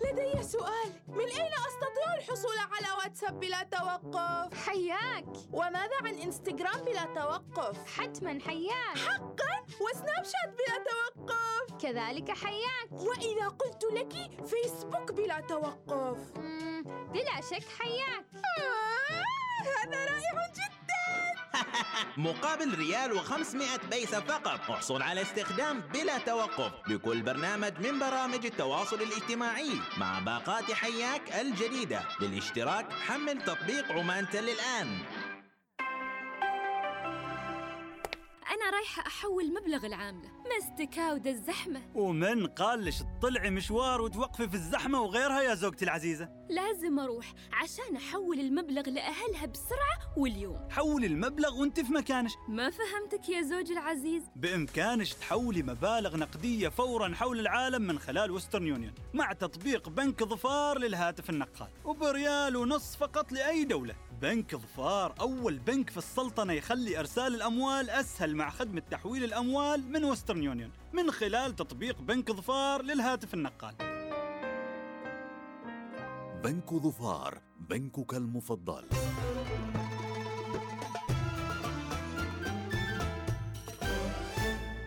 لدي 0.04 0.42
سؤال 0.42 0.88
من 1.08 1.20
أين 1.24 1.52
أستطيع 1.68 2.14
الحصول 2.18 2.56
على 2.58 2.98
واتساب 2.98 3.40
بلا 3.40 3.62
توقف؟ 3.62 4.66
حياك! 4.68 5.26
وماذا 5.52 5.96
عن 6.04 6.14
إنستغرام 6.14 6.84
بلا 6.84 7.04
توقف؟ 7.14 7.98
حتما 7.98 8.38
حياك! 8.46 8.98
حقا! 9.08 9.64
وسناب 9.80 10.24
شات 10.24 10.50
بلا 10.58 10.84
توقف! 10.90 11.82
كذلك 11.82 12.30
حياك! 12.30 12.92
وإذا 12.92 13.48
قلت 13.48 13.84
لك 13.92 14.44
فيسبوك 14.46 15.12
بلا 15.12 15.40
توقف! 15.40 16.32
بلا 17.12 17.40
شك 17.50 17.66
حياك! 17.78 18.26
هذا 19.66 20.04
رائع 20.04 20.46
جدا. 20.54 20.76
مقابل 22.16 22.74
ريال 22.74 23.20
و500 23.20 23.86
بيسة 23.90 24.20
فقط. 24.20 24.70
احصل 24.70 25.02
على 25.02 25.22
استخدام 25.22 25.80
بلا 25.80 26.18
توقف 26.18 26.72
لكل 26.88 27.22
برنامج 27.22 27.72
من 27.78 27.98
برامج 27.98 28.46
التواصل 28.46 29.02
الاجتماعي 29.02 29.70
مع 29.98 30.18
باقات 30.18 30.72
حياك 30.72 31.36
الجديدة. 31.40 32.00
للاشتراك 32.20 32.92
حمل 32.92 33.42
تطبيق 33.42 33.92
عمان 33.92 34.28
تل 34.28 34.48
الآن. 34.48 34.98
أنا 38.66 38.76
رايحة 38.76 39.06
أحول 39.06 39.54
مبلغ 39.54 39.86
العاملة 39.86 40.28
مستكاودة 40.58 41.30
الزحمة. 41.30 41.82
ومن 41.94 42.46
قال 42.46 42.84
لش 42.84 43.02
تطلعي 43.20 43.50
مشوار 43.50 44.00
وتوقفي 44.00 44.48
في 44.48 44.54
الزحمة 44.54 45.00
وغيرها 45.00 45.40
يا 45.42 45.54
زوجتي 45.54 45.84
العزيزة؟ 45.84 46.28
لازم 46.50 46.98
أروح 46.98 47.34
عشان 47.52 47.96
أحول 47.96 48.40
المبلغ 48.40 48.90
لأهلها 48.90 49.46
بسرعة 49.46 50.18
واليوم. 50.18 50.68
حولي 50.70 51.06
المبلغ 51.06 51.60
وانت 51.60 51.80
في 51.80 51.92
مكانش. 51.92 52.32
ما 52.48 52.70
فهمتك 52.70 53.28
يا 53.28 53.42
زوجي 53.42 53.72
العزيز؟ 53.72 54.22
بإمكانش 54.36 55.14
تحولي 55.14 55.62
مبالغ 55.62 56.16
نقدية 56.16 56.68
فورا 56.68 57.14
حول 57.14 57.40
العالم 57.40 57.82
من 57.82 57.98
خلال 57.98 58.30
وسترن 58.30 58.66
يونيون 58.66 58.94
مع 59.14 59.32
تطبيق 59.32 59.88
بنك 59.88 60.24
ظفار 60.24 60.78
للهاتف 60.78 61.30
النقال 61.30 61.68
وبريال 61.84 62.56
ونص 62.56 62.96
فقط 62.96 63.32
لأي 63.32 63.64
دولة. 63.64 63.94
بنك 64.22 64.56
ظفار. 64.56 65.14
أول 65.20 65.58
بنك 65.58 65.90
في 65.90 65.96
السلطنة 65.96 66.52
يخلي 66.52 67.00
إرسال 67.00 67.34
الأموال 67.34 67.90
أسهل 67.90 68.36
مع 68.36 68.50
خدمة 68.50 68.82
تحويل 68.90 69.24
الأموال 69.24 69.92
من 69.92 70.04
وسترن 70.04 70.42
يونيون 70.42 70.70
من 70.92 71.10
خلال 71.10 71.56
تطبيق 71.56 72.00
بنك 72.00 72.32
ظفار 72.32 72.82
للهاتف 72.82 73.34
النقال. 73.34 73.74
بنك 76.44 76.74
ظفار 76.74 77.40
بنكك 77.60 78.14
المفضل. 78.14 78.84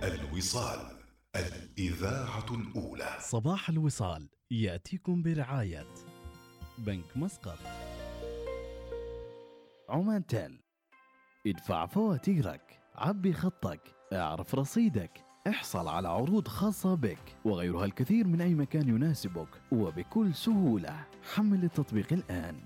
الوصال 0.04 0.98
الإذاعة 1.36 2.46
الأولى. 2.52 3.18
صباح 3.20 3.70
الوصال 3.70 4.30
يأتيكم 4.52 5.22
برعاية 5.22 5.88
بنك 6.78 7.18
مسقط. 7.18 7.60
عمان 9.90 10.26
تيل 10.26 10.60
ادفع 11.48 11.86
فواتيرك 11.86 12.80
عبي 12.96 13.34
خطك 13.34 13.82
اعرف 14.14 14.56
رصيدك 14.56 15.26
احصل 15.48 15.88
على 15.88 16.08
عروض 16.08 16.48
خاصة 16.48 16.96
بك 16.96 17.36
وغيرها 17.46 17.86
الكثير 17.86 18.28
من 18.28 18.42
أي 18.42 18.54
مكان 18.54 18.90
يناسبك 18.90 19.62
وبكل 19.72 20.34
سهولة. 20.34 21.06
حمل 21.34 21.64
التطبيق 21.64 22.14
الآن. 22.14 22.62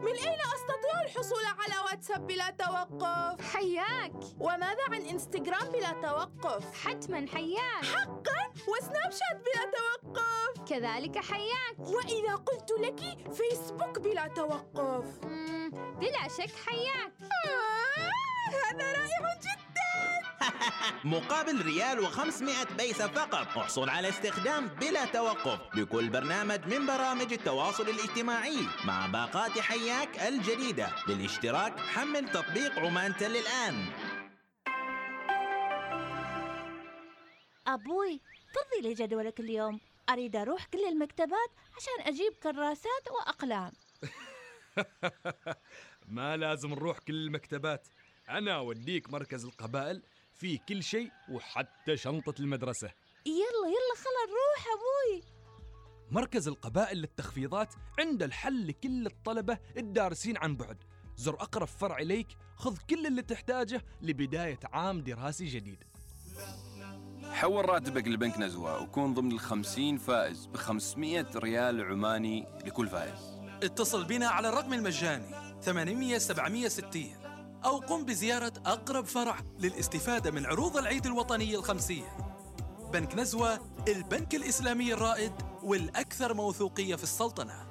من 0.00 0.12
أين 0.12 0.38
أستطيع 0.54 1.02
الحصول 1.04 1.44
على 1.44 1.78
واتساب 1.84 2.26
بلا 2.26 2.50
توقف؟ 2.50 3.54
حياك. 3.54 4.12
وماذا 4.38 4.84
عن 4.90 5.02
إنستغرام 5.02 5.68
بلا 5.72 5.92
توقف؟ 5.92 6.86
حتما 6.86 7.26
حياك. 7.34 7.84
حقا؟ 7.84 8.52
وسناب 8.68 9.10
شات 9.10 9.36
بلا 9.36 9.64
توقف؟ 9.76 10.68
كذلك 10.68 11.18
حياك. 11.18 11.78
وإذا 11.78 12.34
قلت 12.34 12.70
لك 12.70 13.32
فيسبوك 13.32 13.98
بلا 13.98 14.26
توقف. 14.26 15.18
بلا 16.00 16.28
شك 16.28 16.54
حياك. 16.66 17.12
هذا 18.50 18.92
رائع 18.92 19.34
جدا. 19.40 20.19
مقابل 21.04 21.62
ريال 21.62 22.06
و500 22.06 22.72
بيسة 22.78 23.08
فقط. 23.08 23.58
احصل 23.58 23.88
على 23.88 24.08
استخدام 24.08 24.66
بلا 24.66 25.04
توقف 25.04 25.76
بكل 25.76 26.08
برنامج 26.08 26.66
من 26.66 26.86
برامج 26.86 27.32
التواصل 27.32 27.88
الاجتماعي 27.88 28.58
مع 28.84 29.06
باقات 29.06 29.58
حياك 29.58 30.18
الجديدة. 30.18 30.88
للاشتراك 31.08 31.80
حمل 31.80 32.28
تطبيق 32.28 32.78
عمان 32.78 33.16
تل 33.16 33.36
الآن 33.36 33.84
أبوي 37.66 38.20
فضي 38.54 38.88
لي 38.88 38.94
جدولك 38.94 39.40
اليوم. 39.40 39.80
أريد 40.10 40.36
أروح 40.36 40.64
كل 40.64 40.84
المكتبات 40.88 41.50
عشان 41.76 42.06
أجيب 42.14 42.32
كراسات 42.42 43.08
وأقلام. 43.10 43.72
ما 46.08 46.36
لازم 46.36 46.70
نروح 46.70 46.98
كل 46.98 47.14
المكتبات. 47.14 47.88
أنا 48.28 48.56
أوديك 48.56 49.10
مركز 49.10 49.44
القبائل 49.44 50.02
فيه 50.40 50.58
كل 50.68 50.82
شيء 50.82 51.10
وحتى 51.28 51.96
شنطة 51.96 52.34
المدرسة. 52.40 52.90
يلا 53.26 53.66
يلا 53.66 53.94
خلا 53.96 54.26
نروح 54.26 54.66
أبوي. 54.76 55.22
مركز 56.10 56.48
القبائل 56.48 56.98
للتخفيضات 56.98 57.74
عنده 57.98 58.26
الحل 58.26 58.66
لكل 58.68 59.06
الطلبة 59.06 59.58
الدارسين 59.76 60.36
عن 60.36 60.56
بعد. 60.56 60.84
زر 61.16 61.34
أقرب 61.34 61.66
فرع 61.66 61.98
إليك 61.98 62.26
خذ 62.56 62.76
كل 62.90 63.06
اللي 63.06 63.22
تحتاجه 63.22 63.84
لبداية 64.02 64.58
عام 64.64 65.00
دراسي 65.00 65.46
جديد. 65.46 65.84
حول 67.24 67.68
راتبك 67.68 68.08
لبنك 68.08 68.38
نزوة 68.38 68.82
وكون 68.82 69.14
ضمن 69.14 69.32
الخمسين 69.32 69.98
فائز 69.98 70.46
ب 70.46 70.56
500 70.56 71.26
ريال 71.36 71.84
عماني 71.84 72.46
لكل 72.64 72.88
فائز. 72.88 73.40
اتصل 73.62 74.04
بنا 74.04 74.28
على 74.28 74.48
الرقم 74.48 74.72
المجاني 74.72 75.60
800 75.62 76.18
760 76.18 77.19
أو 77.64 77.78
قم 77.78 78.04
بزيارة 78.04 78.52
أقرب 78.66 79.04
فرع 79.04 79.40
للاستفادة 79.58 80.30
من 80.30 80.46
عروض 80.46 80.76
العيد 80.76 81.06
الوطني 81.06 81.54
الخمسية 81.54 82.16
بنك 82.92 83.14
نزوة 83.14 83.60
البنك 83.88 84.34
الإسلامي 84.34 84.92
الرائد 84.92 85.32
والأكثر 85.62 86.34
موثوقية 86.34 86.94
في 86.96 87.02
السلطنة 87.02 87.66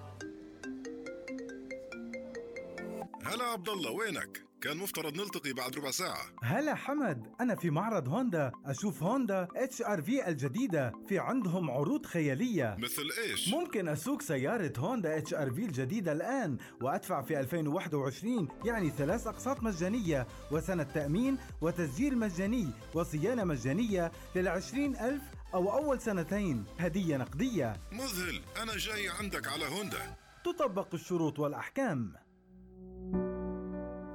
هلا 3.26 3.44
عبد 3.44 3.70
الله 3.70 3.92
وينك؟ 3.92 4.49
كان 4.62 4.78
مفترض 4.78 5.18
نلتقي 5.18 5.54
بعد 5.54 5.76
ربع 5.76 5.92
ساعة. 5.92 6.26
هلا 6.44 6.76
حمد 6.76 7.28
أنا 7.42 7.56
في 7.56 7.70
معرض 7.70 8.08
هوندا. 8.10 8.52
أشوف 8.66 9.04
هوندا 9.04 9.48
HR-V 9.56 10.28
الجديدة. 10.28 10.94
في 11.08 11.20
عندهم 11.20 11.72
عروض 11.72 12.06
خيالية. 12.06 12.76
مثل 12.80 13.10
إيش؟ 13.24 13.48
ممكن 13.50 13.88
أسوق 13.88 14.22
سيارة 14.22 14.74
هوندا 14.78 15.18
HR-V 15.18 15.66
الجديدة 15.66 16.12
الآن 16.12 16.58
وأدفع 16.82 17.22
في 17.22 17.40
2021 17.40 18.48
يعني 18.66 18.90
ثلاث 18.90 19.28
أقساط 19.28 19.64
مجانية 19.64 20.28
وسنة 20.52 20.84
تأمين 20.84 21.38
وتسجيل 21.62 22.18
مجاني 22.18 22.68
وصيانة 22.94 23.44
مجانية 23.44 24.12
للعشرين 24.36 24.96
ألف 24.96 25.24
أو 25.54 25.74
أول 25.74 26.02
سنتين. 26.02 26.66
هدية 26.80 27.18
نقدية. 27.18 27.74
مذهل 27.92 28.42
أنا 28.62 28.78
جاي 28.78 29.10
عندك 29.10 29.48
على 29.48 29.66
هوندا. 29.66 30.16
تطبق 30.46 30.88
الشروط 30.94 31.40
والأحكام. 31.40 32.14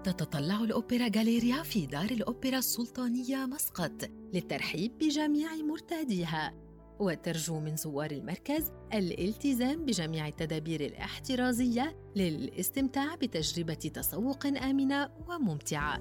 تتطلع 0.05 0.61
الأوبرا 0.61 1.09
غاليريا 1.17 1.63
في 1.63 1.87
دار 1.87 2.05
الأوبرا 2.11 2.59
السلطانية 2.59 3.47
مسقط 3.47 4.11
للترحيب 4.35 4.99
بجميع 4.99 5.55
مرتاديها. 5.55 6.55
وترجو 6.99 7.61
من 7.61 7.77
زوار 7.77 8.11
المركز 8.11 8.73
الالتزام 8.95 9.85
بجميع 9.85 10.29
التدابير 10.29 10.81
الاحترازية 10.81 11.97
للاستمتاع 12.17 13.15
بتجربة 13.15 13.75
تسوق 13.75 14.47
آمنة 14.47 15.11
وممتعة. 15.29 16.01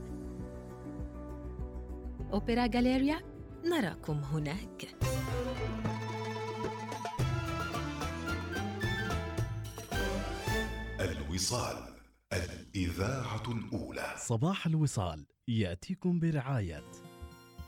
أوبرا 2.34 2.68
غاليريا 2.76 3.22
نراكم 3.66 4.18
هناك. 4.18 4.88
الوصال 11.00 11.94
الإذاعة 12.76 13.44
الأولى 13.48 14.14
صباح 14.18 14.66
الوصال 14.66 15.26
يأتيكم 15.48 16.20
برعاية 16.20 16.84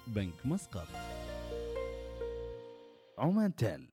بنك 0.08 0.46
مسقط. 0.46 0.88
عمان 3.18 3.56
تيل 3.56 3.90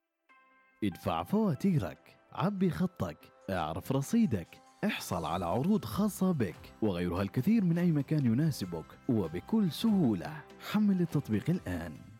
ادفع 0.83 1.23
فواتيرك 1.23 2.17
عبي 2.31 2.69
خطك 2.69 3.17
اعرف 3.49 3.91
رصيدك 3.91 4.61
احصل 4.85 5.25
على 5.25 5.45
عروض 5.45 5.85
خاصة 5.85 6.31
بك 6.31 6.73
وغيرها 6.81 7.21
الكثير 7.21 7.63
من 7.63 7.77
أي 7.77 7.91
مكان 7.91 8.25
يناسبك 8.25 8.99
وبكل 9.09 9.71
سهولة. 9.71 10.43
حمل 10.71 11.01
التطبيق 11.01 11.49
الآن. 11.49 12.12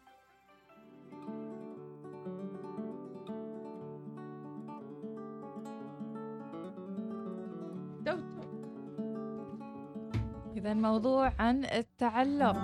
الموضوع 10.74 11.34
عن 11.39 11.65
التعلق. 11.65 12.57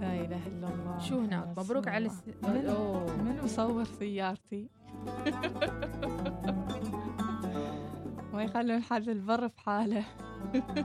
لا 0.00 0.14
إله 0.14 0.46
إلا 0.46 0.68
الله. 0.68 0.98
شو 0.98 1.18
هناك؟ 1.18 1.58
مبروك 1.58 1.88
على 1.88 2.06
الس... 2.06 2.22
من, 2.42 2.66
أوه. 2.66 3.16
من 3.16 3.40
مصور 3.44 3.84
سيارتي؟ 3.84 4.62
ما 8.32 8.42
يخلون 8.42 8.82
حد 8.82 9.08
البر 9.08 9.48
في 9.48 9.60
حاله. 9.60 10.04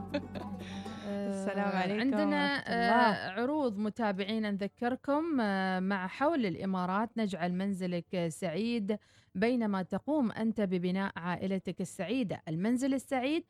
السلام 1.08 1.76
عليكم 1.76 2.00
عندنا. 2.00 2.56
آه، 2.68 3.30
عروض 3.30 3.78
متابعينا 3.78 4.50
نذكركم. 4.50 5.40
آه، 5.40 5.80
مع 5.80 6.06
حول 6.06 6.46
الإمارات 6.46 7.10
نجعل 7.16 7.52
منزلك 7.52 8.14
آه، 8.14 8.28
سعيد 8.28 8.98
بينما 9.34 9.82
تقوم 9.82 10.32
أنت 10.32 10.60
ببناء 10.60 11.12
عائلتك 11.16 11.80
السعيدة. 11.80 12.42
المنزل 12.48 12.94
السعيد 12.94 13.44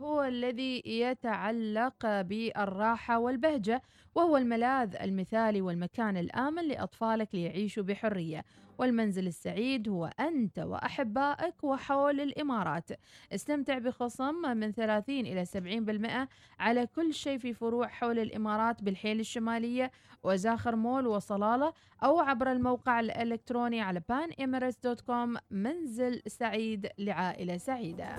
هو 0.00 0.22
الذي 0.22 0.82
يتعلق 0.86 2.20
بالراحة 2.20 3.18
والبهجة 3.18 3.82
وهو 4.14 4.36
الملاذ 4.36 4.96
المثالي 5.02 5.60
والمكان 5.60 6.16
الآمن 6.16 6.68
لأطفالك 6.68 7.34
ليعيشوا 7.34 7.82
بحرية. 7.82 8.44
والمنزل 8.78 9.26
السعيد 9.26 9.88
هو 9.88 10.10
أنت 10.20 10.58
وأحبائك 10.58 11.64
وحول 11.64 12.20
الإمارات. 12.20 12.90
استمتع 13.32 13.78
بخصم 13.78 14.56
من 14.56 14.72
30 14.72 15.26
إلى 15.26 15.44
70% 15.44 16.28
على 16.60 16.86
كل 16.86 17.14
شيء 17.14 17.38
في 17.38 17.54
فروع 17.54 17.88
حول 17.88 18.18
الإمارات 18.18 18.82
بالحيل 18.82 19.20
الشمالية 19.20 19.90
وزاخر 20.22 20.76
مول 20.76 21.06
وصلالة 21.06 21.72
أو 22.04 22.20
عبر 22.20 22.52
الموقع 22.52 23.00
الإلكتروني 23.00 23.80
على 23.80 24.02
panemirates.com 24.12 25.40
منزل 25.50 26.22
سعيد 26.26 26.88
لعائلة 26.98 27.56
سعيدة. 27.56 28.16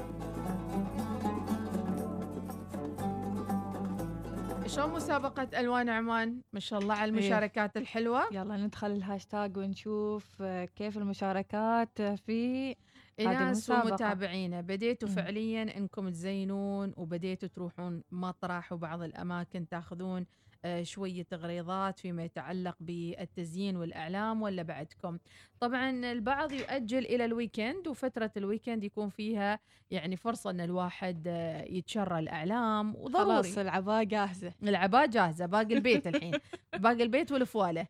شلون 4.75 4.91
مسابقة 4.91 5.59
ألوان 5.59 5.89
عمان؟ 5.89 6.41
ما 6.53 6.59
شاء 6.59 6.79
الله 6.79 6.93
على 6.93 7.09
المشاركات 7.09 7.77
الحلوة 7.77 8.23
يلا 8.31 8.57
ندخل 8.57 8.91
الهاشتاج 8.91 9.57
ونشوف 9.57 10.41
آه، 10.41 10.65
كيف 10.65 10.97
المشاركات 10.97 12.01
في 12.01 12.75
إناس 13.19 13.41
المسابقة 13.69 13.91
ومتابعينا 13.91 14.61
بديتوا. 14.61 15.09
فعليا 15.09 15.77
إنكم 15.77 16.09
تزينون 16.09 16.93
وبديتوا 16.97 17.49
تروحون 17.49 18.03
مطرح 18.11 18.73
وبعض 18.73 19.01
الأماكن 19.01 19.67
تاخذون 19.67 20.25
آه، 20.65 20.83
شوية 20.83 21.23
تغريضات 21.23 21.99
فيما 21.99 22.23
يتعلق 22.23 22.75
بالتزيين 22.79 23.77
والأعلام 23.77 24.41
ولا 24.41 24.63
بعدكم؟ 24.63 25.17
طبعا 25.59 25.89
البعض 25.89 26.51
يؤجل 26.51 27.05
إلى 27.05 27.25
ال 27.25 27.33
weekend 27.33 27.87
وفترة 27.87 28.31
ال 28.37 28.43
weekend 28.43 28.83
يكون 28.83 29.09
فيها 29.09 29.59
يعني 29.91 30.17
فرصة 30.17 30.49
إن 30.49 30.61
الواحد 30.61 31.23
آه، 31.27 31.63
يتشرى 31.63 32.19
الأعلام 32.19 32.95
وضروري. 32.95 33.25
خلاص 33.25 33.57
العباة 33.57 34.03
جاهزة. 34.03 34.53
العباة 34.63 35.07
جاهزة 35.07 35.45
باقي 35.45 35.73
البيت 35.73 36.07
الحين. 36.07 36.33
باقي 36.83 37.03
البيت 37.03 37.31
والفوالة. 37.31 37.87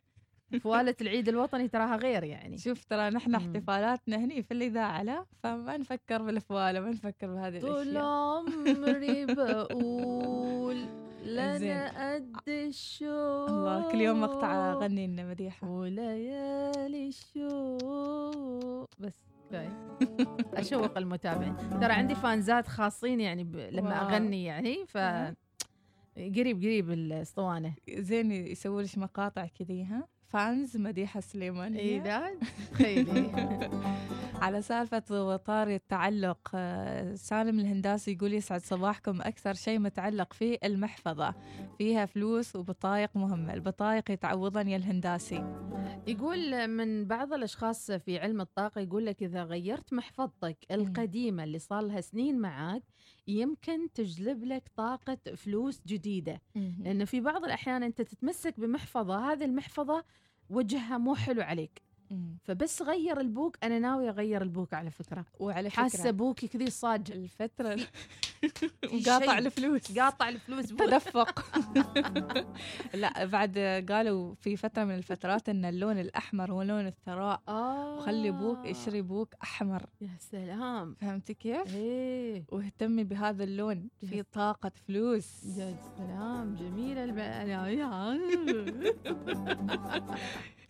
فوالة 0.62 0.96
العيد 1.02 1.30
الوطني 1.30 1.68
تراها 1.68 1.96
غير 1.96 2.24
يعني. 2.24 2.58
شوف 2.58 2.84
ترى 2.84 3.10
نحن 3.10 3.36
احتفالاتنا 3.36 4.18
هني 4.18 4.44
في 4.44 4.54
الإذاعة 4.54 5.04
لا؟ 5.04 5.26
فما 5.44 5.78
نفكر 5.78 6.22
بالفوالة 6.22 6.80
ما 6.80 6.90
نفكر 6.90 7.28
بهذه 7.34 7.60
طول 7.60 7.82
الأشياء. 7.82 8.04
عمري 8.04 9.26
بقول 9.36 11.03
لنا. 11.26 12.14
قد 12.16 12.50
الشوق 12.50 13.50
الله 13.50 13.92
كل 13.92 14.02
يوم 14.02 14.22
مقطع 14.22 14.72
أغني 14.72 15.08
لنا 15.08 15.30
مديحة. 15.30 15.70
وليالي 15.70 17.08
الشوق. 17.08 18.90
بس 19.00 19.24
أشوق 20.54 20.98
المتابعين. 20.98 21.56
ترى 21.58 21.94
عندي 21.94 22.16
فانزات 22.16 22.68
خاصين 22.68 23.20
يعني 23.20 23.44
ب... 23.44 23.56
لما 23.56 24.02
واو. 24.02 24.10
أغني 24.10 24.46
يعني 24.46 24.86
ف 24.86 24.98
قريب 26.18 26.62
قريب 26.62 26.92
الأسطوانة. 26.92 27.74
زين 27.90 28.32
يسووا 28.32 28.82
لك 28.82 28.98
مقاطع 28.98 29.46
كذي 29.46 29.84
ها؟ 29.84 30.08
فانز 30.34 30.78
مديحة 30.78 31.20
سليمان 31.20 31.76
اي 31.76 32.00
لا 32.00 32.36
تخيلي 32.72 33.32
على 34.42 34.62
سالفة 34.62 35.04
وطاري 35.12 35.76
التعلق 35.76 36.52
آه، 36.56 37.16
سالم 37.16 37.60
الهنداسي 37.60 38.12
يقول 38.12 38.34
يسعد 38.34 38.62
صباحكم 38.62 39.22
أكثر 39.22 39.54
شيء 39.54 39.80
متعلق 39.80 40.34
فيه 40.34 40.58
المحفظة. 40.64 41.36
فيها 41.78 42.06
فلوس 42.06 42.56
وبطايق 42.56 43.10
مهمة 43.16 43.54
البطايق 43.54 44.12
يتعوضن 44.12 44.68
يا 44.68 44.78
الهنداسي. 44.78 45.46
يقول 46.08 46.68
من 46.68 47.06
بعض 47.06 47.34
الأشخاص 47.34 47.92
في 47.92 48.20
علم 48.20 48.42
الطاقة 48.42 48.82
يقول 48.82 49.06
لك 49.06 49.24
إذا 49.24 49.44
غيرت 49.44 49.94
محفظتك 49.94 50.58
القديمة 50.72 51.44
اللي 51.44 51.60
صار 51.60 51.82
لها 51.82 52.02
سنين 52.02 52.40
معاك 52.40 52.84
يمكن 53.28 53.92
تجلب 53.94 54.44
لك 54.44 54.64
طاقة 54.76 55.18
فلوس 55.36 55.82
جديدة. 55.88 56.42
لأن 56.86 57.06
في 57.06 57.22
بعض 57.22 57.44
الأحيان 57.44 57.84
أنت 57.84 58.02
تتمسك 58.02 58.60
بمحفظة 58.60 59.32
هذه 59.32 59.46
المحفظة 59.46 60.04
وجهها 60.50 60.98
مو 60.98 61.16
حلو 61.16 61.42
عليك. 61.42 61.82
فبس 62.44 62.82
غير 62.82 63.20
البوك 63.20 63.58
أنا 63.64 63.80
ناوي 63.80 64.10
أغير 64.10 64.42
البوك 64.42 64.74
على 64.74 64.92
فكرة. 64.92 65.26
وعلى 65.40 65.70
فكرة. 65.70 65.82
حاسه 65.82 66.12
بوكي 66.12 66.48
كذي 66.48 66.70
صاج. 66.70 67.12
الفترة 67.12 67.80
وقاطع 68.94 69.20
شيء. 69.26 69.38
الفلوس. 69.38 70.00
قاطع 70.00 70.30
الفلوس. 70.30 70.66
تدفق. 70.84 71.46
لا 72.94 73.26
بعد 73.26 73.58
قالوا 73.90 74.36
في 74.36 74.58
فترة 74.58 74.84
من 74.84 74.96
الفترات 74.96 75.50
إن 75.50 75.66
اللون 75.66 76.00
الأحمر 76.00 76.52
هو 76.52 76.62
لون 76.62 76.88
الثراء. 76.88 77.42
آه. 77.48 77.98
وخلي 77.98 78.32
بوك 78.32 78.66
يشري 78.66 79.02
بوك 79.02 79.34
أحمر. 79.44 79.86
يا 80.02 80.10
سلام. 80.20 80.96
فهمتي 81.02 81.34
كيف؟ 81.34 81.76
إيه. 81.76 82.44
واهتمي 82.52 83.04
بهذا 83.04 83.44
اللون. 83.44 83.90
في 84.10 84.18
yes. 84.18 84.26
طاقة 84.34 84.72
فلوس. 84.88 85.46
يا 85.58 85.76
سلام 85.98 86.56
جميلة 86.56 87.04
الب... 87.04 87.20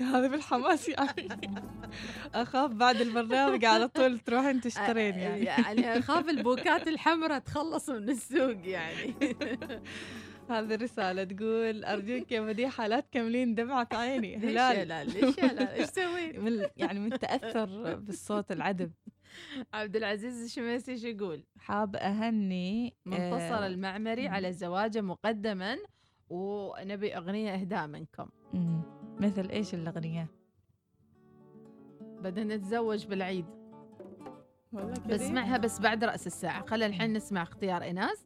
هذا 0.01 0.27
بالحماس 0.27 0.89
يعني. 0.89 1.27
اخاف 2.34 2.71
بعد 2.71 3.01
البرنامج 3.01 3.65
على 3.65 3.88
طول 3.88 4.19
تروحين 4.19 4.61
تشترين 4.67 5.15
يعني. 5.15 5.45
يعني 5.45 5.99
أخاف 5.99 6.29
البوكات 6.29 6.88
الحمراء 6.88 7.39
تخلص 7.39 7.89
من 7.89 8.09
السوق 8.09 8.57
يعني. 8.67 9.13
هذه 10.49 10.75
الرسالة 10.75 11.23
تقول 11.23 11.86
أرجوك 11.86 12.31
يا 12.31 12.41
مديحة 12.41 12.88
لا 12.88 12.99
تكملين 12.99 13.55
دمعة 13.55 13.88
عيني. 13.93 14.38
هلال. 14.38 15.07
ليش 15.07 15.38
يا 15.38 15.47
لا 15.47 15.75
إيش 15.75 15.89
سويت؟ 15.89 16.39
من 16.39 16.65
يعني 16.77 16.99
من 16.99 17.09
تأثر 17.09 17.95
بالصوت 17.95 18.51
العذب 18.51 18.91
عبد 19.73 19.95
العزيز 19.95 20.43
الشميسي 20.43 20.91
إيش 20.91 21.03
يقول؟ 21.03 21.43
حاب 21.57 21.95
أهني 21.95 22.93
منتصر 23.05 23.63
آه، 23.63 23.67
المعمري 23.67 24.27
على 24.27 24.53
زواجه 24.53 25.01
مقدما 25.01 25.77
ونبي 26.29 27.17
أغنية 27.17 27.53
اهداء 27.53 27.88
منكم. 27.88 28.29
مثل 29.19 29.49
إيش 29.49 29.73
الأغنية؟ 29.73 30.27
بدنا 32.24 32.55
نتزوج 32.55 33.05
بالعيد 33.07 33.45
والله 34.71 34.93
كريم. 34.93 35.07
بسمعها 35.07 35.57
بس 35.57 35.80
بعد 35.80 36.03
رأس 36.03 36.28
الساعة 36.28 36.65
خلينا 36.65 36.86
الحين 36.86 37.13
نسمع 37.13 37.41
اختيار 37.41 37.82
ايناس 37.84 38.26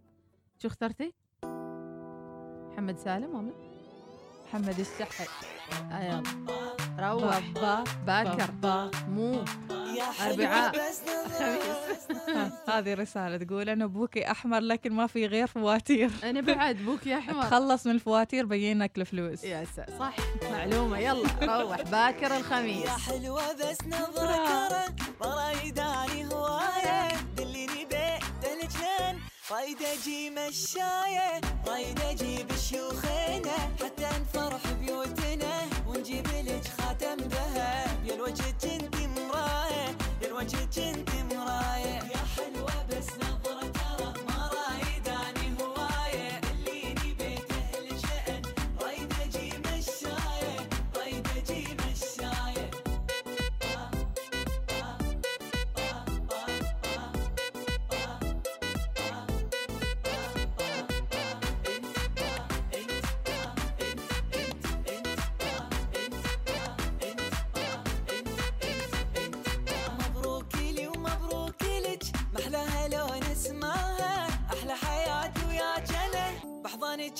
شو 0.57 0.67
اخترتي؟ 0.67 1.13
محمد 2.71 2.97
سالم 2.97 3.35
ومن؟ 3.35 3.66
محمد 4.47 4.79
الشحي 4.79 5.25
آه 5.91 6.03
يلا. 6.03 6.23
روح. 6.99 7.39
بابا 7.39 7.83
باكر. 8.07 8.51
بابا. 8.51 8.91
مو. 9.07 9.43
اربعاء 10.21 10.71
خميس 10.71 12.07
هذه 12.69 12.93
رسالة 12.93 13.37
تقول 13.37 13.69
أنا 13.69 13.85
بوكي 13.85 14.31
أحمر 14.31 14.59
لكن 14.59 14.93
ما 14.93 15.07
في 15.07 15.25
غير 15.25 15.47
فواتير. 15.47 16.11
أنا 16.23 16.41
بعد 16.41 16.75
بوك 16.77 17.07
يا 17.07 17.17
أحمر. 17.17 17.43
تخلص 17.43 17.85
من 17.87 17.91
الفواتير 17.91 18.45
بينك 18.45 18.97
الفلوس. 18.97 19.43
يا 19.43 19.65
صح. 19.99 20.15
معلومة. 20.51 20.99
يلا 20.99 21.27
روح. 21.61 21.81
باكر 21.81 22.37
الخميس. 22.37 22.89
حلوة 22.89 23.53
بس 23.53 23.77
نظرة 23.87 24.85
مرة 25.21 25.51
يداني 25.65 26.25
هواية. 26.33 27.07
دليني 27.37 27.85
بيت 29.51 29.81
الجنان 29.81 29.81
رايد 29.81 29.81
أجي 29.81 30.29
مشاية 30.29 31.41
رايد 31.67 31.99
أجيب 31.99 32.51
شيوخنا 32.55 33.57
حتى 33.83 34.09
نفرح 34.21 34.71
بيوتنا 34.79 35.61
ونجيب 35.87 36.27
لك 36.27 36.67
خاتم 36.81 37.17
ذهب. 37.17 38.05
يا 38.05 38.13
الوجه 38.15 38.43
انتي 38.63 39.07
مراية 39.07 39.97
يا 40.21 40.27
الوجه 40.27 40.89
انتي 40.89 41.16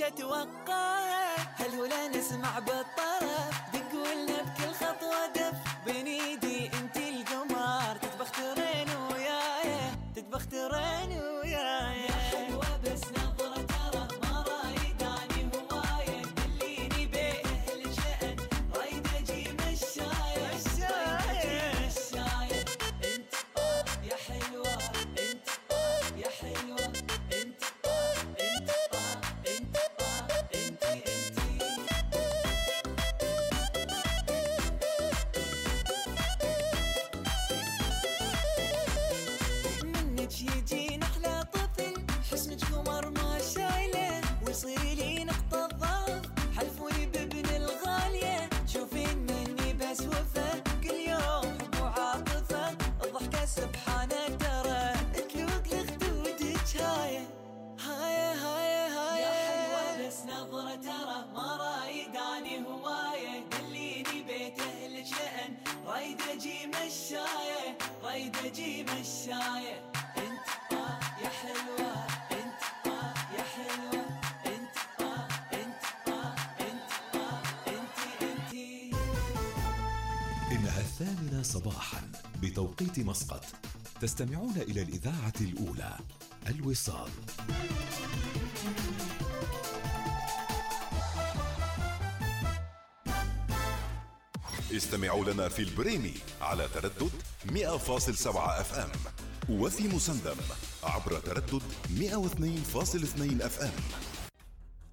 بحضنك 0.08 0.14
اتوقعها 0.14 1.36
هالهولا 1.60 2.08
نسمع 2.08 2.60
بالطرف 2.60 2.96
رايد 68.28 68.45
أجي 68.45 68.84
مشاية 68.84 69.91
أنت 70.17 70.47
آه 70.71 70.99
يا 71.23 71.30
حلوة 71.30 71.93
أنت 72.32 72.61
آه 72.86 73.13
يا 73.38 73.43
حلوة. 73.43 74.05
أنت 74.45 74.78
آه 75.01 75.28
أنت 75.53 75.84
آه 76.07 76.36
أنت 76.61 77.15
آه 77.15 77.41
انتي 77.67 78.25
انتي 78.32 78.91
إنها 80.51 80.80
الثامنة 80.80 81.43
صباحا 81.43 82.11
بتوقيت 82.41 82.99
مسقط. 82.99 83.45
تستمعون 84.01 84.53
إلى 84.57 84.82
الإذاعة 84.82 85.34
الأولى 85.41 85.97
الوصال. 86.47 87.09
استمعوا 94.78 95.34
لنا 95.34 95.49
في 95.49 95.61
البريمي 95.61 96.13
على 96.41 96.67
تردد 96.73 97.11
100.7 97.45 98.28
FM 98.36 98.89
وفي 99.49 99.88
مسندم 99.88 100.36
عبر 100.84 101.19
تردد 101.19 101.61
102.2 101.99 103.41
FM. 103.41 103.71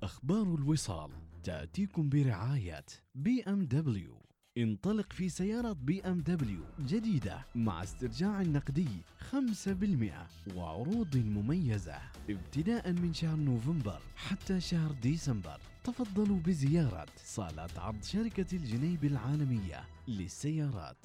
أخبار 0.02 0.42
الوصال 0.42 1.10
تأتيكم 1.44 2.08
برعاية 2.08 2.84
بي 3.14 3.42
إم 3.48 3.64
دبليو. 3.64 4.22
انطلق 4.58 5.12
في 5.12 5.28
سيارة 5.28 5.72
بي 5.72 6.00
إم 6.00 6.20
دبليو 6.20 6.64
جديدة 6.80 7.46
مع 7.54 7.82
استرجاع 7.82 8.42
نقدي 8.42 8.88
5% 9.32 10.54
وعروض 10.56 11.16
مميزة 11.16 11.98
ابتداء 12.30 12.92
من 12.92 13.14
شهر 13.14 13.36
نوفمبر 13.36 14.00
حتى 14.16 14.60
شهر 14.60 14.92
ديسمبر. 14.92 15.60
تفضلوا 15.84 16.38
بزيارة 16.46 17.06
صالات 17.24 17.78
عرض 17.78 18.02
شركة 18.02 18.56
الجنيب 18.56 19.04
العالمية 19.04 19.84
للسيارات. 20.08 20.96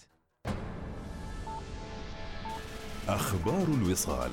أخبار 3.08 3.68
الوصال. 3.68 4.32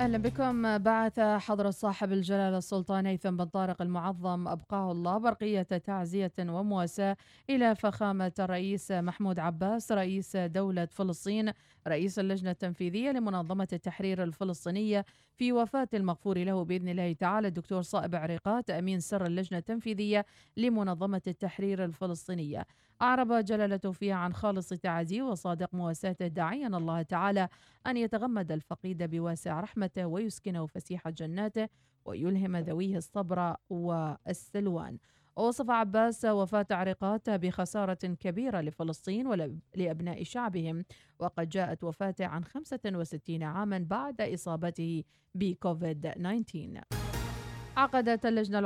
أهلا 0.00 0.18
بكم. 0.18 0.78
بعث 0.78 1.20
حضرة 1.20 1.70
صاحب 1.70 2.12
الجلالة 2.12 2.58
السلطان 2.58 3.06
هيثم 3.06 3.36
بن 3.36 3.44
طارق 3.44 3.82
المعظم 3.82 4.48
أبقاه 4.48 4.92
الله 4.92 5.18
برقية 5.18 5.62
تعزية 5.62 6.32
ومواساة 6.40 7.16
إلى 7.50 7.74
فخامة 7.74 8.32
الرئيس 8.38 8.92
محمود 8.92 9.38
عباس 9.38 9.92
رئيس 9.92 10.36
دولة 10.36 10.86
فلسطين 10.86 11.52
رئيس 11.88 12.18
اللجنة 12.18 12.50
التنفيذية 12.50 13.10
لمنظمة 13.10 13.68
التحرير 13.72 14.22
الفلسطينية 14.22 15.04
في 15.34 15.52
وفاة 15.52 15.88
المغفور 15.94 16.38
له 16.38 16.64
بإذن 16.64 16.88
الله 16.88 17.12
تعالى 17.12 17.48
الدكتور 17.48 17.82
صائب 17.82 18.14
عريقات 18.14 18.70
أمين 18.70 19.00
سر 19.00 19.26
اللجنة 19.26 19.58
التنفيذية 19.58 20.26
لمنظمة 20.56 21.22
التحرير 21.26 21.84
الفلسطينية. 21.84 22.66
أعرب 23.02 23.32
جلالته 23.32 23.92
فيها 23.92 24.14
عن 24.14 24.32
خالص 24.32 24.68
تعازيه 24.68 25.22
وصادق 25.22 25.74
مواساته 25.74 26.26
داعيا 26.26 26.66
الله 26.66 27.02
تعالى 27.02 27.48
أن 27.86 27.96
يتغمد 27.96 28.52
الفقيد 28.52 29.02
بواسع 29.02 29.60
رحمته 29.60 30.06
ويسكنه 30.06 30.66
فسيح 30.66 31.08
جناته 31.08 31.68
ويلهم 32.04 32.56
ذويه 32.56 32.96
الصبر 32.96 33.56
والسلوان. 33.70 34.98
ووصف 35.36 35.70
عباس 35.70 36.24
وفاة 36.24 36.66
عريقات 36.70 37.30
بخسارة 37.30 37.94
كبيرة 37.94 38.60
لفلسطين 38.60 39.26
ولأبناء 39.26 40.22
شعبهم. 40.22 40.84
وقد 41.18 41.48
جاءت 41.48 41.84
وفاته 41.84 42.26
عن 42.26 42.44
65 42.44 43.42
عاما 43.42 43.78
بعد 43.78 44.20
إصابته 44.20 45.04
بكوفيد 45.34 46.10
19 46.10 46.80
عقدت 47.76 48.26
اللجنة 48.26 48.60